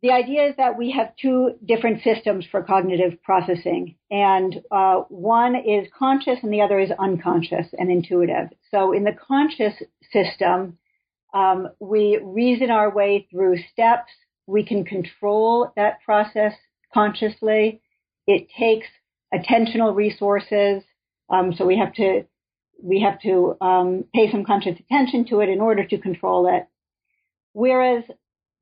the 0.00 0.12
idea 0.12 0.48
is 0.48 0.56
that 0.56 0.78
we 0.78 0.92
have 0.92 1.16
two 1.20 1.54
different 1.64 2.02
systems 2.04 2.46
for 2.50 2.62
cognitive 2.62 3.20
processing, 3.22 3.96
and 4.10 4.62
uh, 4.70 5.02
one 5.08 5.56
is 5.56 5.88
conscious 5.98 6.38
and 6.42 6.52
the 6.52 6.60
other 6.60 6.78
is 6.78 6.90
unconscious 6.98 7.66
and 7.76 7.90
intuitive. 7.90 8.48
So, 8.70 8.92
in 8.92 9.02
the 9.02 9.12
conscious 9.26 9.74
system, 10.12 10.78
um, 11.34 11.68
we 11.80 12.20
reason 12.22 12.70
our 12.70 12.94
way 12.94 13.26
through 13.30 13.56
steps. 13.72 14.12
We 14.46 14.64
can 14.64 14.84
control 14.84 15.72
that 15.76 16.00
process 16.04 16.52
consciously. 16.94 17.82
It 18.26 18.48
takes 18.56 18.86
attentional 19.34 19.94
resources, 19.94 20.84
um, 21.28 21.52
so 21.56 21.66
we 21.66 21.76
have 21.76 21.92
to 21.94 22.24
we 22.80 23.00
have 23.00 23.20
to 23.22 23.56
um, 23.60 24.04
pay 24.14 24.30
some 24.30 24.44
conscious 24.44 24.78
attention 24.78 25.26
to 25.26 25.40
it 25.40 25.48
in 25.48 25.60
order 25.60 25.84
to 25.84 25.98
control 25.98 26.46
it. 26.46 26.68
Whereas 27.52 28.04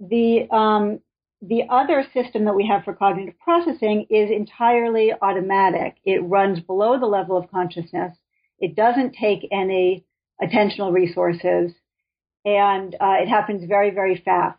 the 0.01 0.49
um, 0.51 1.01
the 1.43 1.63
other 1.69 2.05
system 2.15 2.45
that 2.45 2.55
we 2.55 2.67
have 2.67 2.85
for 2.85 2.95
cognitive 2.95 3.39
processing 3.39 4.07
is 4.09 4.31
entirely 4.31 5.13
automatic. 5.21 5.97
It 6.05 6.25
runs 6.25 6.61
below 6.61 6.99
the 6.99 7.07
level 7.07 7.37
of 7.37 7.51
consciousness. 7.51 8.17
It 8.59 8.75
doesn't 8.75 9.15
take 9.15 9.47
any 9.53 10.05
attentional 10.43 10.93
resources, 10.93 11.73
and 12.45 12.95
uh, 12.95 13.17
it 13.21 13.29
happens 13.29 13.69
very, 13.69 13.91
very 13.91 14.17
fast. 14.25 14.59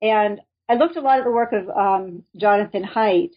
And 0.00 0.40
I 0.68 0.74
looked 0.74 0.96
a 0.96 1.00
lot 1.00 1.18
at 1.18 1.24
the 1.24 1.30
work 1.30 1.52
of 1.52 1.68
um, 1.68 2.22
Jonathan 2.36 2.84
Haidt, 2.84 3.32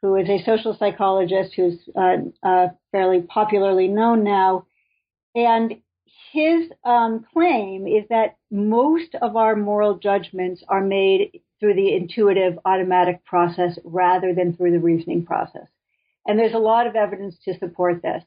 who 0.00 0.16
is 0.16 0.28
a 0.28 0.42
social 0.44 0.74
psychologist 0.78 1.54
who's 1.54 1.78
uh, 1.96 2.16
uh, 2.42 2.68
fairly 2.92 3.22
popularly 3.22 3.88
known 3.88 4.24
now. 4.24 4.66
And 5.34 5.74
his 6.32 6.70
um, 6.84 7.26
claim 7.32 7.86
is 7.86 8.04
that 8.08 8.36
most 8.50 9.14
of 9.20 9.36
our 9.36 9.54
moral 9.56 9.98
judgments 9.98 10.62
are 10.68 10.82
made 10.82 11.40
through 11.60 11.74
the 11.74 11.94
intuitive 11.94 12.58
automatic 12.64 13.24
process 13.24 13.78
rather 13.84 14.34
than 14.34 14.56
through 14.56 14.72
the 14.72 14.78
reasoning 14.78 15.24
process. 15.24 15.66
And 16.26 16.38
there's 16.38 16.54
a 16.54 16.58
lot 16.58 16.86
of 16.86 16.96
evidence 16.96 17.36
to 17.44 17.58
support 17.58 18.02
this. 18.02 18.22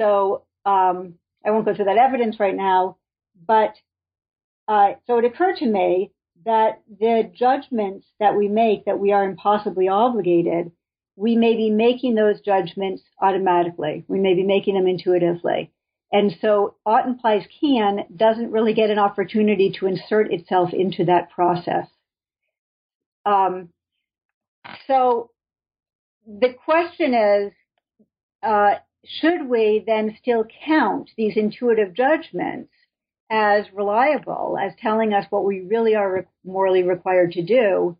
So 0.00 0.44
um, 0.64 1.14
I 1.44 1.50
won't 1.50 1.64
go 1.64 1.74
through 1.74 1.86
that 1.86 1.98
evidence 1.98 2.38
right 2.40 2.54
now, 2.54 2.96
but 3.46 3.74
uh, 4.68 4.92
so 5.06 5.18
it 5.18 5.24
occurred 5.24 5.56
to 5.56 5.66
me 5.66 6.12
that 6.44 6.82
the 7.00 7.30
judgments 7.34 8.06
that 8.20 8.36
we 8.36 8.48
make 8.48 8.84
that 8.84 8.98
we 8.98 9.12
are 9.12 9.24
impossibly 9.24 9.88
obligated, 9.88 10.70
we 11.16 11.36
may 11.36 11.56
be 11.56 11.70
making 11.70 12.14
those 12.14 12.40
judgments 12.40 13.02
automatically. 13.20 14.04
We 14.06 14.20
may 14.20 14.34
be 14.34 14.44
making 14.44 14.74
them 14.74 14.86
intuitively. 14.86 15.72
And 16.12 16.36
so 16.40 16.76
ought 16.86 17.06
implies 17.06 17.42
can 17.60 18.04
doesn't 18.14 18.52
really 18.52 18.74
get 18.74 18.90
an 18.90 18.98
opportunity 18.98 19.72
to 19.78 19.86
insert 19.86 20.32
itself 20.32 20.72
into 20.72 21.04
that 21.06 21.30
process. 21.30 21.88
Um, 23.26 23.70
so 24.86 25.30
the 26.26 26.54
question 26.64 27.12
is, 27.12 27.52
uh, 28.42 28.76
should 29.04 29.48
we 29.48 29.82
then 29.86 30.16
still 30.20 30.44
count 30.64 31.10
these 31.16 31.36
intuitive 31.36 31.92
judgments 31.92 32.70
as 33.30 33.66
reliable, 33.72 34.56
as 34.60 34.72
telling 34.80 35.12
us 35.12 35.26
what 35.30 35.44
we 35.44 35.60
really 35.60 35.94
are 35.94 36.26
morally 36.44 36.84
required 36.84 37.32
to 37.32 37.42
do, 37.42 37.96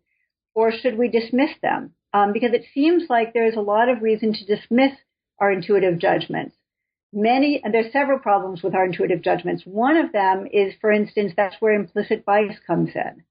or 0.55 0.71
should 0.71 0.97
we 0.97 1.09
dismiss 1.09 1.51
them? 1.61 1.93
Um, 2.13 2.31
because 2.33 2.53
it 2.53 2.65
seems 2.73 3.03
like 3.09 3.33
there's 3.33 3.55
a 3.55 3.61
lot 3.61 3.89
of 3.89 4.01
reason 4.01 4.33
to 4.33 4.45
dismiss 4.45 4.93
our 5.39 5.51
intuitive 5.51 5.99
judgments. 5.99 6.55
Many, 7.13 7.61
and 7.63 7.73
there's 7.73 7.91
several 7.91 8.19
problems 8.19 8.63
with 8.63 8.73
our 8.73 8.85
intuitive 8.85 9.21
judgments. 9.21 9.63
One 9.65 9.97
of 9.97 10.11
them 10.13 10.47
is, 10.51 10.73
for 10.79 10.91
instance, 10.91 11.33
that's 11.35 11.55
where 11.59 11.73
implicit 11.73 12.25
bias 12.25 12.57
comes 12.65 12.89
in. 12.95 13.23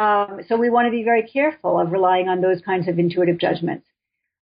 Um, 0.00 0.40
so 0.48 0.56
we 0.56 0.70
want 0.70 0.86
to 0.86 0.90
be 0.90 1.04
very 1.04 1.22
careful 1.22 1.78
of 1.78 1.92
relying 1.92 2.26
on 2.26 2.40
those 2.40 2.62
kinds 2.62 2.88
of 2.88 2.98
intuitive 2.98 3.38
judgments. 3.38 3.86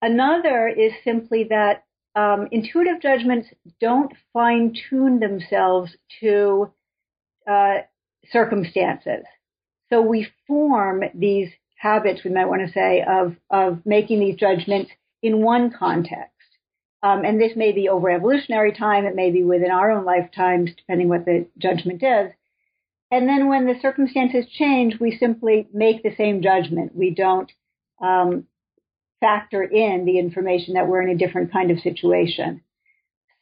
Another 0.00 0.66
is 0.66 0.92
simply 1.04 1.44
that 1.50 1.84
um, 2.16 2.48
intuitive 2.50 3.02
judgments 3.02 3.48
don't 3.78 4.12
fine 4.32 4.74
tune 4.88 5.20
themselves 5.20 5.94
to 6.20 6.72
uh, 7.46 7.80
circumstances. 8.30 9.24
So 9.90 10.00
we 10.00 10.26
form 10.46 11.02
these 11.14 11.50
habits, 11.76 12.24
we 12.24 12.30
might 12.30 12.48
want 12.48 12.66
to 12.66 12.72
say, 12.72 13.04
of, 13.06 13.36
of 13.50 13.84
making 13.84 14.20
these 14.20 14.36
judgments 14.36 14.90
in 15.22 15.42
one 15.42 15.70
context. 15.70 16.30
Um, 17.02 17.26
and 17.26 17.38
this 17.38 17.52
may 17.56 17.72
be 17.72 17.90
over 17.90 18.10
evolutionary 18.10 18.72
time, 18.72 19.04
it 19.04 19.14
may 19.14 19.30
be 19.30 19.42
within 19.42 19.70
our 19.70 19.90
own 19.90 20.06
lifetimes, 20.06 20.70
depending 20.74 21.10
what 21.10 21.26
the 21.26 21.46
judgment 21.58 22.02
is. 22.02 22.32
And 23.12 23.28
then 23.28 23.46
when 23.46 23.66
the 23.66 23.78
circumstances 23.82 24.46
change, 24.58 24.98
we 24.98 25.18
simply 25.18 25.68
make 25.72 26.02
the 26.02 26.16
same 26.16 26.40
judgment. 26.40 26.96
We 26.96 27.10
don't 27.10 27.52
um, 28.02 28.46
factor 29.20 29.62
in 29.62 30.06
the 30.06 30.18
information 30.18 30.74
that 30.74 30.88
we're 30.88 31.02
in 31.02 31.10
a 31.10 31.18
different 31.18 31.52
kind 31.52 31.70
of 31.70 31.78
situation. 31.80 32.62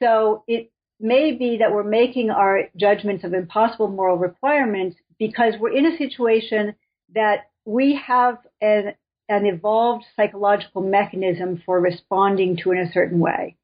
So 0.02 0.42
it 0.48 0.72
may 0.98 1.36
be 1.36 1.58
that 1.58 1.72
we're 1.72 1.84
making 1.84 2.30
our 2.30 2.64
judgments 2.76 3.22
of 3.22 3.32
impossible 3.32 3.86
moral 3.86 4.18
requirements 4.18 4.96
because 5.20 5.54
we're 5.60 5.76
in 5.76 5.86
a 5.86 5.96
situation 5.96 6.74
that 7.14 7.50
we 7.64 7.94
have 8.04 8.38
an, 8.60 8.94
an 9.28 9.46
evolved 9.46 10.04
psychological 10.16 10.82
mechanism 10.82 11.62
for 11.64 11.78
responding 11.80 12.56
to 12.64 12.72
in 12.72 12.78
a 12.78 12.92
certain 12.92 13.20
way. 13.20 13.56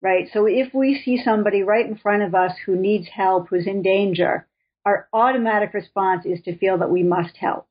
Right? 0.00 0.26
So 0.32 0.46
if 0.46 0.72
we 0.72 1.02
see 1.04 1.20
somebody 1.22 1.62
right 1.62 1.86
in 1.86 1.98
front 1.98 2.22
of 2.22 2.34
us 2.34 2.52
who 2.64 2.76
needs 2.76 3.08
help, 3.14 3.48
who's 3.50 3.66
in 3.66 3.82
danger, 3.82 4.46
our 4.84 5.08
automatic 5.12 5.72
response 5.74 6.26
is 6.26 6.40
to 6.42 6.56
feel 6.56 6.78
that 6.78 6.90
we 6.90 7.02
must 7.02 7.36
help. 7.36 7.66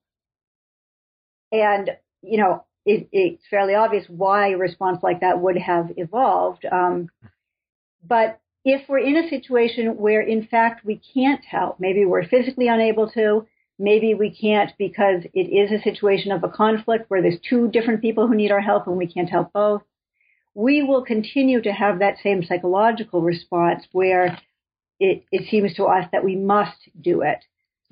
And, 1.52 1.92
you 2.22 2.38
know, 2.38 2.66
it, 2.86 3.08
it's 3.12 3.44
fairly 3.50 3.76
obvious 3.76 4.06
why 4.08 4.54
a 4.54 4.58
response 4.58 5.04
like 5.04 5.22
that 5.22 5.40
would 5.40 5.58
have 5.58 5.92
evolved. 5.98 6.66
Um, 6.70 7.10
but 8.06 8.42
if 8.66 8.88
we're 8.90 9.00
in 9.00 9.18
a 9.18 9.30
situation 9.30 9.98
where, 9.98 10.22
in 10.22 10.48
fact, 10.48 10.86
we 10.86 11.02
can't 11.14 11.44
help, 11.46 11.80
maybe 11.80 12.06
we're 12.06 12.28
physically 12.28 12.68
unable 12.68 13.10
to, 13.12 13.46
maybe 13.78 14.14
we 14.14 14.30
can't 14.30 14.72
because 14.78 15.24
it 15.34 15.50
is 15.50 15.72
a 15.72 15.84
situation 15.84 16.32
of 16.32 16.44
a 16.44 16.50
conflict 16.50 17.10
where 17.10 17.22
there's 17.22 17.40
two 17.48 17.70
different 17.70 18.02
people 18.02 18.28
who 18.28 18.36
need 18.36 18.52
our 18.52 18.62
help 18.62 18.88
and 18.88 18.98
we 18.98 19.08
can't 19.08 19.30
help 19.30 19.52
both, 19.54 19.82
we 20.56 20.84
will 20.84 21.04
continue 21.04 21.62
to 21.62 21.72
have 21.72 22.00
that 22.00 22.18
same 22.24 22.44
psychological 22.44 23.22
response 23.22 23.84
where 23.92 24.38
it, 25.00 25.26
it 25.32 25.50
seems 25.50 25.74
to 25.76 25.86
us 25.86 26.06
that 26.12 26.24
we 26.24 26.36
must 26.36 26.78
do 27.00 27.22
it. 27.22 27.40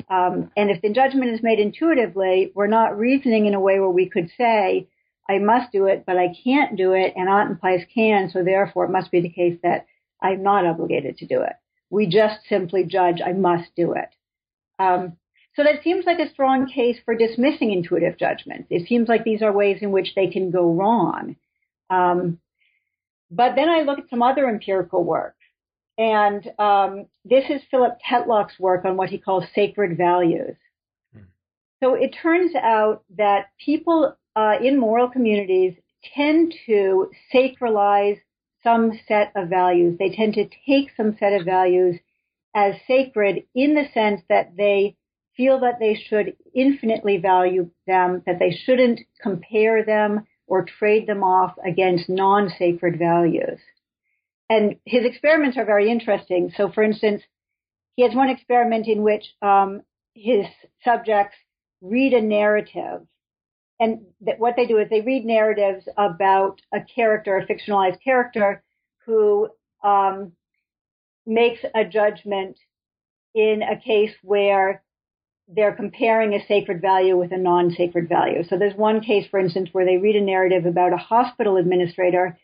Um, 0.09 0.51
and 0.57 0.69
if 0.69 0.81
the 0.81 0.93
judgment 0.93 1.31
is 1.31 1.43
made 1.43 1.59
intuitively, 1.59 2.51
we're 2.55 2.67
not 2.67 2.97
reasoning 2.97 3.45
in 3.45 3.53
a 3.53 3.59
way 3.59 3.79
where 3.79 3.89
we 3.89 4.09
could 4.09 4.29
say, 4.37 4.87
I 5.29 5.37
must 5.37 5.71
do 5.71 5.85
it, 5.85 6.03
but 6.05 6.17
I 6.17 6.33
can't 6.43 6.75
do 6.75 6.93
it, 6.93 7.13
and 7.15 7.29
ought 7.29 7.49
implies 7.49 7.81
can, 7.93 8.29
so 8.29 8.43
therefore 8.43 8.85
it 8.85 8.91
must 8.91 9.11
be 9.11 9.21
the 9.21 9.29
case 9.29 9.57
that 9.63 9.85
I'm 10.21 10.43
not 10.43 10.65
obligated 10.65 11.17
to 11.17 11.27
do 11.27 11.41
it. 11.41 11.53
We 11.89 12.07
just 12.07 12.39
simply 12.47 12.83
judge 12.85 13.21
I 13.25 13.33
must 13.33 13.75
do 13.75 13.93
it. 13.93 14.09
Um, 14.79 15.17
so 15.55 15.63
that 15.63 15.83
seems 15.83 16.05
like 16.05 16.19
a 16.19 16.31
strong 16.31 16.67
case 16.67 16.97
for 17.03 17.13
dismissing 17.13 17.71
intuitive 17.71 18.17
judgments. 18.17 18.67
It 18.69 18.87
seems 18.87 19.07
like 19.09 19.23
these 19.23 19.41
are 19.41 19.51
ways 19.51 19.79
in 19.81 19.91
which 19.91 20.15
they 20.15 20.27
can 20.27 20.49
go 20.49 20.71
wrong. 20.71 21.35
Um, 21.89 22.39
but 23.29 23.55
then 23.55 23.69
I 23.69 23.81
look 23.81 23.99
at 23.99 24.09
some 24.09 24.23
other 24.23 24.47
empirical 24.47 25.03
work 25.03 25.35
and 25.97 26.49
um, 26.57 27.05
this 27.25 27.45
is 27.49 27.61
Philip 27.69 27.97
Tetlock's 28.09 28.59
work 28.59 28.85
on 28.85 28.97
what 28.97 29.09
he 29.09 29.17
calls 29.17 29.43
sacred 29.53 29.97
values. 29.97 30.55
Hmm. 31.13 31.23
So 31.81 31.93
it 31.95 32.15
turns 32.21 32.55
out 32.55 33.03
that 33.17 33.47
people 33.63 34.15
uh, 34.35 34.55
in 34.61 34.79
moral 34.79 35.09
communities 35.09 35.73
tend 36.15 36.53
to 36.65 37.11
sacralize 37.33 38.19
some 38.63 38.99
set 39.07 39.31
of 39.35 39.49
values. 39.49 39.97
They 39.97 40.15
tend 40.15 40.35
to 40.35 40.47
take 40.67 40.89
some 40.95 41.15
set 41.19 41.33
of 41.33 41.45
values 41.45 41.99
as 42.55 42.75
sacred 42.87 43.43
in 43.55 43.75
the 43.75 43.85
sense 43.93 44.21
that 44.29 44.55
they 44.57 44.95
feel 45.35 45.59
that 45.61 45.79
they 45.79 45.95
should 45.95 46.35
infinitely 46.53 47.17
value 47.17 47.69
them, 47.87 48.21
that 48.25 48.39
they 48.39 48.51
shouldn't 48.51 48.99
compare 49.21 49.83
them 49.83 50.25
or 50.47 50.65
trade 50.65 51.07
them 51.07 51.23
off 51.23 51.55
against 51.65 52.09
non-sacred 52.09 52.99
values. 52.99 53.59
And 54.51 54.75
his 54.85 55.05
experiments 55.05 55.57
are 55.57 55.63
very 55.63 55.89
interesting. 55.89 56.51
So, 56.57 56.69
for 56.69 56.83
instance, 56.83 57.21
he 57.95 58.03
has 58.03 58.13
one 58.13 58.27
experiment 58.29 58.85
in 58.85 59.01
which 59.01 59.23
um, 59.41 59.83
his 60.13 60.45
subjects 60.83 61.37
read 61.79 62.11
a 62.11 62.21
narrative. 62.21 63.07
And 63.79 64.01
what 64.39 64.55
they 64.57 64.65
do 64.65 64.77
is 64.77 64.89
they 64.89 64.99
read 64.99 65.23
narratives 65.23 65.87
about 65.97 66.59
a 66.73 66.79
character, 66.81 67.37
a 67.37 67.47
fictionalized 67.47 68.03
character, 68.03 68.61
who 69.05 69.47
um, 69.85 70.33
makes 71.25 71.61
a 71.73 71.85
judgment 71.85 72.57
in 73.33 73.61
a 73.63 73.79
case 73.79 74.11
where 74.21 74.83
they're 75.47 75.75
comparing 75.75 76.33
a 76.33 76.45
sacred 76.45 76.81
value 76.81 77.15
with 77.17 77.31
a 77.31 77.37
non-sacred 77.37 78.09
value. 78.09 78.43
So 78.49 78.57
there's 78.57 78.75
one 78.75 78.99
case, 78.99 79.27
for 79.31 79.39
instance, 79.39 79.69
where 79.71 79.85
they 79.85 79.95
read 79.95 80.17
a 80.17 80.21
narrative 80.21 80.65
about 80.65 80.91
a 80.91 80.97
hospital 80.97 81.55
administrator 81.55 82.37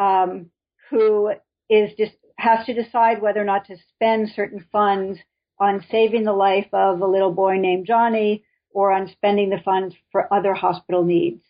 um, 0.00 0.50
who 0.90 1.32
is 1.68 1.90
just 1.98 2.12
has 2.38 2.64
to 2.66 2.74
decide 2.74 3.20
whether 3.20 3.40
or 3.40 3.44
not 3.44 3.66
to 3.66 3.76
spend 3.94 4.30
certain 4.34 4.64
funds 4.70 5.18
on 5.58 5.84
saving 5.90 6.24
the 6.24 6.32
life 6.32 6.68
of 6.72 7.00
a 7.00 7.06
little 7.06 7.32
boy 7.32 7.56
named 7.56 7.86
Johnny 7.86 8.44
or 8.70 8.92
on 8.92 9.08
spending 9.08 9.50
the 9.50 9.60
funds 9.64 9.94
for 10.12 10.32
other 10.32 10.54
hospital 10.54 11.04
needs. 11.04 11.42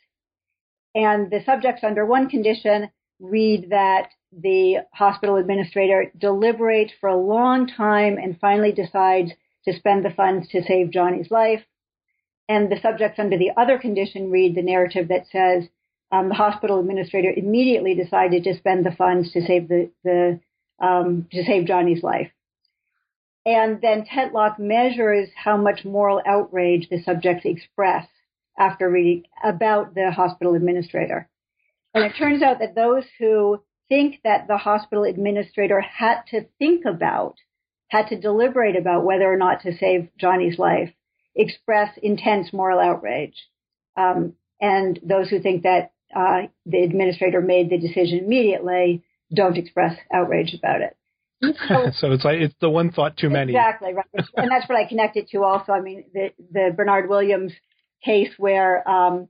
And 0.94 1.30
the 1.30 1.42
subjects 1.44 1.84
under 1.84 2.06
one 2.06 2.28
condition 2.28 2.90
read 3.20 3.70
that 3.70 4.08
the 4.32 4.78
hospital 4.92 5.36
administrator 5.36 6.10
deliberates 6.16 6.92
for 7.00 7.08
a 7.08 7.16
long 7.16 7.66
time 7.66 8.16
and 8.18 8.38
finally 8.40 8.72
decides 8.72 9.32
to 9.64 9.76
spend 9.76 10.04
the 10.04 10.10
funds 10.10 10.48
to 10.48 10.62
save 10.62 10.90
Johnny's 10.90 11.30
life. 11.30 11.62
And 12.48 12.70
the 12.72 12.80
subjects 12.80 13.18
under 13.18 13.36
the 13.36 13.50
other 13.56 13.78
condition 13.78 14.30
read 14.30 14.54
the 14.54 14.62
narrative 14.62 15.08
that 15.08 15.26
says 15.30 15.68
um, 16.10 16.28
the 16.28 16.34
hospital 16.34 16.80
administrator 16.80 17.32
immediately 17.34 17.94
decided 17.94 18.44
to 18.44 18.56
spend 18.56 18.84
the 18.84 18.94
funds 18.96 19.32
to 19.32 19.44
save 19.44 19.68
the, 19.68 19.90
the 20.04 20.40
um, 20.80 21.26
to 21.32 21.44
save 21.44 21.66
Johnny's 21.66 22.02
life. 22.02 22.30
And 23.44 23.80
then 23.80 24.04
Tetlock 24.04 24.58
measures 24.58 25.28
how 25.36 25.56
much 25.56 25.84
moral 25.84 26.20
outrage 26.26 26.88
the 26.88 27.02
subjects 27.02 27.44
express 27.44 28.06
after 28.58 28.90
reading 28.90 29.24
about 29.42 29.94
the 29.94 30.10
hospital 30.10 30.54
administrator. 30.54 31.28
And 31.94 32.04
it 32.04 32.12
turns 32.18 32.42
out 32.42 32.58
that 32.58 32.74
those 32.74 33.04
who 33.18 33.62
think 33.88 34.20
that 34.24 34.46
the 34.48 34.58
hospital 34.58 35.04
administrator 35.04 35.80
had 35.80 36.22
to 36.30 36.46
think 36.58 36.84
about, 36.84 37.36
had 37.88 38.08
to 38.08 38.20
deliberate 38.20 38.76
about 38.76 39.04
whether 39.04 39.32
or 39.32 39.36
not 39.36 39.62
to 39.62 39.76
save 39.76 40.10
Johnny's 40.18 40.58
life, 40.58 40.92
express 41.34 41.96
intense 42.02 42.52
moral 42.52 42.80
outrage. 42.80 43.48
Um, 43.96 44.34
and 44.60 44.98
those 45.02 45.30
who 45.30 45.40
think 45.40 45.62
that 45.62 45.92
uh, 46.14 46.42
the 46.66 46.82
administrator 46.82 47.40
made 47.40 47.70
the 47.70 47.78
decision 47.78 48.20
immediately 48.20 49.02
don't 49.34 49.56
express 49.56 49.96
outrage 50.12 50.54
about 50.54 50.80
it. 50.80 50.96
So, 51.42 51.90
so, 51.98 52.12
it's 52.12 52.24
like 52.24 52.40
it's 52.40 52.54
the 52.60 52.70
one 52.70 52.90
thought 52.90 53.16
too 53.16 53.30
many. 53.30 53.52
Exactly 53.52 53.94
right, 53.94 54.26
and 54.36 54.50
that's 54.50 54.68
what 54.68 54.78
I 54.78 54.88
connected 54.88 55.28
to. 55.28 55.44
Also, 55.44 55.72
I 55.72 55.80
mean 55.80 56.04
the 56.12 56.30
the 56.50 56.72
Bernard 56.76 57.08
Williams 57.08 57.52
case 58.04 58.30
where 58.38 58.88
um, 58.88 59.28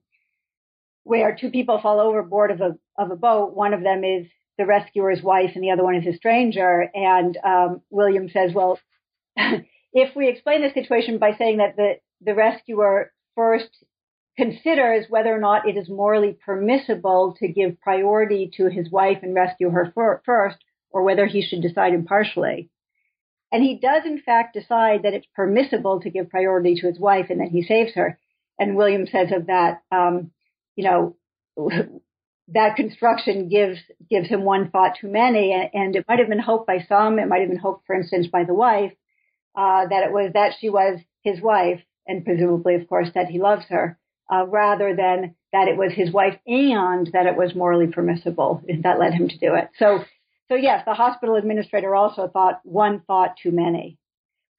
where 1.05 1.37
two 1.39 1.51
people 1.51 1.81
fall 1.81 2.01
overboard 2.01 2.51
of 2.51 2.61
a 2.61 2.79
of 2.97 3.11
a 3.11 3.17
boat. 3.17 3.55
One 3.55 3.75
of 3.75 3.83
them 3.83 4.05
is 4.05 4.27
the 4.59 4.67
rescuer's 4.67 5.23
wife, 5.23 5.53
and 5.55 5.63
the 5.63 5.71
other 5.71 5.85
one 5.85 5.97
is 5.97 6.07
a 6.07 6.17
stranger. 6.17 6.91
And 6.95 7.37
um, 7.45 7.83
Williams 7.91 8.33
says, 8.33 8.53
well, 8.55 8.79
if 9.37 10.17
we 10.17 10.29
explain 10.29 10.63
the 10.63 10.73
situation 10.73 11.19
by 11.19 11.37
saying 11.37 11.59
that 11.59 11.77
the 11.77 11.95
the 12.21 12.35
rescuer 12.35 13.13
first 13.35 13.71
considers 14.39 15.07
whether 15.09 15.35
or 15.35 15.41
not 15.41 15.69
it 15.69 15.77
is 15.77 15.89
morally 15.89 16.39
permissible 16.47 17.35
to 17.41 17.49
give 17.49 17.81
priority 17.81 18.49
to 18.57 18.71
his 18.71 18.89
wife 18.89 19.19
and 19.23 19.35
rescue 19.35 19.69
her 19.69 19.91
for, 19.93 20.23
first, 20.25 20.59
or 20.91 21.03
whether 21.03 21.27
he 21.27 21.43
should 21.43 21.61
decide 21.61 21.93
impartially. 21.93 22.71
And 23.51 23.65
he 23.65 23.81
does, 23.81 24.05
in 24.07 24.23
fact, 24.23 24.55
decide 24.55 25.03
that 25.03 25.13
it's 25.13 25.27
permissible 25.35 26.01
to 26.03 26.11
give 26.11 26.31
priority 26.31 26.77
to 26.77 26.87
his 26.87 27.01
wife 27.01 27.27
and 27.31 27.41
that 27.41 27.49
he 27.49 27.65
saves 27.65 27.95
her. 27.95 28.17
And 28.61 28.77
William 28.77 29.09
says 29.09 29.33
of 29.35 29.49
that, 29.49 29.83
um, 29.91 30.31
you 30.77 30.85
know, 30.85 31.17
that 32.55 32.77
construction 32.77 33.49
gives 33.49 33.79
gives 34.09 34.29
him 34.29 34.45
one 34.45 34.71
thought 34.71 34.99
too 35.01 35.09
many, 35.09 35.53
and, 35.53 35.97
it 35.97 36.05
might 36.09 36.21
have 36.21 36.29
been 36.29 36.39
hoped 36.39 36.69
by 36.69 36.87
some. 36.89 37.19
It 37.19 37.27
might 37.27 37.41
have 37.41 37.51
been 37.51 37.59
hoped, 37.59 37.87
for 37.87 37.97
instance, 37.97 38.29
by 38.29 38.45
the 38.45 38.55
wife, 38.55 38.93
uh, 39.57 39.87
that 39.89 40.05
it 40.05 40.13
was 40.13 40.31
that 40.35 40.53
she 40.61 40.71
was 40.71 41.01
his 41.23 41.41
wife, 41.41 41.81
and 42.07 42.25
presumably, 42.25 42.77
of 42.77 42.89
course, 42.89 43.09
that 43.17 43.27
he 43.27 43.41
loves 43.41 43.65
her 43.71 43.99
uh, 44.33 44.47
rather 44.47 44.95
than 44.95 45.35
that 45.53 45.69
it 45.69 45.77
was 45.77 45.93
his 45.93 46.13
wife 46.13 46.39
and 46.47 47.09
that 47.13 47.27
it 47.27 47.37
was 47.37 47.55
morally 47.55 47.87
permissible 47.87 48.63
that 48.83 48.99
led 48.99 49.15
him 49.15 49.29
to 49.29 49.39
do 49.39 49.55
it. 49.55 49.69
So, 49.79 50.05
so 50.49 50.55
yes, 50.55 50.83
the 50.87 50.95
hospital 50.95 51.37
administrator 51.37 51.95
also 51.95 52.29
thought 52.29 52.61
one 52.65 53.01
thought 53.07 53.37
too 53.43 53.53
many. 53.53 53.99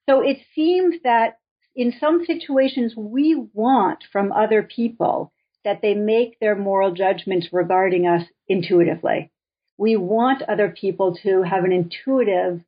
So 0.10 0.22
it 0.22 0.38
seems 0.56 0.96
that 1.04 1.38
in 1.76 1.94
some 2.00 2.26
situations 2.26 2.96
we 2.96 3.36
want 3.54 4.04
from 4.12 4.32
other 4.32 4.64
people 4.64 5.32
that 5.64 5.82
they 5.82 5.94
make 5.94 6.40
their 6.40 6.56
moral 6.56 6.94
judgments 6.94 7.50
regarding 7.52 8.08
us 8.08 8.24
intuitively. 8.48 9.32
We 9.78 9.96
want 9.96 10.42
other 10.42 10.70
people 10.70 11.16
to 11.24 11.44
have 11.44 11.64
an 11.64 11.72
intuitive 11.72 12.62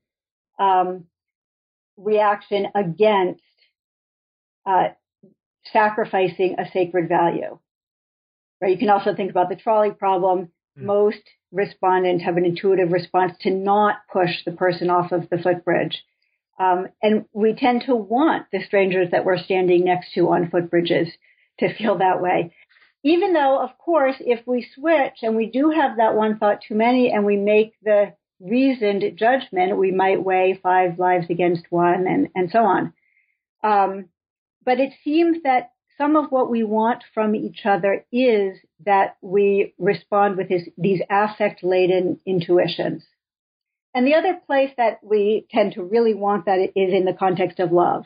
um, 0.59 1.05
reaction 1.97 2.67
against 2.75 3.41
uh, 4.65 4.89
sacrificing 5.71 6.55
a 6.57 6.69
sacred 6.71 7.07
value. 7.07 7.59
Right? 8.61 8.71
You 8.71 8.77
can 8.77 8.89
also 8.89 9.15
think 9.15 9.31
about 9.31 9.49
the 9.49 9.55
trolley 9.55 9.91
problem. 9.91 10.49
Mm. 10.77 10.83
Most 10.83 11.21
respondents 11.51 12.23
have 12.23 12.37
an 12.37 12.45
intuitive 12.45 12.91
response 12.91 13.33
to 13.41 13.49
not 13.49 13.97
push 14.11 14.43
the 14.45 14.51
person 14.51 14.89
off 14.89 15.11
of 15.11 15.29
the 15.29 15.37
footbridge. 15.37 16.03
Um, 16.59 16.87
and 17.01 17.25
we 17.33 17.53
tend 17.53 17.83
to 17.87 17.95
want 17.95 18.45
the 18.51 18.63
strangers 18.63 19.09
that 19.11 19.25
we're 19.25 19.39
standing 19.39 19.83
next 19.85 20.13
to 20.13 20.29
on 20.29 20.51
footbridges 20.51 21.11
to 21.59 21.73
feel 21.73 21.97
that 21.97 22.21
way. 22.21 22.53
Even 23.03 23.33
though, 23.33 23.59
of 23.59 23.75
course, 23.79 24.15
if 24.19 24.45
we 24.45 24.67
switch 24.75 25.17
and 25.23 25.35
we 25.35 25.47
do 25.47 25.71
have 25.71 25.97
that 25.97 26.15
one 26.15 26.37
thought 26.37 26.59
too 26.67 26.75
many 26.75 27.11
and 27.11 27.25
we 27.25 27.35
make 27.35 27.73
the 27.81 28.13
reasoned 28.39 29.03
judgment, 29.17 29.77
we 29.77 29.91
might 29.91 30.23
weigh 30.23 30.59
five 30.61 30.99
lives 30.99 31.25
against 31.29 31.63
one 31.71 32.05
and, 32.07 32.29
and 32.35 32.51
so 32.51 32.59
on. 32.59 32.93
Um, 33.63 34.05
but 34.65 34.79
it 34.79 34.93
seems 35.03 35.43
that 35.43 35.71
some 35.97 36.15
of 36.15 36.31
what 36.31 36.49
we 36.49 36.63
want 36.63 37.03
from 37.13 37.35
each 37.35 37.65
other 37.65 38.05
is 38.11 38.57
that 38.85 39.17
we 39.21 39.73
respond 39.77 40.37
with 40.37 40.49
these 40.77 41.01
affect 41.09 41.63
laden 41.63 42.19
intuitions. 42.25 43.05
And 43.93 44.07
the 44.07 44.15
other 44.15 44.39
place 44.47 44.71
that 44.77 44.99
we 45.03 45.45
tend 45.51 45.73
to 45.73 45.83
really 45.83 46.13
want 46.13 46.45
that 46.45 46.59
is 46.59 46.93
in 46.93 47.05
the 47.05 47.13
context 47.13 47.59
of 47.59 47.71
love. 47.71 48.05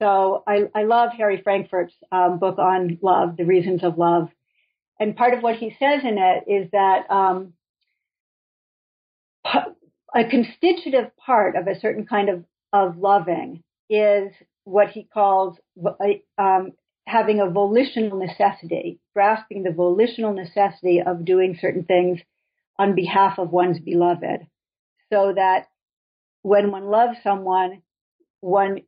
So 0.00 0.42
I, 0.46 0.68
I 0.74 0.84
love 0.84 1.10
Harry 1.16 1.40
Frankfurt's 1.42 1.94
um, 2.12 2.38
book 2.38 2.58
on 2.58 2.98
love, 3.02 3.36
The 3.36 3.44
Reasons 3.44 3.82
of 3.82 3.98
Love. 3.98 4.28
And 5.00 5.16
part 5.16 5.34
of 5.34 5.42
what 5.42 5.56
he 5.56 5.76
says 5.78 6.02
in 6.04 6.18
it 6.18 6.44
is 6.46 6.70
that 6.70 7.10
um, 7.10 7.54
a 10.14 10.24
constitutive 10.28 11.16
part 11.16 11.56
of 11.56 11.66
a 11.66 11.78
certain 11.78 12.06
kind 12.06 12.28
of, 12.28 12.44
of 12.72 12.98
loving 12.98 13.62
is 13.90 14.32
what 14.66 14.90
he 14.90 15.04
calls 15.04 15.56
um, 16.36 16.72
having 17.06 17.40
a 17.40 17.48
volitional 17.48 18.18
necessity, 18.18 18.98
grasping 19.14 19.62
the 19.62 19.70
volitional 19.70 20.34
necessity 20.34 21.00
of 21.00 21.24
doing 21.24 21.56
certain 21.60 21.84
things 21.84 22.18
on 22.76 22.96
behalf 22.96 23.38
of 23.38 23.52
one's 23.52 23.78
beloved, 23.78 24.46
so 25.10 25.32
that 25.34 25.68
when 26.42 26.72
one 26.72 26.86
loves 26.86 27.16
someone, 27.22 27.80
one 28.40 28.82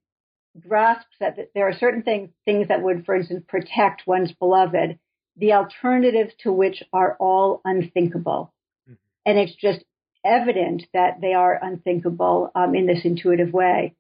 grasps 0.59 1.15
that 1.21 1.37
there 1.55 1.69
are 1.69 1.79
certain 1.79 2.03
things, 2.03 2.31
things 2.45 2.69
that 2.69 2.83
would, 2.83 3.07
for 3.07 3.15
instance, 3.15 3.45
protect 3.47 4.03
one's 4.05 4.33
beloved, 4.33 4.99
the 5.37 5.53
alternatives 5.53 6.33
to 6.41 6.53
which 6.53 6.83
are 6.93 7.17
all 7.21 7.61
unthinkable. 7.65 8.53
Mm-hmm. 8.91 8.95
And 9.27 9.39
it's 9.39 9.55
just 9.55 9.85
evident 10.25 10.83
that 10.93 11.21
they 11.21 11.35
are 11.35 11.57
unthinkable 11.63 12.51
um, 12.57 12.75
in 12.75 12.87
this 12.87 13.05
intuitive 13.05 13.53
way. 13.53 13.95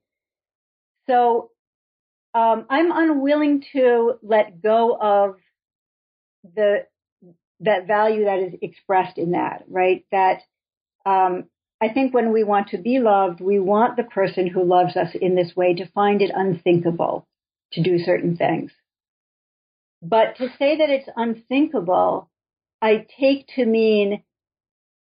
So 1.06 1.50
um, 2.34 2.66
I'm 2.68 2.90
unwilling 2.92 3.64
to 3.72 4.14
let 4.22 4.62
go 4.62 4.96
of 5.00 5.36
the 6.54 6.86
that 7.60 7.86
value 7.86 8.24
that 8.24 8.38
is 8.38 8.54
expressed 8.62 9.18
in 9.18 9.32
that, 9.32 9.64
right? 9.68 10.04
That 10.12 10.42
um, 11.04 11.44
I 11.80 11.88
think 11.88 12.14
when 12.14 12.32
we 12.32 12.44
want 12.44 12.68
to 12.68 12.78
be 12.78 12.98
loved, 12.98 13.40
we 13.40 13.58
want 13.58 13.96
the 13.96 14.04
person 14.04 14.46
who 14.46 14.64
loves 14.64 14.96
us 14.96 15.14
in 15.20 15.34
this 15.34 15.56
way 15.56 15.74
to 15.74 15.90
find 15.90 16.22
it 16.22 16.30
unthinkable 16.34 17.26
to 17.72 17.82
do 17.82 17.98
certain 17.98 18.36
things. 18.36 18.72
But 20.02 20.36
to 20.36 20.48
say 20.58 20.78
that 20.78 20.90
it's 20.90 21.08
unthinkable, 21.16 22.30
I 22.80 23.06
take 23.18 23.48
to 23.56 23.66
mean 23.66 24.22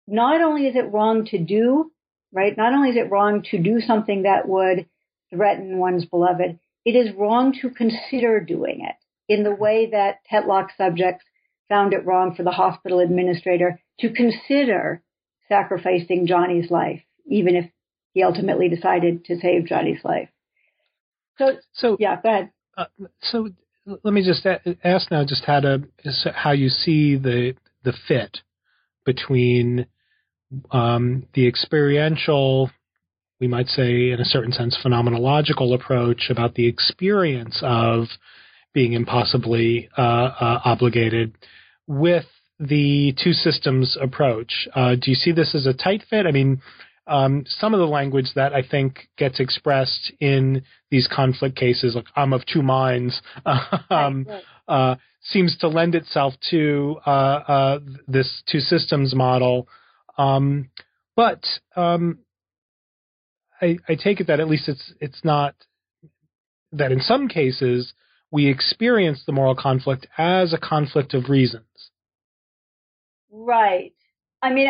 not 0.06 0.40
only 0.40 0.66
is 0.66 0.76
it 0.76 0.92
wrong 0.92 1.24
to 1.26 1.38
do, 1.38 1.90
right? 2.32 2.56
Not 2.56 2.72
only 2.72 2.90
is 2.90 2.96
it 2.96 3.10
wrong 3.10 3.42
to 3.50 3.58
do 3.58 3.80
something 3.80 4.22
that 4.22 4.48
would 4.48 4.86
threaten 5.32 5.78
one's 5.78 6.04
beloved, 6.04 6.58
it 6.84 6.96
is 6.96 7.14
wrong 7.14 7.56
to 7.62 7.70
consider 7.70 8.40
doing 8.40 8.84
it 8.84 8.96
in 9.28 9.42
the 9.42 9.54
way 9.54 9.90
that 9.90 10.18
Tetlock 10.30 10.68
subjects 10.76 11.24
found 11.68 11.94
it 11.94 12.04
wrong 12.04 12.34
for 12.34 12.42
the 12.42 12.50
hospital 12.50 13.00
administrator 13.00 13.80
to 14.00 14.12
consider 14.12 15.02
sacrificing 15.48 16.26
Johnny's 16.26 16.70
life, 16.70 17.02
even 17.26 17.56
if 17.56 17.70
he 18.12 18.22
ultimately 18.22 18.68
decided 18.68 19.24
to 19.26 19.38
save 19.38 19.66
Johnny's 19.66 20.04
life. 20.04 20.28
So, 21.38 21.56
so 21.72 21.96
yeah, 21.98 22.20
go 22.20 22.28
ahead. 22.28 22.50
Uh, 22.76 22.84
so 23.20 23.48
let 23.86 24.14
me 24.14 24.24
just 24.24 24.46
ask 24.84 25.10
now, 25.10 25.24
just 25.24 25.44
how 25.44 25.60
to 25.60 25.84
how 26.34 26.52
you 26.52 26.68
see 26.68 27.16
the 27.16 27.54
the 27.82 27.92
fit 28.08 28.38
between 29.04 29.86
um, 30.70 31.26
the 31.34 31.46
experiential 31.46 32.70
we 33.40 33.48
might 33.48 33.68
say, 33.68 34.10
in 34.10 34.20
a 34.20 34.24
certain 34.24 34.52
sense, 34.52 34.78
phenomenological 34.82 35.74
approach 35.74 36.28
about 36.30 36.54
the 36.54 36.66
experience 36.66 37.58
of 37.62 38.04
being 38.72 38.92
impossibly 38.92 39.88
uh, 39.96 40.00
uh, 40.00 40.60
obligated 40.64 41.34
with 41.86 42.26
the 42.58 43.14
two 43.22 43.32
systems 43.32 43.96
approach. 44.00 44.68
Uh, 44.74 44.94
do 44.94 45.10
you 45.10 45.14
see 45.14 45.32
this 45.32 45.54
as 45.54 45.66
a 45.66 45.74
tight 45.74 46.02
fit? 46.08 46.26
I 46.26 46.30
mean, 46.30 46.62
um, 47.06 47.44
some 47.46 47.74
of 47.74 47.80
the 47.80 47.86
language 47.86 48.30
that 48.34 48.54
I 48.54 48.62
think 48.62 49.08
gets 49.18 49.40
expressed 49.40 50.12
in 50.20 50.62
these 50.90 51.08
conflict 51.08 51.56
cases, 51.56 51.94
like 51.94 52.06
I'm 52.16 52.32
of 52.32 52.42
two 52.46 52.62
minds, 52.62 53.20
um, 53.90 54.26
uh, 54.66 54.96
seems 55.22 55.56
to 55.58 55.68
lend 55.68 55.94
itself 55.94 56.34
to 56.50 56.96
uh, 57.06 57.10
uh, 57.10 57.78
this 58.08 58.42
two 58.50 58.60
systems 58.60 59.14
model. 59.14 59.68
Um, 60.16 60.70
but 61.16 61.44
um, 61.76 62.18
I, 63.60 63.78
I 63.88 63.94
take 63.94 64.20
it 64.20 64.26
that 64.26 64.40
at 64.40 64.48
least 64.48 64.68
it's 64.68 64.92
it's 65.00 65.24
not 65.24 65.54
that 66.72 66.92
in 66.92 67.00
some 67.00 67.28
cases 67.28 67.92
we 68.30 68.48
experience 68.48 69.22
the 69.24 69.32
moral 69.32 69.54
conflict 69.54 70.06
as 70.18 70.52
a 70.52 70.58
conflict 70.58 71.14
of 71.14 71.28
reasons. 71.28 71.64
Right. 73.30 73.92
I 74.42 74.52
mean, 74.52 74.68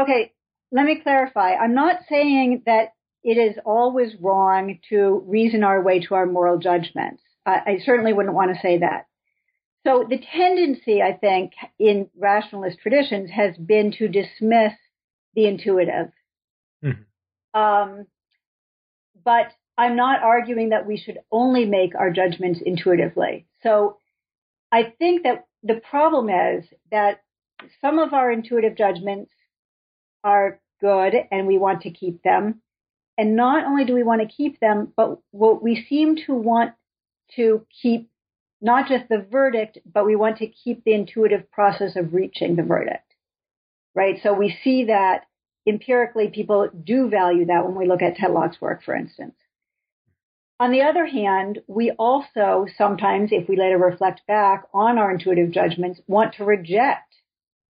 okay, 0.00 0.32
let 0.72 0.86
me 0.86 1.00
clarify. 1.02 1.54
I'm 1.54 1.74
not 1.74 2.00
saying 2.08 2.62
that 2.66 2.94
it 3.22 3.38
is 3.38 3.56
always 3.64 4.14
wrong 4.20 4.78
to 4.90 5.22
reason 5.26 5.64
our 5.64 5.82
way 5.82 6.00
to 6.00 6.14
our 6.14 6.26
moral 6.26 6.58
judgments. 6.58 7.22
I, 7.46 7.60
I 7.66 7.78
certainly 7.84 8.12
wouldn't 8.12 8.34
want 8.34 8.54
to 8.54 8.60
say 8.60 8.78
that. 8.78 9.06
So 9.86 10.06
the 10.08 10.18
tendency, 10.18 11.02
I 11.02 11.12
think, 11.12 11.52
in 11.78 12.08
rationalist 12.18 12.78
traditions 12.80 13.30
has 13.30 13.54
been 13.56 13.92
to 13.98 14.08
dismiss 14.08 14.72
the 15.34 15.46
intuitive. 15.46 16.10
Mm-hmm. 16.82 17.60
Um, 17.60 18.06
but 19.24 19.52
I'm 19.76 19.96
not 19.96 20.22
arguing 20.22 20.68
that 20.68 20.86
we 20.86 20.96
should 20.96 21.18
only 21.32 21.64
make 21.64 21.94
our 21.94 22.10
judgments 22.10 22.60
intuitively. 22.64 23.46
So 23.62 23.96
I 24.70 24.92
think 24.98 25.24
that 25.24 25.46
the 25.62 25.80
problem 25.90 26.28
is 26.28 26.64
that 26.90 27.22
some 27.80 27.98
of 27.98 28.12
our 28.12 28.30
intuitive 28.30 28.76
judgments 28.76 29.30
are 30.22 30.60
good 30.80 31.14
and 31.30 31.46
we 31.46 31.58
want 31.58 31.82
to 31.82 31.90
keep 31.90 32.22
them. 32.22 32.60
And 33.16 33.36
not 33.36 33.64
only 33.64 33.84
do 33.84 33.94
we 33.94 34.02
want 34.02 34.20
to 34.20 34.28
keep 34.28 34.60
them, 34.60 34.92
but 34.96 35.18
what 35.30 35.62
we 35.62 35.86
seem 35.88 36.16
to 36.26 36.34
want 36.34 36.72
to 37.36 37.66
keep 37.82 38.10
not 38.60 38.88
just 38.88 39.08
the 39.08 39.26
verdict, 39.30 39.78
but 39.84 40.06
we 40.06 40.16
want 40.16 40.38
to 40.38 40.46
keep 40.46 40.84
the 40.84 40.94
intuitive 40.94 41.50
process 41.50 41.96
of 41.96 42.14
reaching 42.14 42.56
the 42.56 42.62
verdict. 42.62 43.14
Right? 43.94 44.18
So 44.22 44.32
we 44.32 44.56
see 44.64 44.86
that 44.86 45.24
empirically 45.66 46.28
people 46.28 46.68
do 46.68 47.08
value 47.08 47.46
that 47.46 47.64
when 47.64 47.74
we 47.74 47.86
look 47.86 48.02
at 48.02 48.16
Tetlock's 48.16 48.60
work, 48.60 48.82
for 48.84 48.94
instance. 48.94 49.34
On 50.60 50.70
the 50.70 50.82
other 50.82 51.06
hand, 51.06 51.60
we 51.66 51.90
also 51.92 52.66
sometimes, 52.78 53.30
if 53.32 53.48
we 53.48 53.56
later 53.56 53.78
reflect 53.78 54.26
back 54.26 54.64
on 54.72 54.98
our 54.98 55.10
intuitive 55.10 55.50
judgments, 55.50 56.00
want 56.06 56.34
to 56.34 56.44
reject 56.44 57.12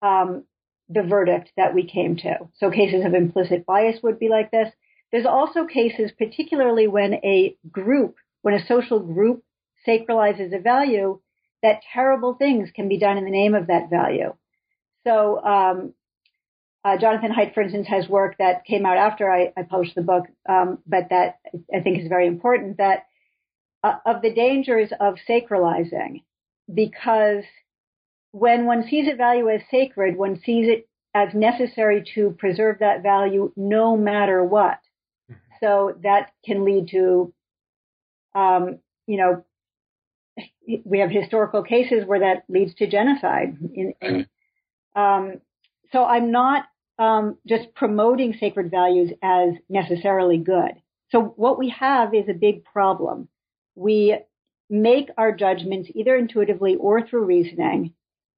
um, 0.02 0.44
the 0.90 1.04
verdict 1.04 1.52
that 1.56 1.74
we 1.74 1.88
came 1.88 2.18
to. 2.18 2.50
So 2.58 2.70
cases 2.70 3.06
of 3.06 3.14
implicit 3.14 3.66
bias 3.66 4.04
would 4.04 4.20
be 4.20 4.30
like 4.30 4.52
this. 4.52 4.72
There's 5.12 5.26
also 5.26 5.66
cases, 5.66 6.12
particularly 6.18 6.88
when 6.88 7.14
a 7.16 7.56
group, 7.72 8.16
when 8.42 8.56
a 8.56 8.66
social 8.66 9.00
group 9.00 9.44
sacralizes 9.88 10.54
a 10.54 10.60
value, 10.60 11.20
that 11.64 11.82
terrible 11.94 12.34
things 12.34 12.70
can 12.76 12.90
be 12.90 13.00
done 13.00 13.18
in 13.18 13.24
the 13.24 13.32
name 13.32 13.56
of 13.56 13.68
that 13.68 13.90
value. 13.90 14.34
So 15.08 15.42
um, 15.44 15.94
uh, 16.86 16.98
Jonathan 16.98 17.32
Haidt, 17.32 17.56
for 17.56 17.64
instance, 17.64 17.88
has 17.88 18.08
work 18.08 18.36
that 18.38 18.64
came 18.64 18.86
out 18.86 18.98
after 18.98 19.30
I, 19.30 19.52
I 19.58 19.64
published 19.64 19.96
the 19.96 20.04
book, 20.04 20.26
um, 20.48 20.78
but 20.86 21.10
that 21.10 21.40
I 21.74 21.80
think 21.82 22.00
is 22.00 22.08
very 22.08 22.28
important. 22.28 22.78
That 22.78 23.08
uh, 23.84 23.96
of 24.06 24.22
the 24.22 24.32
dangers 24.32 24.92
of 25.00 25.16
sacralizing, 25.28 26.22
because 26.72 27.44
when 28.32 28.68
one 28.68 28.88
sees 28.88 29.08
a 29.12 29.16
value 29.16 29.50
as 29.50 29.62
sacred, 29.72 30.16
one 30.16 30.40
sees 30.46 30.68
it 30.68 30.88
as 31.16 31.34
necessary 31.34 32.06
to 32.14 32.36
preserve 32.38 32.80
that 32.80 33.02
value 33.02 33.52
no 33.56 33.98
matter 33.98 34.44
what. 34.44 34.80
Mm-hmm. 35.32 35.34
So 35.62 35.98
that 36.04 36.34
can 36.46 36.66
lead 36.66 36.90
to, 36.90 37.34
um, 38.36 38.78
you 39.08 39.18
know, 39.18 39.44
we 40.84 41.00
have 41.00 41.10
historical 41.10 41.64
cases 41.64 42.06
where 42.06 42.20
that 42.20 42.44
leads 42.48 42.76
to 42.76 42.88
genocide. 42.88 43.58
In, 43.74 43.94
in, 44.02 44.28
um, 44.96 45.42
so 45.92 46.04
I'm 46.04 46.32
not 46.32 46.66
um, 46.98 47.38
just 47.48 47.74
promoting 47.76 48.36
sacred 48.40 48.72
values 48.72 49.12
as 49.22 49.50
necessarily 49.70 50.38
good. 50.38 50.72
So 51.12 51.34
what 51.36 51.60
we 51.60 51.70
have 51.70 52.14
is 52.14 52.30
a 52.30 52.34
big 52.34 52.64
problem. 52.64 53.28
We 53.76 54.18
make 54.70 55.10
our 55.18 55.32
judgments 55.32 55.90
either 55.94 56.16
intuitively 56.16 56.76
or 56.76 57.06
through 57.06 57.26
reasoning. 57.26 57.94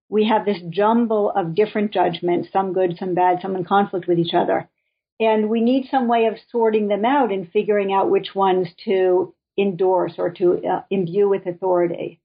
We 0.10 0.28
have 0.28 0.46
this 0.46 0.62
jumble 0.70 1.32
of 1.36 1.56
different 1.56 1.92
judgments, 1.92 2.50
some 2.52 2.74
good, 2.74 2.98
some 2.98 3.14
bad, 3.14 3.40
some 3.42 3.56
in 3.56 3.66
conflict 3.66 4.08
with 4.08 4.20
each 4.20 4.34
other. 4.34 4.70
And 5.20 5.50
we 5.50 5.62
need 5.62 5.88
some 5.90 6.08
way 6.08 6.26
of 6.26 6.36
sorting 6.52 6.88
them 6.88 7.06
out 7.06 7.32
and 7.32 7.52
figuring 7.52 7.92
out 7.92 8.10
which 8.10 8.36
ones 8.36 8.68
to 8.86 9.34
endorse 9.58 10.14
or 10.18 10.32
to 10.32 10.66
uh, 10.66 10.82
imbue 10.90 11.28
with 11.28 11.48
authority. 11.48 12.22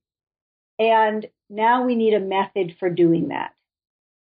And 0.79 1.27
now 1.49 1.85
we 1.85 1.95
need 1.95 2.15
a 2.15 2.21
method 2.21 2.77
for 2.79 2.91
doing 2.91 3.29
that. 3.29 3.55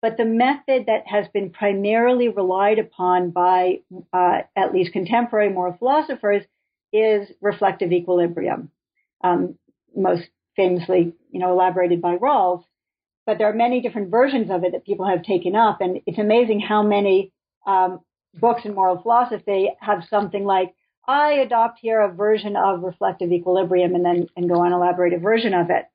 But 0.02 0.18
the 0.18 0.26
method 0.26 0.86
that 0.86 1.08
has 1.08 1.28
been 1.30 1.50
primarily 1.50 2.30
relied 2.30 2.80
upon 2.80 3.32
by 3.32 3.80
uh, 4.14 4.42
at 4.56 4.74
least 4.74 4.94
contemporary 4.94 5.50
moral 5.50 5.76
philosophers 5.78 6.44
is 6.94 7.32
reflective 7.42 7.92
equilibrium, 7.92 8.72
um, 9.24 9.58
most 9.96 10.24
famously, 10.56 11.14
you 11.32 11.40
know, 11.40 11.52
elaborated 11.52 12.02
by 12.02 12.16
Rawls. 12.18 12.64
But 13.26 13.38
there 13.38 13.50
are 13.50 13.54
many 13.54 13.82
different 13.82 14.10
versions 14.10 14.50
of 14.52 14.64
it 14.64 14.72
that 14.72 14.86
people 14.86 15.08
have 15.08 15.24
taken 15.24 15.56
up, 15.56 15.82
and 15.82 16.00
it's 16.06 16.20
amazing 16.20 16.62
how 16.62 16.84
many 16.84 17.34
um, 17.66 18.00
books 18.36 18.62
in 18.66 18.74
moral 18.74 19.02
philosophy 19.02 19.72
have 19.82 20.06
something 20.10 20.46
like, 20.46 20.74
"I 21.08 21.34
adopt 21.34 21.80
here 21.80 22.00
a 22.02 22.14
version 22.14 22.56
of 22.56 22.84
reflective 22.84 23.32
equilibrium," 23.32 23.96
and 23.96 24.06
then 24.06 24.28
and 24.38 24.48
go 24.48 24.62
on 24.62 24.72
elaborate 24.72 25.14
a 25.14 25.20
version 25.20 25.54
of 25.54 25.70
it. 25.70 25.86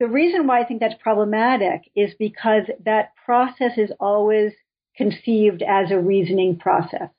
The 0.00 0.08
reason 0.08 0.46
why 0.46 0.60
I 0.60 0.64
think 0.64 0.80
that's 0.80 1.00
problematic 1.00 1.82
is 1.94 2.14
because 2.18 2.64
that 2.84 3.12
process 3.24 3.72
is 3.76 3.92
always 4.00 4.52
conceived 4.96 5.62
as 5.62 5.90
a 5.90 5.98
reasoning 5.98 6.58
process. 6.58 7.10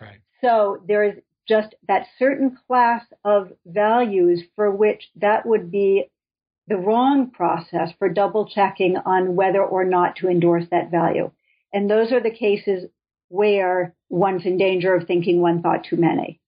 Right. 0.00 0.20
So 0.40 0.82
there 0.86 1.04
is 1.04 1.14
just 1.48 1.74
that 1.86 2.06
certain 2.18 2.56
class 2.66 3.04
of 3.24 3.52
values 3.64 4.42
for 4.56 4.70
which 4.70 5.08
that 5.16 5.46
would 5.46 5.70
be 5.70 6.10
the 6.68 6.76
wrong 6.76 7.30
process 7.30 7.90
for 7.98 8.08
double 8.08 8.48
checking 8.48 8.96
on 8.96 9.36
whether 9.36 9.62
or 9.62 9.84
not 9.84 10.16
to 10.16 10.28
endorse 10.28 10.64
that 10.70 10.90
value. 10.90 11.30
And 11.72 11.88
those 11.88 12.10
are 12.12 12.22
the 12.22 12.30
cases 12.30 12.90
where 13.28 13.94
one's 14.08 14.44
in 14.44 14.56
danger 14.56 14.94
of 14.94 15.06
thinking 15.06 15.40
one 15.40 15.62
thought 15.62 15.84
too 15.88 15.96
many. 15.96 16.40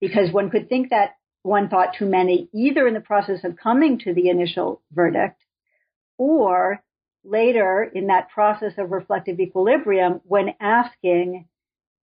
Because 0.00 0.32
one 0.32 0.50
could 0.50 0.68
think 0.68 0.90
that 0.90 1.16
one 1.42 1.68
thought 1.68 1.94
too 1.98 2.06
many, 2.06 2.48
either 2.54 2.86
in 2.86 2.94
the 2.94 3.00
process 3.00 3.44
of 3.44 3.56
coming 3.56 3.98
to 4.00 4.14
the 4.14 4.28
initial 4.28 4.80
verdict 4.92 5.42
or 6.18 6.82
later 7.24 7.82
in 7.82 8.08
that 8.08 8.30
process 8.30 8.72
of 8.78 8.90
reflective 8.90 9.40
equilibrium 9.40 10.20
when 10.24 10.54
asking, 10.60 11.46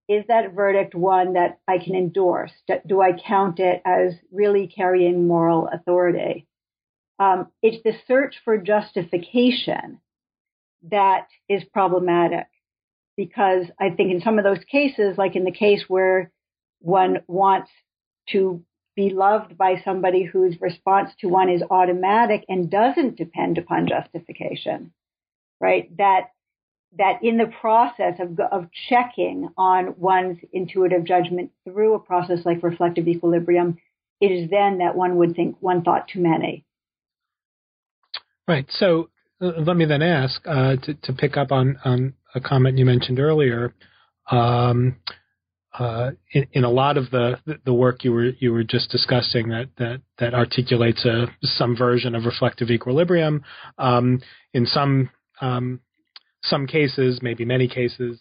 is 0.07 0.25
that 0.27 0.53
verdict 0.53 0.95
one 0.95 1.33
that 1.33 1.59
I 1.67 1.77
can 1.77 1.95
endorse? 1.95 2.51
Do 2.87 3.01
I 3.01 3.11
count 3.13 3.59
it 3.59 3.81
as 3.85 4.13
really 4.31 4.67
carrying 4.67 5.27
moral 5.27 5.69
authority? 5.71 6.47
Um, 7.19 7.47
it's 7.61 7.83
the 7.83 7.93
search 8.07 8.35
for 8.43 8.57
justification 8.57 9.99
that 10.89 11.27
is 11.49 11.63
problematic 11.73 12.47
because 13.17 13.65
I 13.79 13.89
think 13.89 14.11
in 14.11 14.21
some 14.21 14.37
of 14.37 14.45
those 14.45 14.63
cases, 14.71 15.17
like 15.17 15.35
in 15.35 15.43
the 15.43 15.51
case 15.51 15.83
where 15.87 16.31
one 16.79 17.17
wants 17.27 17.69
to 18.29 18.63
be 18.99 19.11
loved 19.11 19.57
by 19.57 19.81
somebody 19.85 20.23
whose 20.23 20.59
response 20.59 21.09
to 21.21 21.29
one 21.29 21.49
is 21.49 21.63
automatic 21.71 22.43
and 22.49 22.69
doesn't 22.69 23.15
depend 23.15 23.57
upon 23.57 23.87
justification, 23.87 24.91
right? 25.61 25.89
That 25.97 26.31
that 26.97 27.23
in 27.23 27.37
the 27.37 27.49
process 27.61 28.15
of, 28.19 28.37
of 28.51 28.67
checking 28.89 29.47
on 29.57 29.93
one's 29.97 30.39
intuitive 30.51 31.05
judgment 31.05 31.51
through 31.63 31.93
a 31.93 31.99
process 31.99 32.39
like 32.43 32.61
reflective 32.61 33.07
equilibrium, 33.07 33.77
it 34.19 34.31
is 34.33 34.49
then 34.49 34.79
that 34.79 34.95
one 34.95 35.15
would 35.15 35.33
think 35.33 35.55
one 35.61 35.81
thought 35.81 36.09
too 36.11 36.19
many. 36.19 36.65
Right. 38.49 38.65
So 38.69 39.09
uh, 39.39 39.61
let 39.65 39.77
me 39.77 39.85
then 39.85 40.01
ask 40.01 40.41
uh, 40.45 40.75
to, 40.75 40.93
to, 41.03 41.13
pick 41.13 41.37
up 41.37 41.53
on, 41.53 41.79
on 41.85 42.15
a 42.35 42.41
comment 42.41 42.77
you 42.79 42.85
mentioned 42.85 43.19
earlier. 43.19 43.75
Um, 44.29 44.97
uh, 45.77 46.11
in, 46.31 46.47
in, 46.53 46.63
a 46.63 46.69
lot 46.69 46.97
of 46.97 47.11
the 47.11 47.37
the 47.63 47.73
work 47.73 48.03
you 48.03 48.11
were 48.11 48.31
you 48.39 48.51
were 48.51 48.63
just 48.63 48.89
discussing 48.89 49.49
that 49.49 49.69
that 49.77 50.01
that 50.17 50.33
articulates 50.33 51.05
a 51.05 51.27
some 51.43 51.75
version 51.75 52.15
of 52.15 52.25
reflective 52.25 52.71
equilibrium. 52.71 53.43
Um, 53.77 54.21
in 54.53 54.65
some 54.65 55.11
um, 55.41 55.81
some 56.41 56.65
cases, 56.65 57.19
maybe 57.21 57.45
many 57.45 57.67
cases, 57.67 58.19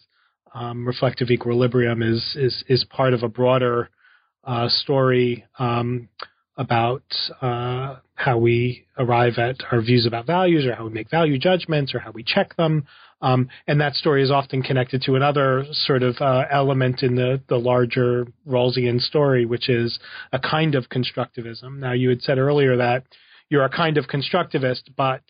um, 0.53 0.85
reflective 0.85 1.31
equilibrium 1.31 2.03
is 2.03 2.35
is 2.35 2.63
is 2.67 2.85
part 2.85 3.13
of 3.13 3.23
a 3.23 3.29
broader 3.29 3.89
uh, 4.43 4.69
story 4.69 5.45
um, 5.57 6.07
about 6.55 7.03
uh, 7.41 7.95
how 8.13 8.37
we 8.37 8.85
arrive 8.97 9.37
at 9.37 9.55
our 9.71 9.81
views 9.81 10.05
about 10.05 10.27
values, 10.27 10.65
or 10.65 10.75
how 10.75 10.85
we 10.85 10.91
make 10.91 11.09
value 11.09 11.39
judgments, 11.39 11.95
or 11.95 11.99
how 11.99 12.11
we 12.11 12.23
check 12.23 12.55
them. 12.57 12.85
Um, 13.21 13.49
and 13.67 13.81
that 13.81 13.95
story 13.95 14.23
is 14.23 14.31
often 14.31 14.61
connected 14.61 15.01
to 15.03 15.15
another 15.15 15.65
sort 15.71 16.03
of 16.03 16.15
uh, 16.21 16.43
element 16.49 17.03
in 17.03 17.15
the, 17.15 17.41
the 17.49 17.57
larger 17.57 18.27
Rawlsian 18.47 19.01
story, 19.01 19.45
which 19.45 19.69
is 19.69 19.99
a 20.31 20.39
kind 20.39 20.75
of 20.75 20.85
constructivism. 20.89 21.79
Now, 21.79 21.91
you 21.91 22.09
had 22.09 22.21
said 22.21 22.37
earlier 22.37 22.77
that 22.77 23.03
you're 23.49 23.65
a 23.65 23.69
kind 23.69 23.97
of 23.97 24.05
constructivist, 24.07 24.83
but 24.95 25.23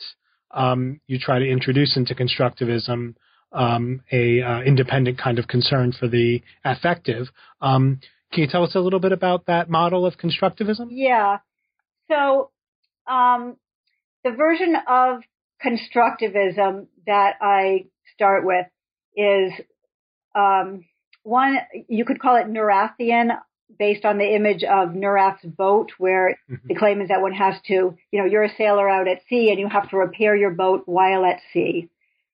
um, 0.51 0.99
you 1.07 1.17
try 1.19 1.39
to 1.39 1.49
introduce 1.49 1.97
into 1.97 2.13
constructivism 2.13 3.15
um, 3.51 4.01
a 4.11 4.41
uh, 4.41 4.61
independent 4.61 5.17
kind 5.17 5.39
of 5.39 5.47
concern 5.47 5.91
for 5.91 6.07
the 6.07 6.41
affective. 6.63 7.27
Um, 7.61 7.99
can 8.31 8.43
you 8.43 8.49
tell 8.49 8.63
us 8.63 8.75
a 8.75 8.79
little 8.79 8.99
bit 8.99 9.11
about 9.11 9.47
that 9.47 9.69
model 9.69 10.05
of 10.05 10.17
constructivism? 10.17 10.89
Yeah. 10.91 11.39
So 12.11 12.51
um, 13.07 13.57
the 14.23 14.31
version 14.31 14.75
of 14.87 15.21
constructivism 15.65 16.87
that 17.09 17.37
I 17.41 17.87
start 18.13 18.45
with 18.45 18.67
is 19.15 19.51
um, 20.35 20.85
one, 21.23 21.57
you 21.87 22.05
could 22.05 22.21
call 22.21 22.35
it 22.37 22.47
Neurathian, 22.47 23.31
based 23.77 24.05
on 24.05 24.17
the 24.17 24.35
image 24.35 24.63
of 24.63 24.89
Neurath's 24.89 25.45
boat, 25.45 25.91
where 25.97 26.37
mm-hmm. 26.49 26.67
the 26.67 26.75
claim 26.75 27.01
is 27.01 27.09
that 27.09 27.21
one 27.21 27.33
has 27.33 27.55
to, 27.67 27.95
you 28.11 28.19
know, 28.19 28.25
you're 28.25 28.43
a 28.43 28.55
sailor 28.57 28.89
out 28.89 29.07
at 29.07 29.21
sea 29.29 29.49
and 29.49 29.59
you 29.59 29.67
have 29.67 29.89
to 29.89 29.97
repair 29.97 30.35
your 30.35 30.51
boat 30.51 30.83
while 30.85 31.25
at 31.25 31.39
sea. 31.53 31.89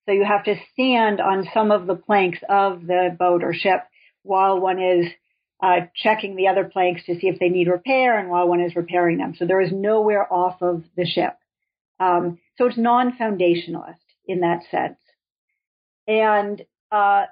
So 0.05 0.11
you 0.11 0.23
have 0.23 0.43
to 0.45 0.55
stand 0.73 1.19
on 1.19 1.47
some 1.53 1.71
of 1.71 1.87
the 1.87 1.95
planks 1.95 2.39
of 2.47 2.85
the 2.85 3.15
boat 3.17 3.43
or 3.43 3.53
ship 3.53 3.81
while 4.23 4.59
one 4.59 4.81
is 4.81 5.07
uh, 5.61 5.87
checking 5.95 6.35
the 6.35 6.47
other 6.47 6.65
planks 6.65 7.05
to 7.05 7.19
see 7.19 7.27
if 7.27 7.39
they 7.39 7.49
need 7.49 7.67
repair 7.67 8.17
and 8.17 8.29
while 8.29 8.47
one 8.47 8.61
is 8.61 8.75
repairing 8.75 9.17
them. 9.17 9.35
So 9.37 9.45
there 9.45 9.61
is 9.61 9.71
nowhere 9.71 10.31
off 10.31 10.61
of 10.61 10.83
the 10.95 11.05
ship. 11.05 11.37
Um, 11.99 12.39
so 12.57 12.67
it's 12.67 12.77
non-foundationalist 12.77 14.04
in 14.27 14.41
that 14.41 14.61
sense. 14.71 14.97
And 16.07 16.61
uh, 16.91 17.25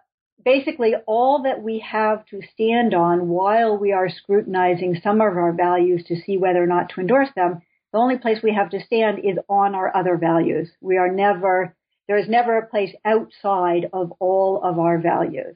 basically 0.44 0.94
all 1.06 1.44
that 1.44 1.62
we 1.62 1.80
have 1.80 2.26
to 2.28 2.42
stand 2.54 2.94
on 2.94 3.28
while 3.28 3.78
we 3.78 3.92
are 3.92 4.10
scrutinizing 4.10 5.00
some 5.04 5.22
of 5.22 5.38
our 5.38 5.54
values 5.54 6.04
to 6.08 6.16
see 6.16 6.38
whether 6.38 6.62
or 6.62 6.68
not 6.68 6.90
to 6.90 7.02
endorse 7.02 7.30
them, 7.36 7.62
the 7.92 8.00
only 8.00 8.18
place 8.18 8.40
we 8.44 8.54
have 8.54 8.72
to 8.72 8.84
stand 8.84 9.20
is 9.20 9.38
on 9.48 9.76
our 9.76 9.96
other 9.96 10.18
values. 10.18 10.72
We 10.82 10.98
are 10.98 11.12
never, 11.12 11.76
there 12.08 12.18
is 12.18 12.28
never 12.28 12.58
a 12.58 12.68
place 12.68 12.94
outside 13.06 13.90
of 13.94 14.14
all 14.20 14.62
of 14.64 14.80
our 14.80 14.98
values. 14.98 15.56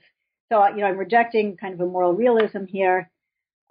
So, 0.49 0.65
you 0.67 0.77
know, 0.77 0.85
I'm 0.85 0.97
rejecting 0.97 1.57
kind 1.57 1.73
of 1.73 1.81
a 1.81 1.85
moral 1.85 2.13
realism 2.13 2.65
here 2.67 3.09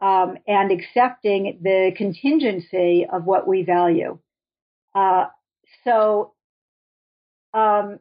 um, 0.03 0.37
and 0.47 0.71
accepting 0.71 1.61
the 1.63 1.93
contingency 1.97 3.07
of 3.11 3.25
what 3.25 3.49
we 3.49 3.63
value. 3.63 4.19
Uh, 4.95 5.27
so, 5.85 6.35
um, 7.57 7.99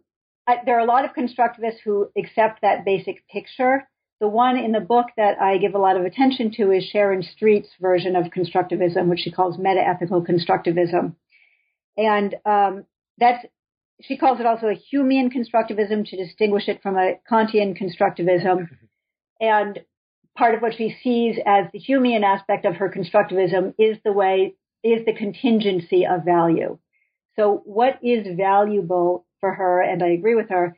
I, 0.47 0.57
there 0.65 0.77
are 0.77 0.81
a 0.81 0.85
lot 0.85 1.05
of 1.05 1.11
constructivists 1.11 1.79
who 1.83 2.09
accept 2.17 2.61
that 2.61 2.85
basic 2.85 3.27
picture. 3.27 3.87
The 4.19 4.27
one 4.27 4.57
in 4.57 4.71
the 4.71 4.79
book 4.79 5.07
that 5.17 5.41
I 5.41 5.57
give 5.57 5.75
a 5.75 5.79
lot 5.79 5.97
of 5.97 6.05
attention 6.05 6.51
to 6.57 6.71
is 6.71 6.83
Sharon 6.83 7.23
Street's 7.23 7.69
version 7.81 8.15
of 8.15 8.25
constructivism, 8.25 9.07
which 9.07 9.21
she 9.21 9.31
calls 9.31 9.57
meta-ethical 9.57 10.23
constructivism. 10.25 11.15
And 11.97 12.35
um, 12.45 12.85
that's 13.17 13.45
she 14.01 14.17
calls 14.17 14.41
it 14.41 14.45
also 14.45 14.67
a 14.67 14.81
Humean 14.93 15.31
constructivism 15.33 16.09
to 16.09 16.17
distinguish 16.17 16.67
it 16.67 16.81
from 16.83 16.97
a 16.97 17.13
Kantian 17.29 17.77
constructivism. 17.79 18.67
And 19.41 19.79
part 20.37 20.55
of 20.55 20.61
what 20.61 20.75
she 20.77 20.95
sees 21.03 21.35
as 21.45 21.65
the 21.73 21.79
Humean 21.79 22.23
aspect 22.23 22.63
of 22.63 22.75
her 22.75 22.89
constructivism 22.89 23.73
is 23.77 23.97
the 24.05 24.13
way 24.13 24.55
is 24.81 25.05
the 25.05 25.13
contingency 25.13 26.05
of 26.05 26.23
value. 26.23 26.77
So 27.35 27.61
what 27.65 27.99
is 28.01 28.25
valuable 28.37 29.24
for 29.45 29.53
her, 29.53 29.79
and 29.79 30.01
I 30.01 30.07
agree 30.07 30.33
with 30.33 30.49
her, 30.49 30.75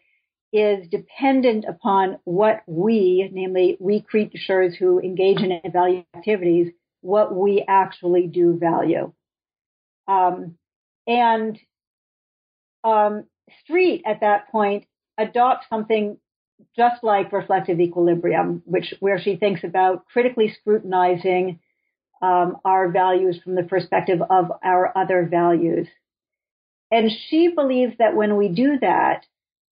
is 0.52 0.90
dependent 0.90 1.64
upon 1.66 2.20
what 2.26 2.64
we, 2.68 3.30
namely 3.32 3.78
we 3.80 4.02
creatures 4.02 4.76
who 4.78 5.00
engage 5.00 5.40
in 5.40 5.62
value 5.72 6.04
activities, 6.14 6.74
what 7.00 7.34
we 7.34 7.64
actually 7.66 8.28
do 8.28 8.58
value. 8.58 9.14
Um, 10.06 10.58
and 11.06 11.58
um, 12.84 13.24
Street 13.64 14.04
at 14.06 14.20
that 14.20 14.50
point 14.52 14.84
adopts 15.18 15.66
something 15.70 16.18
just 16.76 17.02
like 17.04 17.32
reflective 17.32 17.80
equilibrium, 17.80 18.64
which 18.66 18.94
where 19.00 19.22
she 19.22 19.38
thinks 19.38 19.64
about 19.64 20.06
critically 20.08 20.54
scrutinizing 20.60 21.60
um, 22.22 22.58
our 22.66 22.90
values 22.92 23.40
from 23.42 23.56
the 23.56 23.64
perspective 23.64 24.20
of 24.30 24.52
our 24.62 24.92
other 24.98 25.26
values. 25.26 25.88
And 26.92 27.12
she 27.30 27.50
believes 27.50 27.94
that 28.00 28.16
when 28.16 28.38
we 28.38 28.48
do 28.50 28.80
that, 28.80 29.26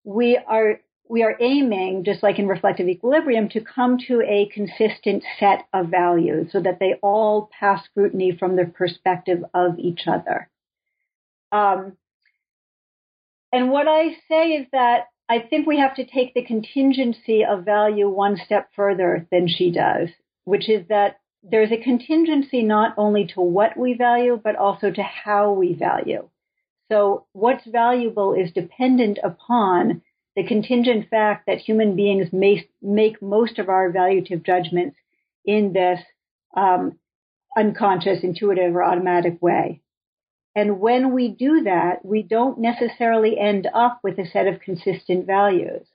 we 0.04 0.38
are 0.38 0.80
we 1.08 1.22
are 1.22 1.38
aiming, 1.40 2.04
just 2.04 2.24
like 2.24 2.40
in 2.40 2.48
reflective 2.48 2.88
equilibrium, 2.88 3.48
to 3.50 3.62
come 3.62 4.00
to 4.08 4.22
a 4.22 4.50
consistent 4.52 5.24
set 5.40 5.68
of 5.72 5.88
values 5.90 6.52
so 6.52 6.60
that 6.60 6.80
they 6.80 6.96
all 7.04 7.50
pass 7.60 7.86
scrutiny 7.86 8.36
from 8.36 8.56
the 8.56 8.66
perspective 8.66 9.44
of 9.54 9.78
each 9.78 10.08
other. 10.08 10.50
Um, 11.52 11.96
and 13.52 13.70
what 13.72 13.88
I 13.88 14.18
say 14.28 14.54
is 14.54 14.68
that 14.72 15.06
I 15.30 15.40
think 15.40 15.68
we 15.68 15.80
have 15.80 15.96
to 15.96 16.06
take 16.06 16.34
the 16.34 16.44
contingency 16.44 17.46
of 17.46 17.66
value 17.66 18.10
one 18.10 18.38
step 18.44 18.70
further 18.76 19.28
than 19.32 19.48
she 19.48 19.72
does, 19.72 20.10
which 20.44 20.70
is 20.70 20.88
that 20.90 21.20
there's 21.44 21.72
a 21.72 21.78
contingency 21.78 22.64
not 22.64 22.96
only 22.98 23.28
to 23.28 23.42
what 23.42 23.78
we 23.78 23.94
value, 23.94 24.40
but 24.44 24.56
also 24.56 24.92
to 24.92 25.04
how 25.04 25.52
we 25.54 25.74
value. 25.74 26.28
So 26.92 27.26
what's 27.34 27.66
valuable 27.66 28.34
is 28.34 28.52
dependent 28.52 29.18
upon 29.24 30.02
the 30.36 30.44
contingent 30.44 31.10
fact 31.10 31.46
that 31.48 31.60
human 31.60 31.96
beings 31.96 32.32
may 32.32 32.68
make 32.82 33.22
most 33.22 33.58
of 33.58 33.70
our 33.70 33.92
evaluative 33.92 34.46
judgments 34.46 34.98
in 35.46 35.74
this 35.74 36.00
um, 36.56 37.00
unconscious, 37.58 38.20
intuitive, 38.24 38.76
or 38.76 38.84
automatic 38.84 39.42
way. 39.42 39.82
And 40.56 40.80
when 40.80 41.14
we 41.14 41.30
do 41.30 41.64
that, 41.64 42.06
we 42.06 42.22
don't 42.22 42.60
necessarily 42.60 43.40
end 43.40 43.68
up 43.74 44.00
with 44.04 44.20
a 44.20 44.26
set 44.26 44.48
of 44.48 44.62
consistent 44.62 45.26
values. 45.26 45.88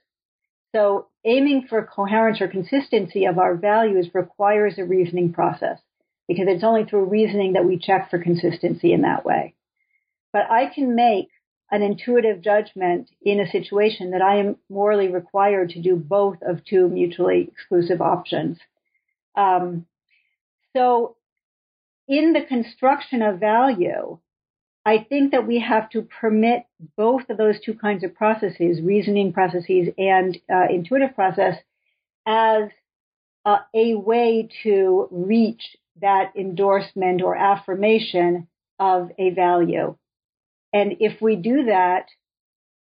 So 0.73 1.07
aiming 1.25 1.67
for 1.67 1.83
coherence 1.83 2.41
or 2.41 2.47
consistency 2.47 3.25
of 3.25 3.37
our 3.37 3.55
values 3.55 4.09
requires 4.13 4.77
a 4.77 4.85
reasoning 4.85 5.33
process 5.33 5.79
because 6.27 6.45
it's 6.47 6.63
only 6.63 6.85
through 6.85 7.05
reasoning 7.05 7.53
that 7.53 7.65
we 7.65 7.77
check 7.77 8.09
for 8.09 8.19
consistency 8.19 8.93
in 8.93 9.01
that 9.01 9.25
way 9.25 9.55
but 10.33 10.49
I 10.49 10.67
can 10.73 10.95
make 10.95 11.29
an 11.71 11.81
intuitive 11.81 12.41
judgment 12.41 13.09
in 13.21 13.39
a 13.39 13.49
situation 13.49 14.11
that 14.11 14.21
I 14.21 14.37
am 14.37 14.57
morally 14.69 15.07
required 15.07 15.69
to 15.69 15.81
do 15.81 15.95
both 15.95 16.37
of 16.41 16.65
two 16.65 16.89
mutually 16.89 17.49
exclusive 17.51 18.01
options. 18.01 18.59
Um, 19.35 19.85
so 20.75 21.15
in 22.07 22.33
the 22.33 22.43
construction 22.43 23.21
of 23.21 23.39
value, 23.39 24.19
I 24.85 25.05
think 25.07 25.31
that 25.31 25.47
we 25.47 25.59
have 25.59 25.89
to 25.91 26.01
permit 26.01 26.63
both 26.97 27.29
of 27.29 27.37
those 27.37 27.59
two 27.63 27.75
kinds 27.75 28.03
of 28.03 28.15
processes, 28.15 28.81
reasoning 28.81 29.31
processes 29.31 29.89
and 29.97 30.37
uh, 30.51 30.65
intuitive 30.69 31.15
process, 31.15 31.55
as 32.25 32.63
uh, 33.45 33.59
a 33.73 33.95
way 33.95 34.49
to 34.63 35.07
reach 35.11 35.77
that 36.01 36.33
endorsement 36.35 37.21
or 37.21 37.35
affirmation 37.35 38.47
of 38.79 39.11
a 39.17 39.29
value. 39.29 39.95
And 40.73 40.95
if 40.99 41.21
we 41.21 41.35
do 41.35 41.65
that, 41.65 42.05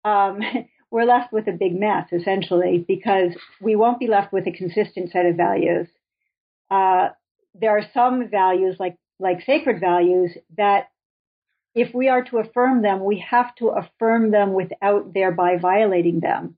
um, 0.03 0.39
we're 0.91 1.05
left 1.05 1.33
with 1.33 1.47
a 1.47 1.51
big 1.51 1.77
mess 1.77 2.07
essentially 2.11 2.83
because 2.87 3.33
we 3.59 3.75
won't 3.75 3.99
be 3.99 4.07
left 4.07 4.31
with 4.31 4.47
a 4.47 4.51
consistent 4.51 5.11
set 5.11 5.25
of 5.25 5.35
values. 5.35 5.87
Uh, 6.69 7.09
there 7.53 7.71
are 7.71 7.85
some 7.93 8.29
values 8.29 8.77
like 8.79 8.97
like 9.19 9.45
sacred 9.45 9.79
values 9.79 10.31
that 10.57 10.89
if 11.73 11.93
we 11.93 12.07
are 12.07 12.23
to 12.23 12.37
affirm 12.37 12.81
them, 12.81 13.03
we 13.03 13.23
have 13.29 13.53
to 13.55 13.67
affirm 13.67 14.31
them 14.31 14.53
without 14.53 15.13
thereby 15.13 15.57
violating 15.57 16.21
them. 16.21 16.57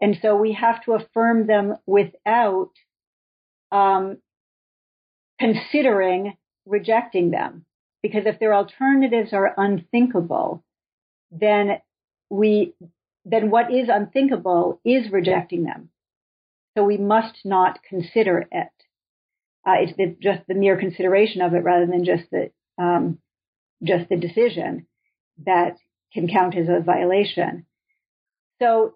And 0.00 0.18
so 0.20 0.36
we 0.36 0.52
have 0.52 0.82
to 0.84 0.92
affirm 0.92 1.46
them 1.46 1.76
without 1.86 2.70
um, 3.72 4.18
considering 5.38 6.36
rejecting 6.66 7.30
them. 7.30 7.64
Because 8.02 8.22
if 8.26 8.38
their 8.38 8.54
alternatives 8.54 9.32
are 9.32 9.54
unthinkable, 9.56 10.64
then 11.30 11.78
we, 12.30 12.74
then 13.24 13.50
what 13.50 13.72
is 13.72 13.88
unthinkable 13.92 14.80
is 14.84 15.10
rejecting 15.12 15.64
them. 15.64 15.90
So 16.76 16.84
we 16.84 16.96
must 16.96 17.44
not 17.44 17.80
consider 17.82 18.46
it. 18.50 18.68
Uh, 19.66 19.74
it's 19.80 19.96
the, 19.96 20.16
just 20.20 20.46
the 20.48 20.54
mere 20.54 20.78
consideration 20.78 21.42
of 21.42 21.52
it 21.54 21.58
rather 21.58 21.86
than 21.86 22.04
just 22.04 22.24
the, 22.30 22.50
um, 22.78 23.18
just 23.82 24.08
the 24.08 24.16
decision 24.16 24.86
that 25.44 25.76
can 26.12 26.28
count 26.28 26.56
as 26.56 26.68
a 26.68 26.80
violation. 26.80 27.66
So 28.60 28.94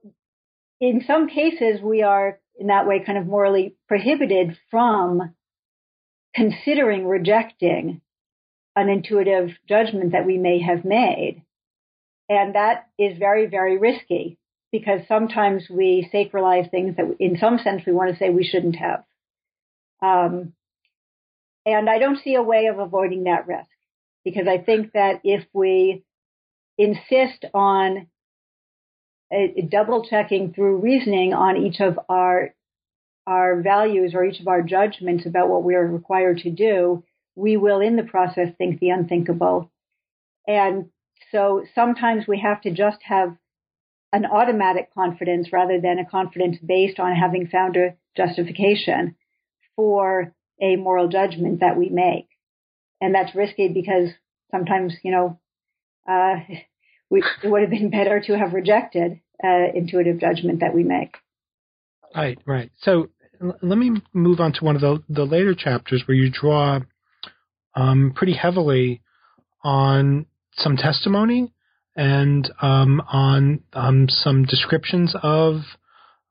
in 0.81 1.05
some 1.07 1.29
cases, 1.29 1.81
we 1.83 2.03
are 2.03 2.39
in 2.59 2.69
that 2.69 2.87
way 2.87 3.03
kind 3.05 3.19
of 3.19 3.27
morally 3.27 3.77
prohibited 3.89 4.57
from 4.71 5.35
considering 6.35 7.07
rejecting 7.07 8.01
an 8.77 8.89
intuitive 8.89 9.51
judgment 9.69 10.13
that 10.13 10.27
we 10.27 10.39
may 10.39 10.61
have 10.61 10.85
made. 10.85 11.43
And 12.29 12.55
that 12.55 12.89
is 12.99 13.19
very, 13.19 13.47
very 13.47 13.79
risky 13.79 14.39
because 14.73 15.01
sometimes 15.07 15.69
we 15.71 16.09
sacralize 16.13 16.71
things 16.71 16.97
that 16.97 17.17
in 17.21 17.39
some 17.39 17.59
sense 17.59 17.83
we 17.87 17.93
want 17.93 18.11
to 18.11 18.17
say 18.17 18.31
we 18.31 18.45
shouldn't 18.45 18.77
have. 18.77 19.05
Um, 20.03 20.53
and 21.67 21.89
I 21.89 21.99
don't 21.99 22.19
see 22.23 22.35
a 22.35 22.43
way 22.43 22.67
of 22.67 22.79
avoiding 22.79 23.25
that 23.25 23.47
risk 23.47 23.69
because 24.25 24.49
I 24.49 24.59
think 24.59 24.93
that 24.93 25.21
if 25.23 25.45
we 25.53 26.03
insist 26.77 27.45
on 27.55 28.09
a 29.33 29.63
double 29.71 30.05
checking 30.05 30.53
through 30.53 30.79
reasoning 30.79 31.35
on 31.35 31.57
each 31.57 31.81
of 31.81 31.99
our 32.09 32.55
our 33.27 33.63
values 33.63 34.13
or 34.15 34.25
each 34.25 34.41
of 34.41 34.49
our 34.49 34.61
judgments 34.61 35.25
about 35.25 35.49
what 35.49 35.65
we 35.65 35.75
are 35.75 35.87
required 35.87 36.39
to 36.39 36.51
do, 36.51 37.03
we 37.37 37.57
will 37.57 37.81
in 37.81 37.97
the 37.97 38.03
process 38.03 38.49
think 38.57 38.81
the 38.81 38.91
unthinkable. 38.91 39.71
And 40.47 40.91
so 41.33 41.65
sometimes 41.75 42.27
we 42.27 42.41
have 42.41 42.61
to 42.63 42.71
just 42.71 42.99
have 43.03 43.37
an 44.13 44.27
automatic 44.27 44.95
confidence 44.95 45.53
rather 45.53 45.81
than 45.81 45.99
a 45.99 46.05
confidence 46.05 46.57
based 46.65 47.01
on 47.01 47.15
having 47.15 47.49
found 47.49 47.77
a 47.77 47.95
justification 48.17 49.17
for 49.75 50.33
a 50.61 50.77
moral 50.77 51.09
judgment 51.09 51.61
that 51.61 51.77
we 51.77 51.89
make. 51.89 52.29
And 53.01 53.15
that's 53.15 53.35
risky 53.35 53.69
because 53.69 54.11
sometimes, 54.53 54.95
you 55.03 55.11
know, 55.11 55.41
uh, 56.09 56.37
we, 57.11 57.25
it 57.43 57.49
would 57.49 57.63
have 57.63 57.71
been 57.71 57.91
better 57.91 58.21
to 58.21 58.39
have 58.39 58.53
rejected 58.53 59.21
uh, 59.43 59.73
intuitive 59.75 60.21
judgment 60.21 60.61
that 60.61 60.75
we 60.75 60.85
make. 60.85 61.17
Right, 62.15 62.39
right. 62.47 62.71
So 62.83 63.09
let 63.41 63.77
me 63.77 64.01
move 64.13 64.41
on 64.41 64.53
to 64.53 64.65
one 64.65 64.77
of 64.77 64.81
the, 64.81 65.03
the 65.09 65.25
later 65.25 65.55
chapters 65.55 66.05
where 66.07 66.17
you 66.17 66.31
draw 66.31 66.81
um, 67.75 68.13
pretty 68.15 68.35
heavily 68.35 69.03
on 69.63 70.27
some 70.57 70.77
testimony 70.77 71.53
and 71.97 72.51
um, 72.61 73.01
on 73.09 73.61
um, 73.73 74.09
some 74.09 74.45
descriptions 74.45 75.15
of 75.23 75.61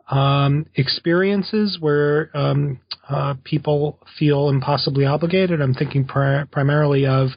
um, 0.10 0.66
experiences 0.76 1.78
where 1.80 2.30
um, 2.36 2.80
uh, 3.10 3.36
people 3.44 4.00
feel 4.20 4.50
impossibly 4.50 5.06
obligated. 5.06 5.62
I'm 5.62 5.74
thinking 5.74 6.06
pri- 6.06 6.46
primarily 6.52 7.06
of 7.06 7.30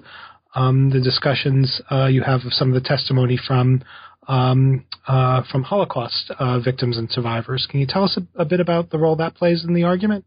um, 0.55 0.91
the 0.91 1.01
discussions 1.01 1.81
uh, 1.91 2.07
you 2.07 2.23
have 2.23 2.41
of 2.45 2.53
some 2.53 2.69
of 2.69 2.75
the 2.75 2.87
testimony 2.87 3.39
from 3.47 3.83
uh, 4.29 5.43
from 5.53 5.63
Holocaust 5.63 6.33
uh, 6.41 6.59
victims 6.59 6.99
and 6.99 7.09
survivors. 7.11 7.69
Can 7.71 7.79
you 7.79 7.87
tell 7.87 8.03
us 8.03 8.19
a, 8.19 8.43
a, 8.43 8.45
bit 8.45 8.59
about 8.59 8.91
the 8.91 8.99
role 8.99 9.15
that 9.17 9.37
plays 9.37 9.65
in 9.65 9.73
the 9.73 9.85
argument? 9.85 10.25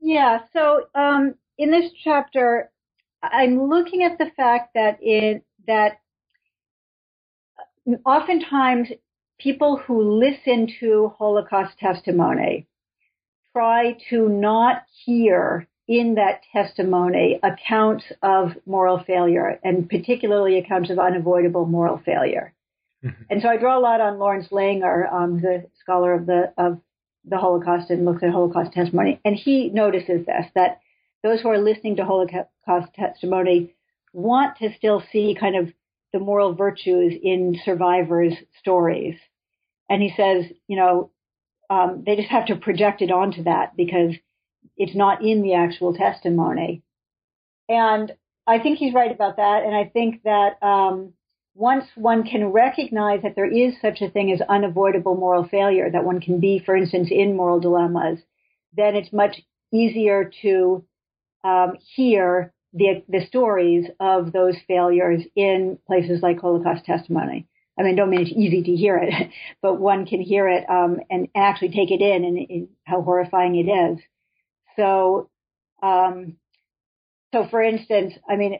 Yeah. 0.00 0.40
So 0.52 0.82
in 1.58 1.70
this 1.70 1.90
chapter, 2.04 2.71
I'm 3.22 3.68
looking 3.68 4.02
at 4.02 4.18
the 4.18 4.30
fact 4.36 4.74
that 4.74 4.98
it 5.00 5.44
that 5.66 5.98
oftentimes 8.04 8.88
people 9.38 9.76
who 9.76 10.18
listen 10.18 10.72
to 10.80 11.12
Holocaust 11.18 11.78
testimony 11.78 12.66
try 13.52 13.96
to 14.10 14.28
not 14.28 14.82
hear 15.04 15.68
in 15.88 16.14
that 16.14 16.40
testimony 16.52 17.38
accounts 17.42 18.04
of 18.22 18.52
moral 18.66 19.02
failure 19.04 19.58
and 19.62 19.88
particularly 19.88 20.58
accounts 20.58 20.90
of 20.90 20.98
unavoidable 20.98 21.66
moral 21.66 22.00
failure. 22.04 22.54
Mm-hmm. 23.04 23.22
And 23.30 23.42
so 23.42 23.48
I 23.48 23.56
draw 23.56 23.78
a 23.78 23.80
lot 23.80 24.00
on 24.00 24.18
Lawrence 24.18 24.48
Langer, 24.52 25.12
um, 25.12 25.40
the 25.40 25.66
scholar 25.80 26.14
of 26.14 26.26
the 26.26 26.52
of 26.56 26.80
the 27.24 27.38
Holocaust 27.38 27.90
and 27.90 28.04
looks 28.04 28.22
at 28.22 28.30
Holocaust 28.30 28.72
testimony, 28.72 29.20
and 29.24 29.36
he 29.36 29.68
notices 29.68 30.26
this 30.26 30.46
that 30.54 30.80
those 31.22 31.40
who 31.40 31.48
are 31.48 31.58
listening 31.58 31.96
to 31.96 32.04
Holocaust 32.04 32.94
testimony 32.94 33.74
want 34.12 34.58
to 34.58 34.74
still 34.76 35.02
see 35.12 35.36
kind 35.38 35.56
of 35.56 35.72
the 36.12 36.18
moral 36.18 36.54
virtues 36.54 37.14
in 37.22 37.58
survivors' 37.64 38.34
stories. 38.58 39.16
And 39.88 40.02
he 40.02 40.12
says, 40.16 40.44
you 40.68 40.76
know, 40.76 41.10
um, 41.70 42.02
they 42.04 42.16
just 42.16 42.28
have 42.28 42.46
to 42.46 42.56
project 42.56 43.00
it 43.02 43.10
onto 43.10 43.44
that 43.44 43.76
because 43.76 44.14
it's 44.76 44.94
not 44.94 45.24
in 45.24 45.42
the 45.42 45.54
actual 45.54 45.94
testimony. 45.94 46.82
And 47.68 48.12
I 48.46 48.58
think 48.58 48.78
he's 48.78 48.94
right 48.94 49.10
about 49.10 49.36
that. 49.36 49.62
And 49.64 49.74
I 49.74 49.84
think 49.84 50.22
that 50.24 50.62
um, 50.62 51.14
once 51.54 51.84
one 51.94 52.24
can 52.24 52.46
recognize 52.46 53.22
that 53.22 53.36
there 53.36 53.50
is 53.50 53.74
such 53.80 54.02
a 54.02 54.10
thing 54.10 54.32
as 54.32 54.40
unavoidable 54.48 55.14
moral 55.14 55.46
failure, 55.46 55.90
that 55.90 56.04
one 56.04 56.20
can 56.20 56.40
be, 56.40 56.62
for 56.64 56.76
instance, 56.76 57.08
in 57.10 57.36
moral 57.36 57.60
dilemmas, 57.60 58.18
then 58.76 58.96
it's 58.96 59.12
much 59.12 59.40
easier 59.72 60.30
to 60.42 60.84
um, 61.44 61.76
hear 61.94 62.52
the, 62.72 63.02
the 63.08 63.26
stories 63.26 63.86
of 64.00 64.32
those 64.32 64.56
failures 64.66 65.22
in 65.36 65.78
places 65.86 66.22
like 66.22 66.40
Holocaust 66.40 66.84
testimony. 66.84 67.46
I 67.78 67.82
mean, 67.82 67.96
don't 67.96 68.10
mean 68.10 68.22
it's 68.22 68.30
easy 68.30 68.62
to 68.62 68.76
hear 68.76 68.98
it, 68.98 69.30
but 69.62 69.80
one 69.80 70.06
can 70.06 70.20
hear 70.20 70.48
it 70.48 70.68
um, 70.68 71.00
and 71.10 71.28
actually 71.34 71.70
take 71.70 71.90
it 71.90 72.00
in 72.00 72.24
and, 72.24 72.38
and, 72.38 72.68
how 72.84 73.02
horrifying 73.02 73.56
it 73.56 73.70
is. 73.70 73.98
So, 74.76 75.30
um, 75.82 76.36
so 77.32 77.46
for 77.50 77.62
instance, 77.62 78.14
I 78.28 78.36
mean, 78.36 78.58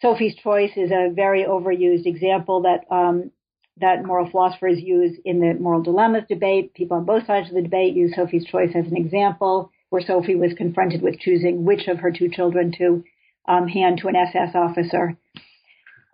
Sophie's 0.00 0.36
Choice 0.36 0.72
is 0.76 0.90
a 0.90 1.10
very 1.12 1.44
overused 1.44 2.06
example 2.06 2.62
that 2.62 2.84
um, 2.94 3.30
that 3.78 4.04
moral 4.04 4.30
philosophers 4.30 4.80
use 4.80 5.18
in 5.24 5.40
the 5.40 5.54
moral 5.54 5.82
dilemmas 5.82 6.24
debate. 6.28 6.74
People 6.74 6.96
on 6.96 7.04
both 7.04 7.26
sides 7.26 7.48
of 7.48 7.54
the 7.54 7.62
debate 7.62 7.94
use 7.94 8.14
Sophie's 8.14 8.46
Choice 8.46 8.70
as 8.74 8.86
an 8.86 8.96
example 8.96 9.70
where 9.90 10.02
Sophie 10.02 10.34
was 10.34 10.52
confronted 10.56 11.02
with 11.02 11.18
choosing 11.18 11.64
which 11.64 11.88
of 11.88 11.98
her 11.98 12.10
two 12.10 12.28
children 12.28 12.72
to 12.78 13.04
um, 13.48 13.68
hand 13.68 13.98
to 13.98 14.08
an 14.08 14.16
SS 14.16 14.54
officer 14.54 15.16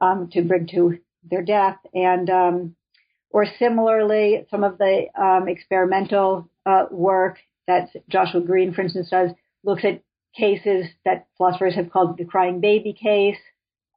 um, 0.00 0.28
to 0.32 0.42
bring 0.42 0.66
to 0.68 0.98
their 1.28 1.42
death. 1.42 1.76
And 1.94 2.28
um, 2.28 2.76
or 3.30 3.46
similarly, 3.58 4.46
some 4.50 4.62
of 4.64 4.78
the 4.78 5.06
um, 5.18 5.48
experimental 5.48 6.48
uh, 6.66 6.84
work 6.90 7.38
that 7.66 7.88
Joshua 8.08 8.40
Greene, 8.40 8.74
for 8.74 8.82
instance, 8.82 9.08
does 9.10 9.30
looks 9.64 9.84
at 9.84 10.02
cases 10.36 10.86
that 11.04 11.26
philosophers 11.36 11.74
have 11.74 11.90
called 11.90 12.18
the 12.18 12.24
crying 12.24 12.60
baby 12.60 12.92
case, 12.92 13.38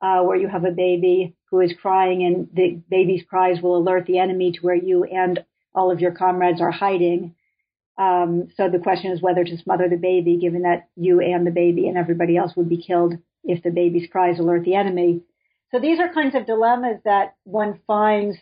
uh, 0.02 0.22
where 0.22 0.38
you 0.38 0.48
have 0.48 0.66
a 0.66 0.72
baby 0.72 1.36
who 1.50 1.60
is 1.62 1.74
crying 1.82 2.24
and 2.24 2.48
the 2.54 2.82
baby's 2.90 3.24
cries 3.28 3.62
will 3.62 3.78
alert 3.78 4.06
the 4.06 4.20
enemy 4.20 4.52
to 4.52 4.60
where 4.62 4.76
you 4.76 5.04
and 5.04 5.44
all 5.74 5.92
of 5.92 6.00
your 6.00 6.12
comrades 6.12 6.62
are 6.62 6.72
hiding. 6.72 7.36
Um, 7.98 8.50
so 8.58 8.70
the 8.70 8.80
question 8.80 9.12
is 9.12 9.22
whether 9.22 9.44
to 9.44 9.58
smother 9.58 9.88
the 9.88 9.98
baby, 9.98 10.38
given 10.38 10.64
that 10.64 10.90
you 10.96 11.22
and 11.22 11.48
the 11.48 11.52
baby 11.52 11.88
and 11.88 11.98
everybody 11.98 12.36
else 12.36 12.54
would 12.56 12.70
be 12.70 12.82
killed 12.82 13.14
if 13.44 13.64
the 13.64 13.72
baby's 13.72 14.10
cries 14.12 14.40
alert 14.40 14.66
the 14.66 14.76
enemy. 14.76 15.22
So 15.72 15.80
these 15.80 16.00
are 16.00 16.14
kinds 16.14 16.36
of 16.36 16.46
dilemmas 16.46 17.00
that 17.06 17.36
one 17.44 17.80
finds 17.88 18.38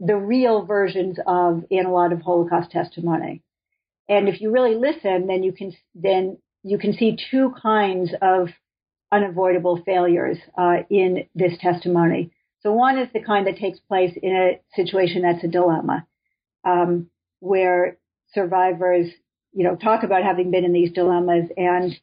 the 0.00 0.16
real 0.16 0.64
versions 0.64 1.18
of 1.26 1.64
in 1.70 1.86
a 1.86 1.92
lot 1.92 2.12
of 2.12 2.22
Holocaust 2.22 2.70
testimony. 2.70 3.42
And 4.08 4.28
if 4.28 4.40
you 4.40 4.50
really 4.50 4.74
listen, 4.74 5.26
then 5.26 5.42
you 5.42 5.52
can 5.52 5.72
then 5.94 6.38
you 6.62 6.78
can 6.78 6.92
see 6.92 7.16
two 7.30 7.54
kinds 7.60 8.10
of 8.20 8.48
unavoidable 9.12 9.82
failures 9.84 10.38
uh, 10.58 10.78
in 10.90 11.26
this 11.34 11.52
testimony. 11.60 12.32
So 12.60 12.72
one 12.72 12.98
is 12.98 13.08
the 13.12 13.22
kind 13.22 13.46
that 13.46 13.58
takes 13.58 13.78
place 13.78 14.16
in 14.22 14.34
a 14.34 14.60
situation 14.74 15.22
that's 15.22 15.44
a 15.44 15.48
dilemma, 15.48 16.06
um, 16.64 17.08
where 17.40 17.98
survivors, 18.34 19.06
you 19.52 19.64
know, 19.64 19.76
talk 19.76 20.02
about 20.02 20.22
having 20.22 20.50
been 20.50 20.64
in 20.64 20.72
these 20.72 20.92
dilemmas 20.92 21.48
and 21.56 21.94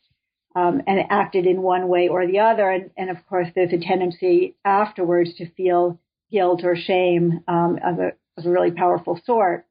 um, 0.56 0.82
and 0.86 1.00
acted 1.10 1.46
in 1.46 1.62
one 1.62 1.88
way 1.88 2.10
or 2.10 2.28
the 2.28 2.40
other. 2.40 2.70
And, 2.70 2.92
and, 2.98 3.10
of 3.10 3.18
course, 3.28 3.48
there's 3.56 3.72
a 3.72 3.80
tendency 3.80 4.56
afterwards 4.66 5.34
to 5.38 5.50
feel 5.52 6.00
guilt 6.32 6.62
or 6.64 6.76
shame 6.76 7.42
um, 7.48 7.80
of, 7.84 8.00
a, 8.00 8.12
of 8.38 8.46
a 8.46 8.50
really 8.50 8.72
powerful 8.72 9.20
sort. 9.26 9.66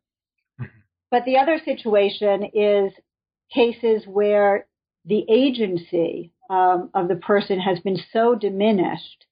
Mm-hmm. 0.58 0.70
But 1.10 1.24
the 1.26 1.36
other 1.36 1.58
situation 1.64 2.44
is 2.54 2.92
cases 3.52 4.04
where 4.06 4.66
the 5.04 5.24
agency 5.28 6.32
um, 6.48 6.90
of 6.94 7.08
the 7.08 7.16
person 7.16 7.60
has 7.60 7.80
been 7.80 7.98
so 8.12 8.34
diminished 8.34 9.26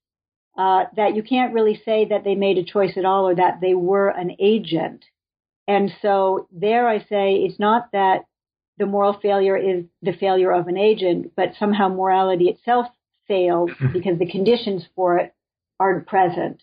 uh, 0.56 0.84
that 0.96 1.14
you 1.14 1.22
can't 1.22 1.54
really 1.54 1.80
say 1.84 2.06
that 2.06 2.24
they 2.24 2.34
made 2.34 2.58
a 2.58 2.64
choice 2.64 2.96
at 2.96 3.04
all 3.04 3.28
or 3.28 3.34
that 3.34 3.60
they 3.60 3.74
were 3.74 4.08
an 4.08 4.32
agent. 4.40 5.04
And 5.68 5.92
so 6.00 6.48
there 6.50 6.88
I 6.88 7.00
say 7.00 7.34
it's 7.34 7.60
not 7.60 7.92
that 7.92 8.24
the 8.78 8.86
moral 8.86 9.12
failure 9.20 9.56
is 9.56 9.84
the 10.02 10.14
failure 10.18 10.50
of 10.50 10.66
an 10.66 10.78
agent, 10.78 11.32
but 11.36 11.52
somehow 11.58 11.88
morality 11.88 12.48
itself 12.48 12.86
fails 13.26 13.70
because 13.92 14.18
the 14.18 14.30
conditions 14.30 14.86
for 14.96 15.18
it 15.18 15.34
aren't 15.78 16.06
present. 16.06 16.62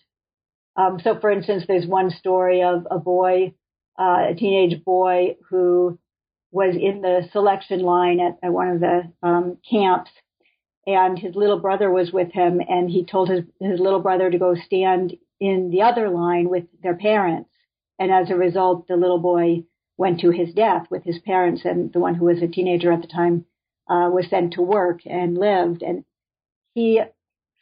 Um, 0.74 0.98
so, 1.02 1.18
for 1.20 1.30
instance, 1.30 1.64
there's 1.68 1.86
one 1.86 2.10
story 2.10 2.62
of 2.62 2.86
a 2.90 2.98
boy, 2.98 3.54
uh, 3.98 4.26
a 4.30 4.34
teenage 4.36 4.84
boy 4.84 5.36
who 5.48 5.98
was 6.50 6.74
in 6.74 7.00
the 7.00 7.28
selection 7.32 7.80
line 7.80 8.18
at, 8.20 8.38
at 8.42 8.52
one 8.52 8.68
of 8.68 8.80
the 8.80 9.12
um, 9.22 9.58
camps, 9.68 10.10
and 10.86 11.18
his 11.18 11.34
little 11.34 11.60
brother 11.60 11.90
was 11.90 12.12
with 12.12 12.32
him, 12.32 12.60
and 12.68 12.90
he 12.90 13.04
told 13.04 13.28
his, 13.28 13.44
his 13.60 13.80
little 13.80 14.00
brother 14.00 14.30
to 14.30 14.38
go 14.38 14.54
stand 14.54 15.14
in 15.40 15.70
the 15.70 15.82
other 15.82 16.08
line 16.08 16.48
with 16.48 16.64
their 16.82 16.96
parents. 16.96 17.50
And 17.98 18.12
as 18.12 18.30
a 18.30 18.36
result, 18.36 18.86
the 18.88 18.96
little 18.96 19.18
boy 19.18 19.64
went 19.96 20.20
to 20.20 20.30
his 20.30 20.52
death 20.52 20.86
with 20.90 21.04
his 21.04 21.18
parents, 21.20 21.62
and 21.64 21.92
the 21.92 22.00
one 22.00 22.14
who 22.14 22.26
was 22.26 22.42
a 22.42 22.48
teenager 22.48 22.92
at 22.92 23.00
the 23.00 23.08
time 23.08 23.46
uh, 23.88 24.10
was 24.12 24.28
sent 24.28 24.52
to 24.54 24.62
work 24.62 25.00
and 25.06 25.38
lived. 25.38 25.82
And 25.82 26.04
he 26.74 27.02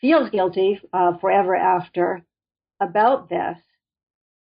feels 0.00 0.30
guilty 0.30 0.80
uh, 0.92 1.16
forever 1.18 1.54
after 1.54 2.22
about 2.80 3.28
this, 3.28 3.58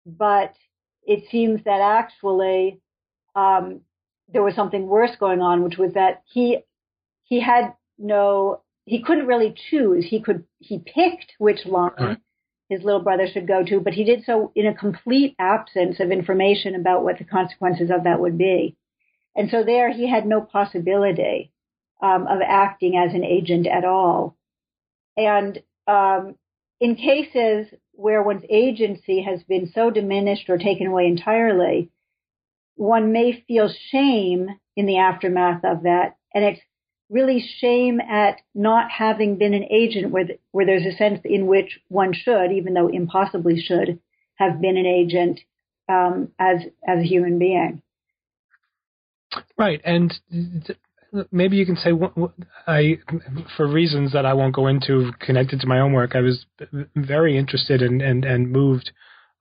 but 0.05 0.55
it 1.03 1.23
seems 1.29 1.63
that 1.65 1.81
actually 1.81 2.81
um, 3.35 3.81
there 4.27 4.43
was 4.43 4.55
something 4.55 4.87
worse 4.87 5.15
going 5.19 5.41
on, 5.41 5.63
which 5.63 5.77
was 5.77 5.93
that 5.93 6.23
he 6.25 6.59
he 7.23 7.39
had 7.39 7.73
no 7.97 8.61
he 8.85 9.01
couldn't 9.01 9.27
really 9.27 9.55
choose. 9.69 10.05
He 10.07 10.21
could 10.21 10.45
he 10.59 10.79
picked 10.79 11.33
which 11.37 11.65
line 11.65 12.21
his 12.69 12.83
little 12.83 13.01
brother 13.01 13.27
should 13.31 13.47
go 13.47 13.63
to, 13.63 13.79
but 13.79 13.93
he 13.93 14.03
did 14.03 14.23
so 14.25 14.51
in 14.55 14.65
a 14.65 14.73
complete 14.73 15.35
absence 15.37 15.99
of 15.99 16.11
information 16.11 16.75
about 16.75 17.03
what 17.03 17.17
the 17.17 17.23
consequences 17.23 17.91
of 17.91 18.03
that 18.03 18.19
would 18.19 18.37
be. 18.37 18.75
And 19.35 19.49
so 19.49 19.63
there 19.63 19.91
he 19.91 20.09
had 20.09 20.25
no 20.25 20.41
possibility 20.41 21.51
um, 22.01 22.25
of 22.27 22.39
acting 22.45 22.97
as 22.97 23.13
an 23.13 23.23
agent 23.23 23.67
at 23.67 23.85
all. 23.85 24.35
And 25.17 25.61
um, 25.87 26.35
in 26.79 26.95
cases 26.95 27.67
where 27.91 28.23
one's 28.23 28.43
agency 28.49 29.21
has 29.21 29.43
been 29.43 29.71
so 29.73 29.89
diminished 29.89 30.49
or 30.49 30.57
taken 30.57 30.87
away 30.87 31.07
entirely, 31.07 31.89
one 32.75 33.11
may 33.11 33.43
feel 33.47 33.69
shame 33.91 34.49
in 34.75 34.85
the 34.85 34.97
aftermath 34.97 35.63
of 35.63 35.83
that. 35.83 36.17
And 36.33 36.43
it's 36.43 36.61
really 37.09 37.43
shame 37.59 37.99
at 37.99 38.41
not 38.53 38.89
having 38.89 39.37
been 39.37 39.53
an 39.53 39.65
agent 39.69 40.11
where, 40.11 40.25
where 40.51 40.65
there's 40.65 40.85
a 40.85 40.97
sense 40.97 41.19
in 41.23 41.47
which 41.47 41.79
one 41.87 42.13
should, 42.13 42.51
even 42.51 42.73
though 42.73 42.87
impossibly 42.87 43.59
should, 43.59 43.99
have 44.35 44.59
been 44.61 44.77
an 44.77 44.85
agent 44.85 45.39
um, 45.87 46.29
as 46.39 46.61
as 46.87 46.99
a 46.99 47.07
human 47.07 47.39
being. 47.39 47.81
Right, 49.57 49.81
and 49.83 50.13
th- 50.31 50.79
maybe 51.31 51.57
you 51.57 51.65
can 51.65 51.77
say 51.77 51.91
I, 52.67 52.99
for 53.55 53.67
reasons 53.67 54.13
that 54.13 54.25
I 54.25 54.33
won't 54.33 54.55
go 54.55 54.67
into, 54.67 55.11
connected 55.19 55.61
to 55.61 55.67
my 55.67 55.79
own 55.79 55.93
work, 55.93 56.15
I 56.15 56.21
was 56.21 56.45
very 56.95 57.37
interested 57.37 57.81
in, 57.81 58.01
and 58.01 58.25
and 58.25 58.51
moved 58.51 58.91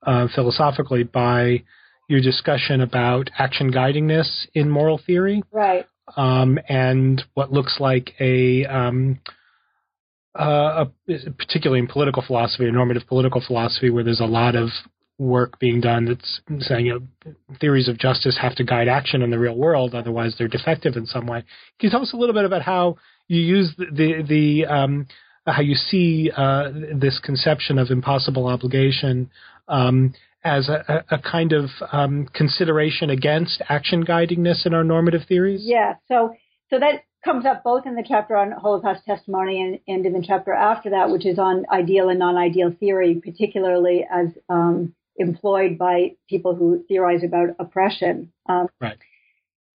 uh, 0.05 0.27
philosophically 0.33 1.03
by 1.03 1.63
your 2.07 2.21
discussion 2.21 2.81
about 2.81 3.31
action 3.37 3.71
guidingness 3.71 4.45
in 4.53 4.69
moral 4.69 4.99
theory, 5.03 5.41
right? 5.51 5.87
Um, 6.15 6.59
and 6.69 7.23
what 7.33 7.51
looks 7.51 7.77
like 7.79 8.13
a, 8.19 8.65
um, 8.65 9.19
uh, 10.37 10.85
a, 11.07 11.31
particularly 11.37 11.79
in 11.79 11.87
political 11.87 12.23
philosophy 12.25 12.65
or 12.65 12.71
normative 12.71 13.07
political 13.07 13.41
philosophy, 13.45 13.89
where 13.89 14.03
there's 14.03 14.19
a 14.19 14.25
lot 14.25 14.55
of 14.55 14.69
work 15.17 15.59
being 15.59 15.79
done 15.79 16.05
that's 16.05 16.41
saying 16.67 16.87
you 16.87 16.99
know, 17.25 17.33
theories 17.59 17.87
of 17.87 17.97
justice 17.97 18.37
have 18.41 18.55
to 18.55 18.63
guide 18.63 18.87
action 18.87 19.21
in 19.21 19.31
the 19.31 19.39
real 19.39 19.55
world, 19.55 19.95
otherwise 19.95 20.35
they're 20.37 20.47
defective 20.47 20.95
in 20.95 21.05
some 21.05 21.25
way. 21.25 21.39
Can 21.79 21.87
you 21.87 21.89
tell 21.89 22.01
us 22.01 22.13
a 22.13 22.17
little 22.17 22.35
bit 22.35 22.45
about 22.45 22.61
how 22.61 22.97
you 23.27 23.39
use 23.39 23.73
the 23.77 23.85
the, 23.91 24.23
the 24.27 24.65
um, 24.65 25.07
how 25.47 25.61
you 25.61 25.75
see 25.75 26.31
uh, 26.35 26.71
this 26.93 27.19
conception 27.19 27.77
of 27.77 27.91
impossible 27.91 28.47
obligation 28.47 29.29
um, 29.67 30.13
as 30.45 30.69
a, 30.69 31.03
a, 31.09 31.17
kind 31.17 31.51
of 31.51 31.69
um, 31.91 32.27
consideration 32.33 33.09
against 33.09 33.61
action 33.67 34.05
guidingness 34.05 34.65
in 34.65 34.73
our 34.73 34.83
normative 34.83 35.21
theories? 35.27 35.61
Yeah. 35.63 35.95
So 36.07 36.35
so 36.69 36.79
that 36.79 37.03
comes 37.25 37.45
up 37.45 37.63
both 37.63 37.85
in 37.85 37.95
the 37.95 38.05
chapter 38.07 38.37
on 38.37 38.51
Holocaust 38.51 39.03
testimony 39.05 39.61
and, 39.61 39.79
and 39.87 40.05
in 40.05 40.13
the 40.13 40.25
chapter 40.25 40.53
after 40.53 40.91
that, 40.91 41.09
which 41.09 41.25
is 41.25 41.39
on 41.39 41.65
ideal 41.71 42.09
and 42.09 42.19
non-ideal 42.19 42.75
theory, 42.79 43.19
particularly 43.23 44.05
as 44.09 44.27
um, 44.47 44.93
employed 45.17 45.77
by 45.77 46.11
people 46.29 46.55
who 46.55 46.85
theorize 46.87 47.23
about 47.23 47.49
oppression. 47.59 48.31
Um, 48.47 48.67
right. 48.79 48.97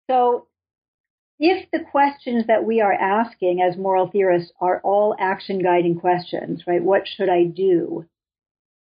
So, 0.09 0.47
if 1.37 1.69
the 1.71 1.83
questions 1.91 2.45
that 2.47 2.63
we 2.63 2.81
are 2.81 2.93
asking 2.93 3.61
as 3.61 3.77
moral 3.77 4.09
theorists 4.09 4.51
are 4.61 4.79
all 4.81 5.15
action 5.19 5.59
guiding 5.61 5.99
questions, 5.99 6.63
right? 6.65 6.81
What 6.81 7.03
should 7.07 7.29
I 7.29 7.43
do? 7.43 8.05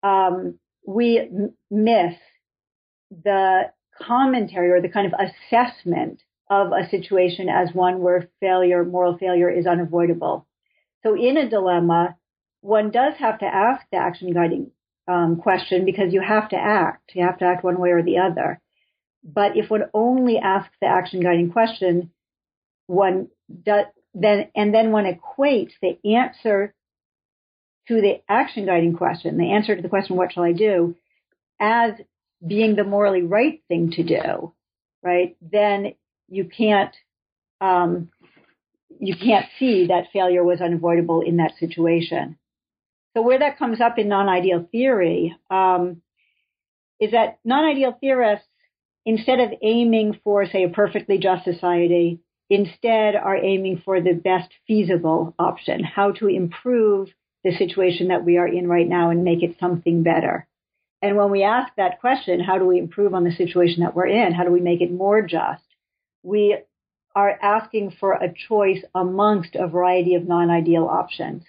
Um, 0.01 0.59
we 0.89 1.19
m- 1.19 1.53
miss 1.69 2.15
the 3.11 3.71
commentary 4.01 4.71
or 4.71 4.81
the 4.81 4.89
kind 4.89 5.05
of 5.05 5.13
assessment 5.19 6.23
of 6.49 6.71
a 6.71 6.89
situation 6.89 7.47
as 7.47 7.75
one 7.75 7.99
where 7.99 8.27
failure, 8.39 8.83
moral 8.83 9.15
failure, 9.17 9.51
is 9.51 9.67
unavoidable. 9.67 10.47
So, 11.03 11.15
in 11.15 11.37
a 11.37 11.47
dilemma, 11.47 12.15
one 12.61 12.89
does 12.89 13.13
have 13.19 13.39
to 13.39 13.45
ask 13.45 13.85
the 13.91 13.97
action 13.97 14.33
guiding 14.33 14.71
um, 15.07 15.37
question 15.37 15.85
because 15.85 16.11
you 16.11 16.21
have 16.21 16.49
to 16.49 16.57
act. 16.57 17.11
You 17.13 17.23
have 17.23 17.37
to 17.37 17.45
act 17.45 17.63
one 17.63 17.79
way 17.79 17.91
or 17.91 18.01
the 18.01 18.17
other. 18.17 18.59
But 19.23 19.55
if 19.57 19.69
one 19.69 19.83
only 19.93 20.37
asks 20.39 20.75
the 20.81 20.87
action 20.87 21.21
guiding 21.21 21.51
question, 21.51 22.09
one 22.87 23.27
does 23.63 23.85
then 24.15 24.49
and 24.55 24.73
then 24.73 24.91
one 24.91 25.05
equates 25.05 25.73
the 25.83 25.99
answer 26.15 26.73
to 27.89 28.01
the 28.01 28.21
action 28.29 28.65
guiding 28.65 28.95
question, 28.95 29.37
the 29.37 29.51
answer 29.51 29.75
to 29.75 29.81
the 29.81 29.89
question, 29.89 30.15
what 30.15 30.31
shall 30.31 30.43
I 30.43 30.53
do, 30.53 30.95
as 31.59 31.93
being 32.45 32.75
the 32.75 32.85
morally 32.85 33.23
right 33.23 33.61
thing 33.67 33.91
to 33.91 34.03
do, 34.03 34.53
right? 35.03 35.35
Then 35.41 35.95
you 36.29 36.45
can't 36.45 36.95
um, 37.59 38.09
you 38.99 39.15
can't 39.15 39.45
see 39.59 39.87
that 39.87 40.11
failure 40.13 40.43
was 40.43 40.61
unavoidable 40.61 41.21
in 41.21 41.37
that 41.37 41.53
situation. 41.59 42.37
So 43.15 43.21
where 43.21 43.39
that 43.39 43.57
comes 43.57 43.81
up 43.81 43.97
in 43.97 44.07
non-ideal 44.07 44.67
theory 44.71 45.35
um, 45.49 46.01
is 46.99 47.11
that 47.11 47.39
non-ideal 47.43 47.97
theorists, 47.99 48.47
instead 49.05 49.39
of 49.39 49.51
aiming 49.61 50.19
for, 50.23 50.45
say, 50.45 50.63
a 50.63 50.69
perfectly 50.69 51.17
just 51.17 51.43
society, 51.43 52.19
instead 52.49 53.15
are 53.15 53.37
aiming 53.37 53.81
for 53.83 53.99
the 53.99 54.13
best 54.13 54.49
feasible 54.67 55.33
option, 55.39 55.83
how 55.83 56.11
to 56.11 56.27
improve 56.27 57.09
the 57.43 57.55
situation 57.55 58.09
that 58.09 58.25
we 58.25 58.37
are 58.37 58.47
in 58.47 58.67
right 58.67 58.87
now 58.87 59.09
and 59.09 59.23
make 59.23 59.43
it 59.43 59.57
something 59.59 60.03
better. 60.03 60.47
And 61.01 61.15
when 61.15 61.31
we 61.31 61.43
ask 61.43 61.73
that 61.77 62.01
question, 62.01 62.41
how 62.41 62.57
do 62.57 62.65
we 62.65 62.77
improve 62.77 63.13
on 63.13 63.23
the 63.23 63.31
situation 63.31 63.83
that 63.83 63.95
we're 63.95 64.07
in? 64.07 64.33
How 64.33 64.43
do 64.43 64.51
we 64.51 64.59
make 64.59 64.81
it 64.81 64.91
more 64.91 65.21
just? 65.21 65.63
We 66.23 66.57
are 67.15 67.39
asking 67.41 67.95
for 67.99 68.13
a 68.13 68.33
choice 68.33 68.83
amongst 68.93 69.55
a 69.55 69.67
variety 69.67 70.15
of 70.15 70.27
non-ideal 70.27 70.85
options. 70.85 71.43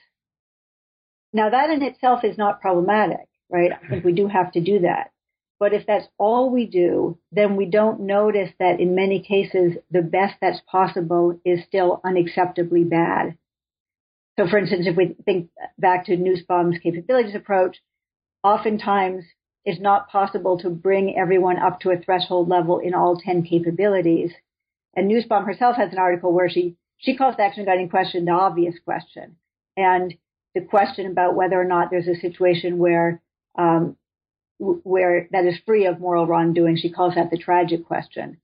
Now 1.32 1.50
that 1.50 1.70
in 1.70 1.82
itself 1.82 2.24
is 2.24 2.38
not 2.38 2.60
problematic, 2.60 3.28
right? 3.50 3.70
I 3.72 3.88
think 3.88 4.04
we 4.04 4.12
do 4.12 4.28
have 4.28 4.52
to 4.52 4.60
do 4.60 4.80
that. 4.80 5.10
But 5.58 5.74
if 5.74 5.86
that's 5.86 6.08
all 6.16 6.50
we 6.50 6.66
do, 6.66 7.18
then 7.32 7.54
we 7.54 7.66
don't 7.66 8.00
notice 8.00 8.50
that 8.58 8.80
in 8.80 8.94
many 8.94 9.20
cases, 9.20 9.76
the 9.90 10.00
best 10.02 10.36
that's 10.40 10.60
possible 10.66 11.38
is 11.44 11.62
still 11.64 12.00
unacceptably 12.04 12.88
bad. 12.88 13.36
So 14.38 14.48
for 14.48 14.58
instance, 14.58 14.86
if 14.86 14.96
we 14.96 15.16
think 15.24 15.50
back 15.78 16.06
to 16.06 16.16
Nussbaum's 16.16 16.78
capabilities 16.82 17.34
approach, 17.34 17.76
oftentimes 18.42 19.24
it's 19.64 19.80
not 19.80 20.08
possible 20.08 20.58
to 20.58 20.70
bring 20.70 21.16
everyone 21.18 21.58
up 21.58 21.80
to 21.80 21.90
a 21.90 21.98
threshold 21.98 22.48
level 22.48 22.78
in 22.78 22.94
all 22.94 23.20
10 23.20 23.42
capabilities. 23.44 24.30
And 24.94 25.08
Nussbaum 25.08 25.44
herself 25.44 25.76
has 25.76 25.92
an 25.92 25.98
article 25.98 26.32
where 26.32 26.48
she, 26.48 26.76
she 26.96 27.16
calls 27.16 27.36
the 27.36 27.42
action 27.42 27.64
guiding 27.64 27.90
question 27.90 28.24
the 28.24 28.32
obvious 28.32 28.74
question. 28.84 29.36
And 29.76 30.14
the 30.54 30.62
question 30.62 31.06
about 31.06 31.34
whether 31.34 31.60
or 31.60 31.64
not 31.64 31.90
there's 31.90 32.08
a 32.08 32.20
situation 32.20 32.78
where 32.78 33.20
um, 33.56 33.96
where 34.58 35.26
that 35.32 35.46
is 35.46 35.58
free 35.64 35.86
of 35.86 36.00
moral 36.00 36.26
wrongdoing. 36.26 36.76
She 36.76 36.90
calls 36.90 37.14
that 37.14 37.30
the 37.30 37.38
tragic 37.38 37.86
question. 37.86 38.38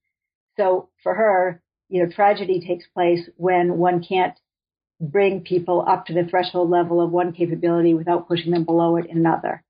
So 0.57 0.89
for 1.03 1.15
her, 1.15 1.63
you 1.89 2.03
know, 2.03 2.11
tragedy 2.11 2.65
takes 2.67 2.87
place 2.87 3.29
when 3.37 3.77
one 3.77 4.03
can't 4.03 4.35
bring 5.01 5.41
people 5.41 5.85
up 5.87 6.07
to 6.07 6.15
the 6.15 6.25
threshold 6.25 6.71
level 6.71 7.01
of 7.01 7.11
one 7.11 7.33
capability 7.33 7.95
without 7.95 8.29
pushing 8.29 8.53
them 8.53 8.65
below 8.65 8.97
it 8.97 9.07
in 9.07 9.19
another. 9.19 9.63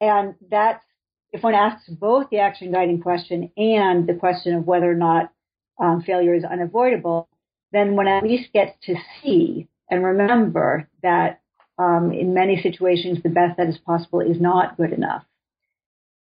And 0.00 0.34
that's 0.50 0.84
if 1.32 1.42
one 1.42 1.54
asks 1.54 1.88
both 1.88 2.28
the 2.30 2.38
action 2.38 2.72
guiding 2.72 3.00
question 3.00 3.50
and 3.56 4.06
the 4.06 4.14
question 4.14 4.54
of 4.54 4.66
whether 4.66 4.90
or 4.90 4.94
not 4.94 5.32
um, 5.80 6.02
failure 6.02 6.34
is 6.34 6.44
unavoidable, 6.44 7.28
then 7.72 7.96
one 7.96 8.06
at 8.06 8.22
least 8.22 8.52
gets 8.52 8.72
to 8.84 8.94
see 9.22 9.68
and 9.90 10.04
remember 10.04 10.88
that 11.02 11.40
um, 11.78 12.12
in 12.12 12.34
many 12.34 12.60
situations, 12.62 13.18
the 13.22 13.28
best 13.28 13.56
that 13.56 13.68
is 13.68 13.78
possible 13.78 14.20
is 14.20 14.40
not 14.40 14.76
good 14.76 14.92
enough. 14.92 15.24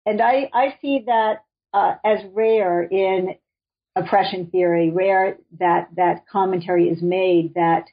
And 0.06 0.22
I, 0.22 0.50
I 0.54 0.76
see 0.80 1.04
that 1.06 1.44
uh, 1.74 1.94
as 2.04 2.20
rare 2.32 2.82
in 2.82 3.34
oppression 3.98 4.46
theory, 4.46 4.90
where 4.90 5.38
that 5.58 5.88
that 5.96 6.26
commentary 6.28 6.88
is 6.88 7.02
made 7.02 7.54
that 7.54 7.84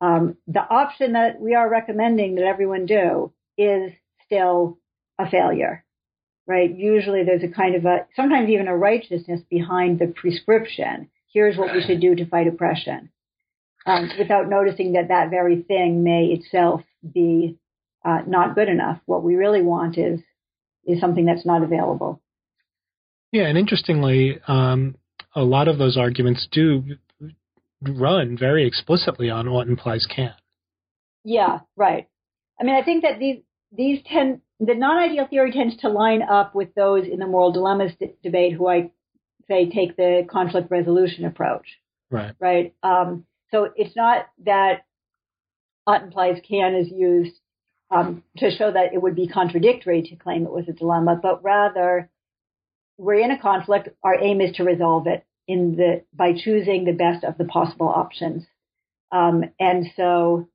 um, 0.00 0.36
the 0.46 0.60
option 0.60 1.14
that 1.14 1.40
we 1.40 1.54
are 1.54 1.68
recommending 1.68 2.36
that 2.36 2.44
everyone 2.44 2.86
do 2.86 3.32
is 3.56 3.92
still 4.24 4.78
a 5.18 5.28
failure, 5.28 5.84
right? 6.46 6.74
Usually 6.74 7.24
there's 7.24 7.42
a 7.42 7.48
kind 7.48 7.74
of 7.74 7.84
a, 7.84 8.06
sometimes 8.14 8.48
even 8.50 8.68
a 8.68 8.76
righteousness 8.76 9.40
behind 9.50 9.98
the 9.98 10.06
prescription. 10.06 11.10
Here's 11.32 11.56
what 11.56 11.74
we 11.74 11.82
should 11.82 12.00
do 12.00 12.14
to 12.14 12.26
fight 12.26 12.46
oppression 12.46 13.10
um, 13.86 14.10
without 14.18 14.48
noticing 14.48 14.92
that 14.92 15.08
that 15.08 15.30
very 15.30 15.62
thing 15.62 16.04
may 16.04 16.26
itself 16.26 16.82
be 17.02 17.58
uh, 18.04 18.20
not 18.26 18.54
good 18.54 18.68
enough. 18.68 19.00
What 19.06 19.22
we 19.22 19.34
really 19.34 19.62
want 19.62 19.98
is 19.98 20.20
is 20.86 21.00
something 21.00 21.26
that's 21.26 21.44
not 21.44 21.62
available. 21.62 22.20
Yeah, 23.30 23.44
and 23.44 23.58
interestingly, 23.58 24.40
um, 24.46 24.96
a 25.34 25.42
lot 25.42 25.68
of 25.68 25.78
those 25.78 25.96
arguments 25.96 26.48
do 26.50 26.82
run 27.82 28.36
very 28.36 28.66
explicitly 28.66 29.30
on 29.30 29.48
ought 29.48 29.68
implies 29.68 30.06
can. 30.06 30.34
Yeah, 31.24 31.60
right. 31.76 32.08
I 32.60 32.64
mean, 32.64 32.74
I 32.74 32.82
think 32.82 33.02
that 33.02 33.18
these 33.18 33.42
these 33.70 34.00
tend 34.06 34.40
the 34.60 34.74
non-ideal 34.74 35.26
theory 35.28 35.52
tends 35.52 35.76
to 35.78 35.88
line 35.88 36.22
up 36.22 36.54
with 36.54 36.74
those 36.74 37.06
in 37.06 37.18
the 37.18 37.26
moral 37.26 37.52
dilemmas 37.52 37.92
d- 38.00 38.14
debate 38.22 38.54
who 38.54 38.68
I 38.68 38.90
say 39.46 39.70
take 39.70 39.96
the 39.96 40.26
conflict 40.30 40.70
resolution 40.70 41.24
approach. 41.24 41.66
Right. 42.10 42.34
Right. 42.40 42.74
Um, 42.82 43.24
so 43.50 43.70
it's 43.76 43.94
not 43.94 44.26
that 44.44 44.84
ought 45.86 46.02
implies 46.02 46.40
can 46.46 46.74
is 46.74 46.90
used 46.90 47.38
um, 47.90 48.22
to 48.38 48.50
show 48.50 48.70
that 48.70 48.92
it 48.92 49.00
would 49.00 49.14
be 49.14 49.28
contradictory 49.28 50.02
to 50.02 50.16
claim 50.16 50.44
it 50.44 50.52
was 50.52 50.68
a 50.68 50.72
dilemma, 50.72 51.18
but 51.20 51.42
rather 51.42 52.10
we're 52.98 53.20
in 53.20 53.30
a 53.30 53.40
conflict. 53.40 53.88
Our 54.02 54.20
aim 54.20 54.40
is 54.40 54.56
to 54.56 54.64
resolve 54.64 55.06
it 55.06 55.24
in 55.46 55.76
the 55.76 56.04
by 56.12 56.32
choosing 56.36 56.84
the 56.84 56.92
best 56.92 57.24
of 57.24 57.38
the 57.38 57.44
possible 57.44 57.88
options. 57.88 58.44
Um, 59.10 59.44
and 59.58 59.86
so, 59.96 60.48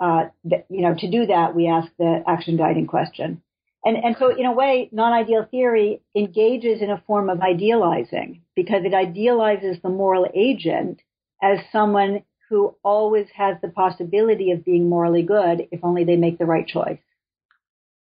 uh, 0.00 0.28
th- 0.48 0.64
you 0.70 0.82
know, 0.82 0.94
to 0.98 1.10
do 1.10 1.26
that, 1.26 1.54
we 1.54 1.68
ask 1.68 1.90
the 1.98 2.22
action 2.26 2.56
guiding 2.56 2.86
question. 2.86 3.42
And, 3.84 3.96
and 3.96 4.16
so, 4.18 4.34
in 4.36 4.46
a 4.46 4.52
way, 4.52 4.88
non-ideal 4.92 5.46
theory 5.50 6.00
engages 6.16 6.80
in 6.80 6.90
a 6.90 7.02
form 7.06 7.28
of 7.28 7.40
idealizing 7.40 8.42
because 8.56 8.84
it 8.84 8.94
idealizes 8.94 9.76
the 9.82 9.88
moral 9.88 10.26
agent 10.34 11.00
as 11.42 11.58
someone 11.70 12.22
who 12.48 12.74
always 12.82 13.26
has 13.34 13.56
the 13.60 13.68
possibility 13.68 14.50
of 14.50 14.64
being 14.64 14.88
morally 14.88 15.22
good 15.22 15.68
if 15.70 15.80
only 15.84 16.04
they 16.04 16.16
make 16.16 16.38
the 16.38 16.46
right 16.46 16.66
choice. 16.66 16.98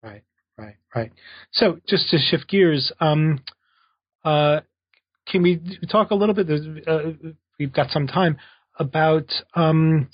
Right, 0.02 0.22
right, 0.58 0.76
right. 0.94 1.12
So 1.52 1.80
just 1.88 2.10
to 2.10 2.18
shift 2.18 2.48
gears, 2.48 2.92
um, 3.00 3.40
uh, 4.24 4.60
can 5.26 5.42
we 5.42 5.60
talk 5.90 6.10
a 6.10 6.14
little 6.14 6.34
bit? 6.34 6.48
Uh, 6.86 7.12
we've 7.58 7.72
got 7.72 7.90
some 7.90 8.06
time 8.06 8.36
about 8.78 9.26
um, 9.54 10.08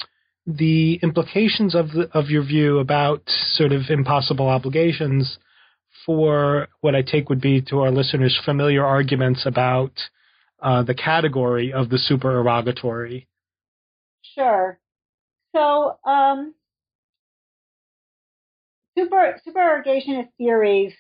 the 0.47 0.99
implications 1.03 1.75
of 1.75 1.91
the, 1.93 2.09
of 2.13 2.29
your 2.29 2.45
view 2.45 2.79
about 2.79 3.23
sort 3.53 3.73
of 3.73 3.83
impossible 3.89 4.49
obligations 4.49 5.39
for 6.07 6.69
what 6.81 6.95
I 6.95 7.03
take 7.03 7.29
would 7.29 7.41
be 7.41 7.61
to 7.63 7.81
our 7.81 7.91
listeners 7.91 8.39
familiar 8.45 8.85
arguments 8.85 9.45
about 9.47 9.93
uh, 10.63 10.83
the 10.83 10.95
category 10.95 11.73
of 11.73 11.89
the 11.89 11.99
supererogatory. 11.99 13.27
Sure. 14.35 14.79
So, 15.55 15.99
um, 16.05 16.55
super 18.97 19.41
supererogationist 19.47 20.29
theories 20.39 20.95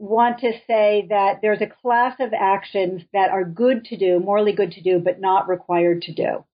want 0.00 0.38
to 0.38 0.52
say 0.66 1.06
that 1.10 1.40
there's 1.42 1.60
a 1.60 1.66
class 1.66 2.14
of 2.20 2.32
actions 2.32 3.02
that 3.12 3.30
are 3.30 3.44
good 3.44 3.84
to 3.84 3.98
do, 3.98 4.18
morally 4.18 4.52
good 4.52 4.72
to 4.72 4.82
do, 4.82 4.98
but 4.98 5.20
not 5.20 5.48
required 5.48 6.02
to 6.02 6.14
do. 6.14 6.44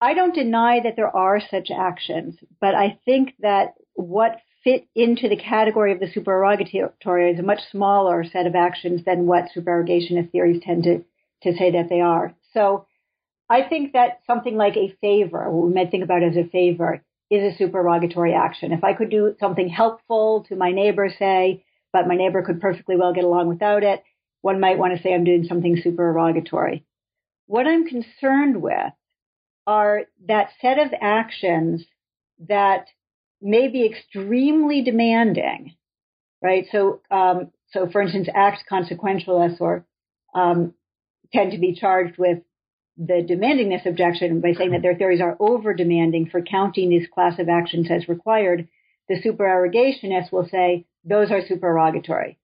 I 0.00 0.14
don't 0.14 0.34
deny 0.34 0.80
that 0.80 0.96
there 0.96 1.14
are 1.14 1.40
such 1.40 1.70
actions, 1.70 2.36
but 2.60 2.74
I 2.74 2.98
think 3.04 3.34
that 3.40 3.74
what 3.94 4.40
fit 4.64 4.88
into 4.96 5.28
the 5.28 5.36
category 5.36 5.92
of 5.92 6.00
the 6.00 6.10
supererogatory 6.12 7.30
is 7.30 7.38
a 7.38 7.42
much 7.42 7.60
smaller 7.70 8.24
set 8.24 8.46
of 8.46 8.56
actions 8.56 9.04
than 9.04 9.26
what 9.26 9.50
supererogationist 9.56 10.32
theories 10.32 10.60
tend 10.62 10.84
to, 10.84 11.04
to 11.42 11.56
say 11.56 11.70
that 11.70 11.88
they 11.88 12.00
are. 12.00 12.34
So 12.52 12.86
I 13.48 13.62
think 13.62 13.92
that 13.92 14.20
something 14.26 14.56
like 14.56 14.76
a 14.76 14.94
favor, 15.00 15.48
what 15.50 15.68
we 15.68 15.74
might 15.74 15.90
think 15.90 16.02
about 16.02 16.24
as 16.24 16.36
a 16.36 16.48
favor, 16.48 17.02
is 17.30 17.54
a 17.54 17.56
supererogatory 17.56 18.34
action. 18.34 18.72
If 18.72 18.82
I 18.82 18.94
could 18.94 19.10
do 19.10 19.36
something 19.38 19.68
helpful 19.68 20.44
to 20.48 20.56
my 20.56 20.72
neighbor, 20.72 21.14
say, 21.16 21.64
but 21.92 22.06
my 22.06 22.16
neighbor 22.16 22.42
could 22.42 22.60
perfectly 22.60 22.96
well 22.96 23.12
get 23.12 23.24
along 23.24 23.48
without 23.48 23.82
it, 23.82 24.02
one 24.42 24.60
might 24.60 24.78
want 24.78 24.96
to 24.96 25.02
say 25.02 25.12
I'm 25.12 25.24
doing 25.24 25.44
something 25.44 25.80
supererogatory. 25.82 26.84
What 27.46 27.66
I'm 27.66 27.86
concerned 27.86 28.62
with 28.62 28.92
are 29.66 30.02
that 30.26 30.50
set 30.60 30.78
of 30.78 30.92
actions 31.00 31.84
that 32.48 32.86
may 33.42 33.68
be 33.68 33.84
extremely 33.84 34.82
demanding, 34.82 35.74
right? 36.42 36.66
So, 36.72 37.00
um, 37.10 37.50
so 37.72 37.88
for 37.90 38.02
instance, 38.02 38.28
acts 38.34 38.62
consequentialists 38.70 39.60
or 39.60 39.84
um, 40.34 40.74
tend 41.32 41.52
to 41.52 41.58
be 41.58 41.74
charged 41.74 42.18
with 42.18 42.38
the 42.96 43.24
demandingness 43.28 43.86
objection 43.86 44.40
by 44.40 44.52
saying 44.52 44.72
that 44.72 44.82
their 44.82 44.94
theories 44.94 45.20
are 45.20 45.36
over 45.40 45.72
demanding 45.72 46.28
for 46.28 46.42
counting 46.42 46.90
this 46.90 47.08
class 47.12 47.38
of 47.38 47.48
actions 47.48 47.88
as 47.90 48.08
required. 48.08 48.68
The 49.08 49.20
supererogationists 49.22 50.30
will 50.30 50.48
say 50.48 50.86
those 51.04 51.30
are 51.30 51.40
supererogatory. 51.46 52.38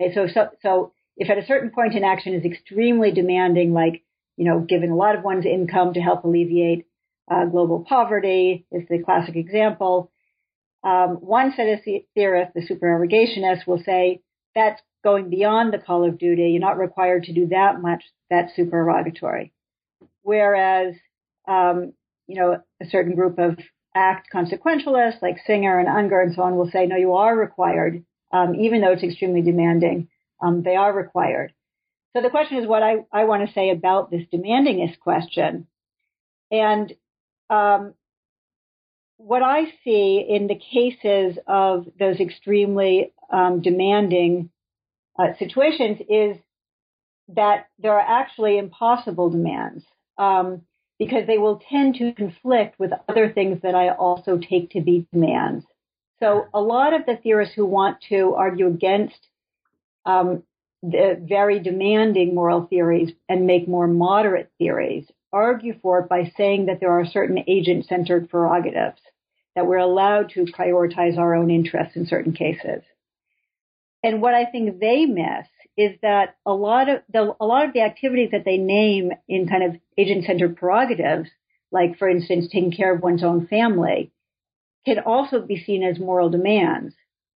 Okay, 0.00 0.14
so 0.14 0.26
so 0.32 0.48
so 0.62 0.92
if 1.16 1.30
at 1.30 1.38
a 1.38 1.46
certain 1.46 1.70
point 1.70 1.94
an 1.94 2.04
action 2.04 2.34
is 2.34 2.44
extremely 2.44 3.12
demanding, 3.12 3.72
like 3.72 4.02
you 4.36 4.44
know, 4.44 4.60
giving 4.60 4.90
a 4.90 4.96
lot 4.96 5.16
of 5.16 5.24
one's 5.24 5.44
income 5.44 5.94
to 5.94 6.00
help 6.00 6.24
alleviate 6.24 6.86
uh, 7.30 7.44
global 7.44 7.84
poverty 7.86 8.66
is 8.72 8.82
the 8.88 9.02
classic 9.02 9.36
example. 9.36 10.10
Um, 10.82 11.16
one 11.16 11.52
set 11.54 11.68
of 11.68 11.80
theorists, 12.14 12.54
the 12.54 12.66
supererogationists, 12.66 13.66
will 13.66 13.82
say 13.84 14.22
that's 14.54 14.80
going 15.04 15.30
beyond 15.30 15.72
the 15.72 15.78
call 15.78 16.08
of 16.08 16.18
duty. 16.18 16.50
You're 16.50 16.60
not 16.60 16.78
required 16.78 17.24
to 17.24 17.34
do 17.34 17.48
that 17.48 17.80
much. 17.80 18.02
That's 18.30 18.54
supererogatory. 18.56 19.52
Whereas, 20.22 20.94
um, 21.46 21.92
you 22.26 22.40
know, 22.40 22.60
a 22.80 22.86
certain 22.86 23.14
group 23.14 23.38
of 23.38 23.58
act 23.94 24.28
consequentialists 24.32 25.22
like 25.22 25.38
Singer 25.46 25.78
and 25.78 25.88
Unger 25.88 26.20
and 26.20 26.34
so 26.34 26.42
on 26.42 26.56
will 26.56 26.70
say, 26.70 26.86
no, 26.86 26.96
you 26.96 27.14
are 27.14 27.36
required, 27.36 28.04
um, 28.32 28.54
even 28.54 28.80
though 28.80 28.92
it's 28.92 29.02
extremely 29.02 29.42
demanding. 29.42 30.08
Um, 30.42 30.62
they 30.62 30.76
are 30.76 30.92
required. 30.92 31.52
So 32.14 32.22
the 32.22 32.30
question 32.30 32.58
is 32.58 32.66
what 32.66 32.82
I, 32.82 33.04
I 33.12 33.24
want 33.24 33.46
to 33.46 33.54
say 33.54 33.70
about 33.70 34.10
this 34.10 34.22
demandingness 34.32 34.98
question. 34.98 35.66
And 36.50 36.92
um, 37.50 37.94
what 39.16 39.42
I 39.42 39.66
see 39.84 40.24
in 40.28 40.46
the 40.46 40.58
cases 40.58 41.38
of 41.46 41.86
those 41.98 42.18
extremely 42.20 43.12
um, 43.30 43.60
demanding 43.60 44.50
uh, 45.18 45.34
situations 45.38 45.98
is 46.08 46.36
that 47.28 47.68
there 47.78 47.92
are 47.92 48.22
actually 48.22 48.58
impossible 48.58 49.30
demands 49.30 49.84
um, 50.18 50.62
because 51.00 51.26
they 51.26 51.38
will 51.38 51.62
tend 51.70 51.94
to 51.94 52.12
conflict 52.12 52.78
with 52.78 52.92
other 53.08 53.32
things 53.32 53.62
that 53.62 53.74
I 53.74 53.88
also 53.88 54.36
take 54.38 54.70
to 54.72 54.82
be 54.82 55.06
demands. 55.10 55.64
So 56.20 56.44
a 56.52 56.60
lot 56.60 56.92
of 56.92 57.06
the 57.06 57.16
theorists 57.16 57.54
who 57.54 57.64
want 57.64 58.02
to 58.10 58.34
argue 58.34 58.66
against 58.66 59.18
um, 60.04 60.42
the 60.82 61.18
very 61.26 61.58
demanding 61.58 62.34
moral 62.34 62.66
theories 62.66 63.12
and 63.30 63.46
make 63.46 63.66
more 63.66 63.86
moderate 63.86 64.52
theories 64.58 65.06
argue 65.32 65.78
for 65.80 66.00
it 66.00 66.08
by 66.10 66.30
saying 66.36 66.66
that 66.66 66.80
there 66.80 66.92
are 66.92 67.06
certain 67.06 67.38
agent 67.48 67.86
centered 67.86 68.28
prerogatives, 68.28 69.00
that 69.56 69.66
we're 69.66 69.78
allowed 69.78 70.28
to 70.30 70.44
prioritize 70.44 71.16
our 71.16 71.34
own 71.34 71.50
interests 71.50 71.96
in 71.96 72.06
certain 72.06 72.34
cases. 72.34 72.82
And 74.02 74.20
what 74.20 74.34
I 74.34 74.44
think 74.44 74.80
they 74.80 75.06
miss 75.06 75.46
is 75.80 75.98
that 76.02 76.36
a 76.44 76.52
lot 76.52 76.88
of 76.88 77.02
the, 77.12 77.34
a 77.40 77.46
lot 77.46 77.66
of 77.66 77.72
the 77.72 77.80
activities 77.80 78.30
that 78.32 78.44
they 78.44 78.58
name 78.58 79.12
in 79.28 79.48
kind 79.48 79.62
of 79.62 79.80
agent 79.96 80.24
centered 80.26 80.56
prerogatives, 80.56 81.30
like 81.72 81.98
for 81.98 82.08
instance, 82.08 82.46
taking 82.46 82.72
care 82.72 82.94
of 82.94 83.02
one's 83.02 83.24
own 83.24 83.46
family, 83.46 84.12
can 84.84 84.98
also 84.98 85.40
be 85.40 85.62
seen 85.62 85.82
as 85.82 85.98
moral 85.98 86.28
demands. 86.28 86.94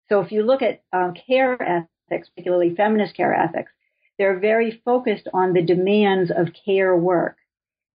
So 0.09 0.19
if 0.19 0.31
you 0.31 0.43
look 0.43 0.61
at 0.61 0.83
uh, 0.91 1.11
care 1.25 1.87
ethics, 2.09 2.29
particularly 2.29 2.75
feminist 2.75 3.15
care 3.15 3.33
ethics, 3.33 3.71
they're 4.17 4.39
very 4.39 4.81
focused 4.83 5.27
on 5.33 5.53
the 5.53 5.63
demands 5.63 6.29
of 6.29 6.49
care 6.65 6.95
work. 6.95 7.37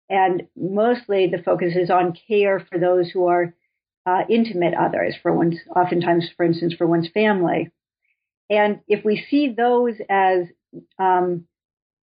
And 0.09 0.47
mostly 0.55 1.27
the 1.27 1.43
focus 1.43 1.73
is 1.75 1.91
on 1.91 2.17
care 2.27 2.59
for 2.59 2.79
those 2.79 3.11
who 3.11 3.27
are 3.27 3.53
uh, 4.07 4.23
intimate 4.29 4.73
others, 4.73 5.15
for 5.21 5.31
one's, 5.31 5.57
oftentimes, 5.75 6.29
for 6.35 6.43
instance, 6.43 6.73
for 6.75 6.87
one's 6.87 7.09
family. 7.13 7.69
And 8.49 8.79
if 8.87 9.05
we 9.05 9.25
see 9.29 9.53
those 9.55 9.95
as, 10.09 10.47
um, 10.97 11.45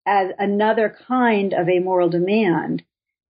as 0.05 0.31
another 0.37 0.95
kind 1.07 1.53
of 1.53 1.69
a 1.69 1.79
moral 1.79 2.09
demand, 2.09 2.83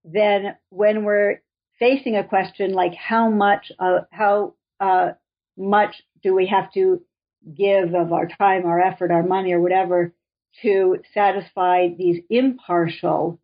then 0.04 0.56
when 0.70 1.04
we're 1.04 1.42
facing 1.80 2.16
a 2.16 2.24
question 2.24 2.74
like 2.74 2.94
how 2.96 3.30
much, 3.30 3.72
uh, 3.80 4.02
how 4.12 4.56
uh, 4.80 5.12
much 5.58 5.96
do 6.24 6.34
we 6.34 6.48
have 6.48 6.72
to 6.74 7.02
give 7.56 7.94
of 7.94 8.12
our 8.14 8.28
time, 8.28 8.66
our 8.66 8.80
effort, 8.80 9.12
our 9.12 9.24
money, 9.24 9.54
or 9.54 9.62
whatever 9.62 10.14
to 10.62 10.98
satisfy 11.14 11.90
these 11.90 12.22
impartial 12.30 13.40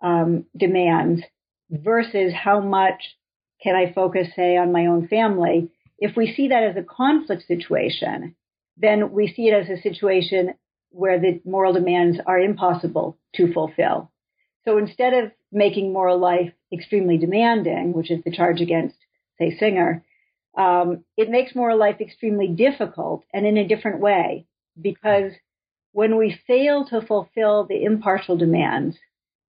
um, 0.00 0.44
demands 0.56 1.22
versus 1.70 2.32
how 2.32 2.60
much 2.60 3.16
can 3.62 3.74
I 3.74 3.92
focus, 3.92 4.28
say, 4.34 4.56
on 4.56 4.72
my 4.72 4.86
own 4.86 5.08
family. 5.08 5.70
If 5.98 6.16
we 6.16 6.34
see 6.34 6.48
that 6.48 6.62
as 6.62 6.76
a 6.76 6.82
conflict 6.82 7.46
situation, 7.46 8.34
then 8.76 9.12
we 9.12 9.28
see 9.28 9.48
it 9.48 9.54
as 9.54 9.68
a 9.68 9.82
situation 9.82 10.54
where 10.90 11.18
the 11.18 11.40
moral 11.44 11.72
demands 11.72 12.18
are 12.26 12.38
impossible 12.38 13.18
to 13.34 13.52
fulfill. 13.52 14.10
So 14.64 14.78
instead 14.78 15.14
of 15.14 15.32
making 15.50 15.92
moral 15.92 16.18
life 16.18 16.52
extremely 16.72 17.18
demanding, 17.18 17.92
which 17.92 18.10
is 18.10 18.22
the 18.24 18.30
charge 18.30 18.60
against, 18.60 18.96
say, 19.38 19.56
Singer, 19.58 20.04
um, 20.56 21.04
it 21.16 21.30
makes 21.30 21.54
moral 21.54 21.78
life 21.78 22.00
extremely 22.00 22.48
difficult 22.48 23.24
and 23.32 23.46
in 23.46 23.56
a 23.56 23.66
different 23.66 24.00
way 24.00 24.46
because 24.80 25.32
when 25.92 26.16
we 26.16 26.38
fail 26.46 26.84
to 26.86 27.00
fulfill 27.02 27.66
the 27.66 27.84
impartial 27.84 28.36
demands, 28.36 28.96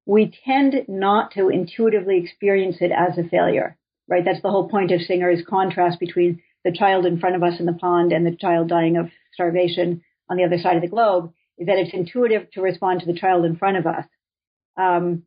we 0.05 0.38
tend 0.45 0.76
not 0.88 1.32
to 1.32 1.49
intuitively 1.49 2.17
experience 2.17 2.78
it 2.82 2.91
as 2.91 3.17
a 3.17 3.28
failure, 3.28 3.78
right? 4.07 4.26
That's 4.26 4.41
the 4.41 4.51
whole 4.51 4.69
point 4.69 4.91
of 4.91 5.01
Singer's 5.01 5.43
contrast 5.47 5.99
between 5.99 6.41
the 6.64 6.72
child 6.72 7.05
in 7.05 7.20
front 7.20 7.36
of 7.36 7.43
us 7.43 7.59
in 7.59 7.66
the 7.66 7.74
pond 7.74 8.11
and 8.11 8.26
the 8.26 8.36
child 8.36 8.70
dying 8.70 8.97
of 8.97 9.09
starvation 9.34 10.01
on 10.30 10.38
the 10.38 10.43
other 10.43 10.57
side 10.57 10.76
of 10.76 10.82
the 10.82 10.88
globe, 10.88 11.34
is 11.57 11.68
that 11.68 11.78
it's 11.78 11.93
intuitive 11.93 12.49
to 12.51 12.61
respond 12.61 13.01
to 13.01 13.05
the 13.05 13.18
child 13.18 13.45
in 13.45 13.55
front 13.55 13.78
of 13.78 13.86
us. 13.86 14.05
Um, 14.78 15.24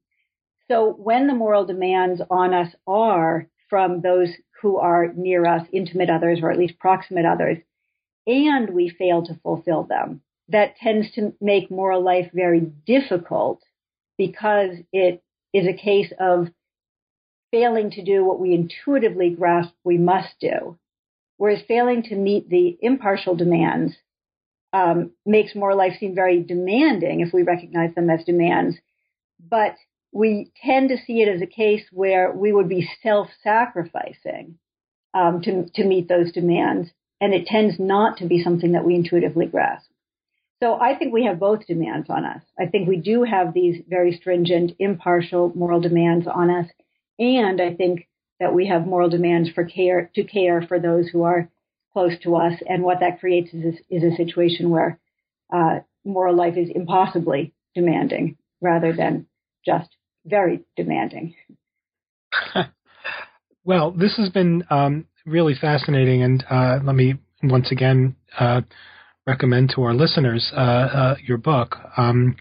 so 0.69 0.93
when 0.93 1.27
the 1.27 1.35
moral 1.35 1.65
demands 1.65 2.21
on 2.31 2.53
us 2.53 2.75
are 2.87 3.49
from 3.69 4.01
those 4.01 4.31
who 4.63 4.79
are 4.79 5.13
near 5.15 5.47
us, 5.47 5.67
intimate 5.73 6.11
others, 6.11 6.41
or 6.43 6.51
at 6.51 6.59
least 6.59 6.79
proximate 6.79 7.27
others, 7.27 7.59
and 8.27 8.71
we 8.71 8.89
fail 8.89 9.25
to 9.27 9.39
fulfill 9.43 9.85
them, 9.85 10.23
that 10.49 10.77
tends 10.77 11.13
to 11.13 11.35
make 11.41 11.71
moral 11.71 12.03
life 12.03 12.31
very 12.33 12.61
difficult 12.61 13.63
because 14.17 14.71
it 14.93 15.23
is 15.53 15.67
a 15.67 15.73
case 15.73 16.13
of 16.19 16.49
failing 17.51 17.91
to 17.91 18.05
do 18.05 18.25
what 18.25 18.41
we 18.41 18.55
intuitively 18.55 19.31
grasp 19.31 19.73
we 19.85 19.99
must 19.99 20.35
do. 20.41 20.79
Whereas 21.37 21.63
failing 21.69 22.03
to 22.05 22.17
meet 22.17 22.49
the 22.49 22.79
impartial 22.81 23.37
demands 23.37 23.95
um, 24.73 25.13
makes 25.25 25.55
more 25.55 25.75
life 25.75 25.95
seem 25.99 26.15
very 26.15 26.43
demanding 26.43 27.21
if 27.21 27.33
we 27.33 27.43
recognize 27.43 27.95
them 27.95 28.11
as 28.11 28.25
demands. 28.25 28.77
But 29.39 29.77
we 30.13 30.51
tend 30.65 30.89
to 30.89 30.99
see 31.07 31.21
it 31.23 31.29
as 31.29 31.43
a 31.43 31.47
case 31.47 31.85
where 31.93 32.33
we 32.33 32.53
would 32.53 32.69
be 32.69 32.89
self-sacrificing 33.03 34.59
um, 35.13 35.43
to, 35.43 35.67
to 35.75 35.85
meet 35.85 36.09
those 36.09 36.33
demands, 36.33 36.91
and 37.21 37.35
it 37.35 37.47
tends 37.47 37.79
not 37.79 38.19
to 38.19 38.27
be 38.27 38.43
something 38.43 38.73
that 38.73 38.85
we 38.85 38.95
intuitively 38.95 39.47
grasp. 39.47 39.91
So 40.63 40.81
I 40.81 40.95
think 40.95 41.13
we 41.13 41.27
have 41.27 41.39
both 41.39 41.67
demands 41.67 42.09
on 42.09 42.25
us. 42.25 42.43
I 42.59 42.67
think 42.67 42.89
we 42.89 42.97
do 42.97 43.25
have 43.25 43.53
these 43.53 43.83
very 43.87 44.13
stringent, 44.17 44.73
impartial 44.79 45.53
moral 45.55 45.81
demands 45.81 46.27
on 46.27 46.51
us. 46.51 46.67
And 47.19 47.61
I 47.61 47.75
think 47.75 48.09
that 48.41 48.55
we 48.55 48.67
have 48.69 48.87
moral 48.87 49.09
demands 49.09 49.51
for 49.51 49.65
care, 49.65 50.11
to 50.15 50.25
care 50.25 50.63
for 50.63 50.79
those 50.79 51.09
who 51.09 51.23
are 51.23 51.49
close 51.93 52.13
to 52.23 52.37
us. 52.37 52.53
And 52.69 52.83
what 52.83 53.01
that 53.01 53.21
creates 53.21 53.53
is, 53.55 53.77
is 53.89 54.03
a 54.03 54.17
situation 54.17 54.71
where 54.71 54.99
uh, 55.53 55.81
moral 56.05 56.37
life 56.37 56.57
is 56.57 56.69
impossibly 56.75 57.55
demanding 57.75 58.37
rather 58.61 58.95
than 58.95 59.27
just 59.65 59.89
very 60.25 60.61
demanding. 60.77 61.35
well, 63.65 63.91
this 63.93 64.17
has 64.17 64.29
been 64.31 64.65
um, 64.71 65.07
really 65.25 65.55
fascinating. 65.59 66.23
And 66.23 66.45
uh, 66.51 66.79
let 66.85 66.95
me 66.95 67.15
once 67.43 67.71
again 67.71 68.17
uh, 68.39 68.63
recommend 69.27 69.73
to 69.75 69.83
our 69.83 69.95
listeners 69.95 70.51
uh, 70.57 70.61
uh, 70.61 71.15
your 71.27 71.39
book, 71.39 71.77
um, 71.97 72.37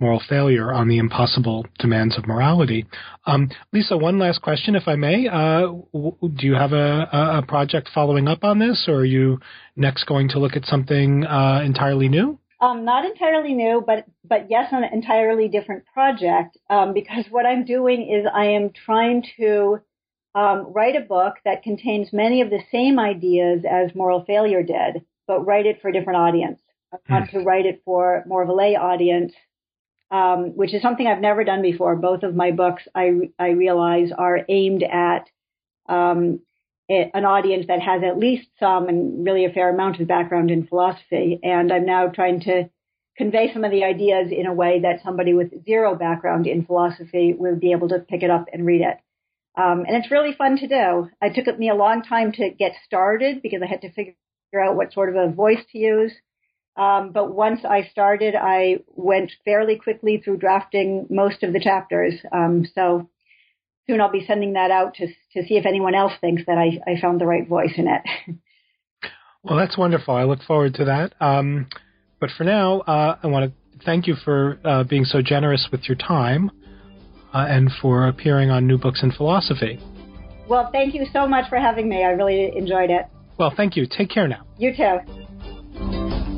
Moral 0.00 0.22
Failure 0.28 0.72
on 0.72 0.86
the 0.86 0.98
Impossible 0.98 1.66
Demands 1.80 2.16
of 2.16 2.26
Morality. 2.26 2.86
Um, 3.26 3.50
Lisa, 3.72 3.96
one 3.96 4.18
last 4.20 4.40
question, 4.42 4.76
if 4.76 4.86
I 4.86 4.94
may. 4.94 5.26
Uh, 5.26 5.72
w- 5.92 6.16
do 6.22 6.46
you 6.46 6.54
have 6.54 6.72
a, 6.72 7.08
a, 7.12 7.44
project 7.46 7.88
following 7.92 8.28
up 8.28 8.44
on 8.44 8.60
this, 8.60 8.84
or 8.86 8.98
are 8.98 9.04
you 9.04 9.40
next 9.74 10.04
going 10.04 10.28
to 10.30 10.38
look 10.38 10.54
at 10.54 10.64
something 10.66 11.26
uh, 11.26 11.62
entirely 11.64 12.08
new? 12.08 12.38
Um, 12.60 12.84
not 12.84 13.04
entirely 13.04 13.54
new, 13.54 13.82
but 13.84 14.04
but 14.24 14.46
yes, 14.48 14.68
an 14.72 14.84
entirely 14.84 15.48
different 15.48 15.84
project. 15.92 16.56
Um, 16.70 16.94
because 16.94 17.24
what 17.30 17.46
I'm 17.46 17.64
doing 17.64 18.02
is 18.02 18.26
I 18.32 18.46
am 18.46 18.70
trying 18.70 19.24
to 19.38 19.80
um, 20.34 20.72
write 20.72 20.94
a 20.94 21.00
book 21.00 21.34
that 21.44 21.64
contains 21.64 22.12
many 22.12 22.40
of 22.40 22.50
the 22.50 22.60
same 22.70 23.00
ideas 23.00 23.64
as 23.68 23.94
Moral 23.96 24.24
Failure 24.24 24.62
did, 24.62 25.04
but 25.26 25.44
write 25.44 25.66
it 25.66 25.80
for 25.82 25.88
a 25.88 25.92
different 25.92 26.18
audience. 26.18 26.60
I 26.92 27.12
want 27.12 27.30
hmm. 27.30 27.38
to 27.38 27.44
write 27.44 27.66
it 27.66 27.82
for 27.84 28.24
more 28.26 28.42
of 28.42 28.48
a 28.48 28.52
lay 28.52 28.76
audience, 28.76 29.32
um, 30.10 30.56
which 30.56 30.74
is 30.74 30.82
something 30.82 31.06
I've 31.06 31.20
never 31.20 31.44
done 31.44 31.62
before. 31.62 31.96
Both 31.96 32.22
of 32.22 32.34
my 32.34 32.50
books, 32.50 32.82
I, 32.94 33.30
I 33.38 33.50
realize, 33.50 34.10
are 34.16 34.40
aimed 34.48 34.82
at 34.82 35.28
um, 35.88 36.40
an 36.88 37.24
audience 37.24 37.66
that 37.68 37.80
has 37.80 38.02
at 38.02 38.18
least 38.18 38.48
some 38.58 38.88
and 38.88 39.24
really 39.24 39.44
a 39.44 39.50
fair 39.50 39.68
amount 39.68 40.00
of 40.00 40.08
background 40.08 40.50
in 40.50 40.66
philosophy. 40.66 41.38
And 41.42 41.72
I'm 41.72 41.84
now 41.84 42.08
trying 42.08 42.40
to 42.40 42.70
convey 43.16 43.52
some 43.52 43.64
of 43.64 43.70
the 43.70 43.84
ideas 43.84 44.28
in 44.30 44.46
a 44.46 44.54
way 44.54 44.80
that 44.80 45.02
somebody 45.04 45.34
with 45.34 45.64
zero 45.64 45.94
background 45.94 46.46
in 46.46 46.64
philosophy 46.64 47.34
will 47.36 47.56
be 47.56 47.72
able 47.72 47.88
to 47.88 47.98
pick 47.98 48.22
it 48.22 48.30
up 48.30 48.46
and 48.52 48.64
read 48.64 48.80
it. 48.80 48.96
Um, 49.60 49.84
and 49.86 49.96
it's 49.96 50.10
really 50.10 50.34
fun 50.34 50.56
to 50.58 50.68
do. 50.68 51.10
It 51.20 51.44
took 51.44 51.58
me 51.58 51.68
a 51.68 51.74
long 51.74 52.02
time 52.02 52.32
to 52.32 52.50
get 52.50 52.72
started 52.86 53.42
because 53.42 53.60
I 53.60 53.66
had 53.66 53.82
to 53.82 53.92
figure 53.92 54.14
out 54.62 54.76
what 54.76 54.92
sort 54.92 55.08
of 55.08 55.16
a 55.16 55.32
voice 55.34 55.64
to 55.72 55.78
use. 55.78 56.12
Um, 56.78 57.10
but 57.10 57.34
once 57.34 57.60
I 57.64 57.88
started, 57.90 58.36
I 58.36 58.78
went 58.94 59.32
fairly 59.44 59.76
quickly 59.76 60.22
through 60.24 60.36
drafting 60.36 61.06
most 61.10 61.42
of 61.42 61.52
the 61.52 61.58
chapters. 61.60 62.14
Um, 62.32 62.66
so 62.72 63.10
soon 63.88 64.00
I'll 64.00 64.12
be 64.12 64.24
sending 64.24 64.52
that 64.52 64.70
out 64.70 64.94
to 64.94 65.08
to 65.08 65.46
see 65.46 65.56
if 65.56 65.66
anyone 65.66 65.94
else 65.94 66.12
thinks 66.20 66.42
that 66.46 66.56
I, 66.56 66.78
I 66.88 67.00
found 67.00 67.20
the 67.20 67.26
right 67.26 67.46
voice 67.46 67.72
in 67.76 67.88
it. 67.88 68.02
well, 69.42 69.58
that's 69.58 69.76
wonderful. 69.76 70.14
I 70.14 70.22
look 70.22 70.42
forward 70.42 70.74
to 70.74 70.84
that. 70.84 71.14
Um, 71.20 71.66
but 72.20 72.30
for 72.36 72.44
now, 72.44 72.80
uh, 72.80 73.16
I 73.22 73.26
want 73.26 73.52
to 73.52 73.84
thank 73.84 74.06
you 74.06 74.14
for 74.24 74.58
uh, 74.64 74.84
being 74.84 75.04
so 75.04 75.20
generous 75.20 75.68
with 75.72 75.88
your 75.88 75.96
time 75.96 76.50
uh, 77.34 77.46
and 77.48 77.70
for 77.82 78.06
appearing 78.06 78.50
on 78.50 78.66
New 78.66 78.78
Books 78.78 79.02
in 79.02 79.10
Philosophy. 79.10 79.80
Well, 80.48 80.70
thank 80.72 80.94
you 80.94 81.06
so 81.12 81.26
much 81.26 81.48
for 81.48 81.58
having 81.58 81.88
me. 81.88 82.04
I 82.04 82.10
really 82.10 82.56
enjoyed 82.56 82.90
it. 82.90 83.06
Well, 83.38 83.52
thank 83.56 83.76
you. 83.76 83.86
Take 83.86 84.10
care 84.10 84.26
now. 84.26 84.46
You 84.58 84.74
too. 84.74 84.98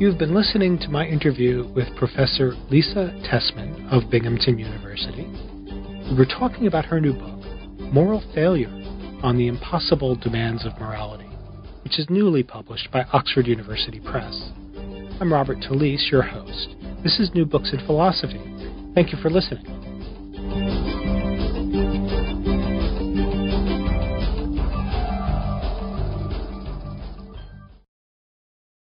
You've 0.01 0.17
been 0.17 0.33
listening 0.33 0.79
to 0.79 0.89
my 0.89 1.05
interview 1.05 1.71
with 1.75 1.95
Professor 1.95 2.55
Lisa 2.71 3.13
Tessman 3.23 3.87
of 3.91 4.09
Binghamton 4.09 4.57
University. 4.57 5.27
We 6.09 6.17
were 6.17 6.25
talking 6.25 6.65
about 6.65 6.85
her 6.85 6.99
new 6.99 7.13
book, 7.13 7.39
Moral 7.93 8.23
Failure 8.33 8.73
on 9.21 9.37
the 9.37 9.45
Impossible 9.45 10.15
Demands 10.15 10.65
of 10.65 10.73
Morality, 10.79 11.29
which 11.83 11.99
is 11.99 12.09
newly 12.09 12.41
published 12.41 12.91
by 12.91 13.03
Oxford 13.13 13.45
University 13.45 13.99
Press. 13.99 14.49
I'm 15.21 15.31
Robert 15.31 15.59
Talisse, 15.59 16.09
your 16.09 16.23
host. 16.23 16.69
This 17.03 17.19
is 17.19 17.29
New 17.35 17.45
Books 17.45 17.71
in 17.71 17.85
Philosophy. 17.85 18.41
Thank 18.95 19.13
you 19.13 19.19
for 19.21 19.29
listening. 19.29 19.90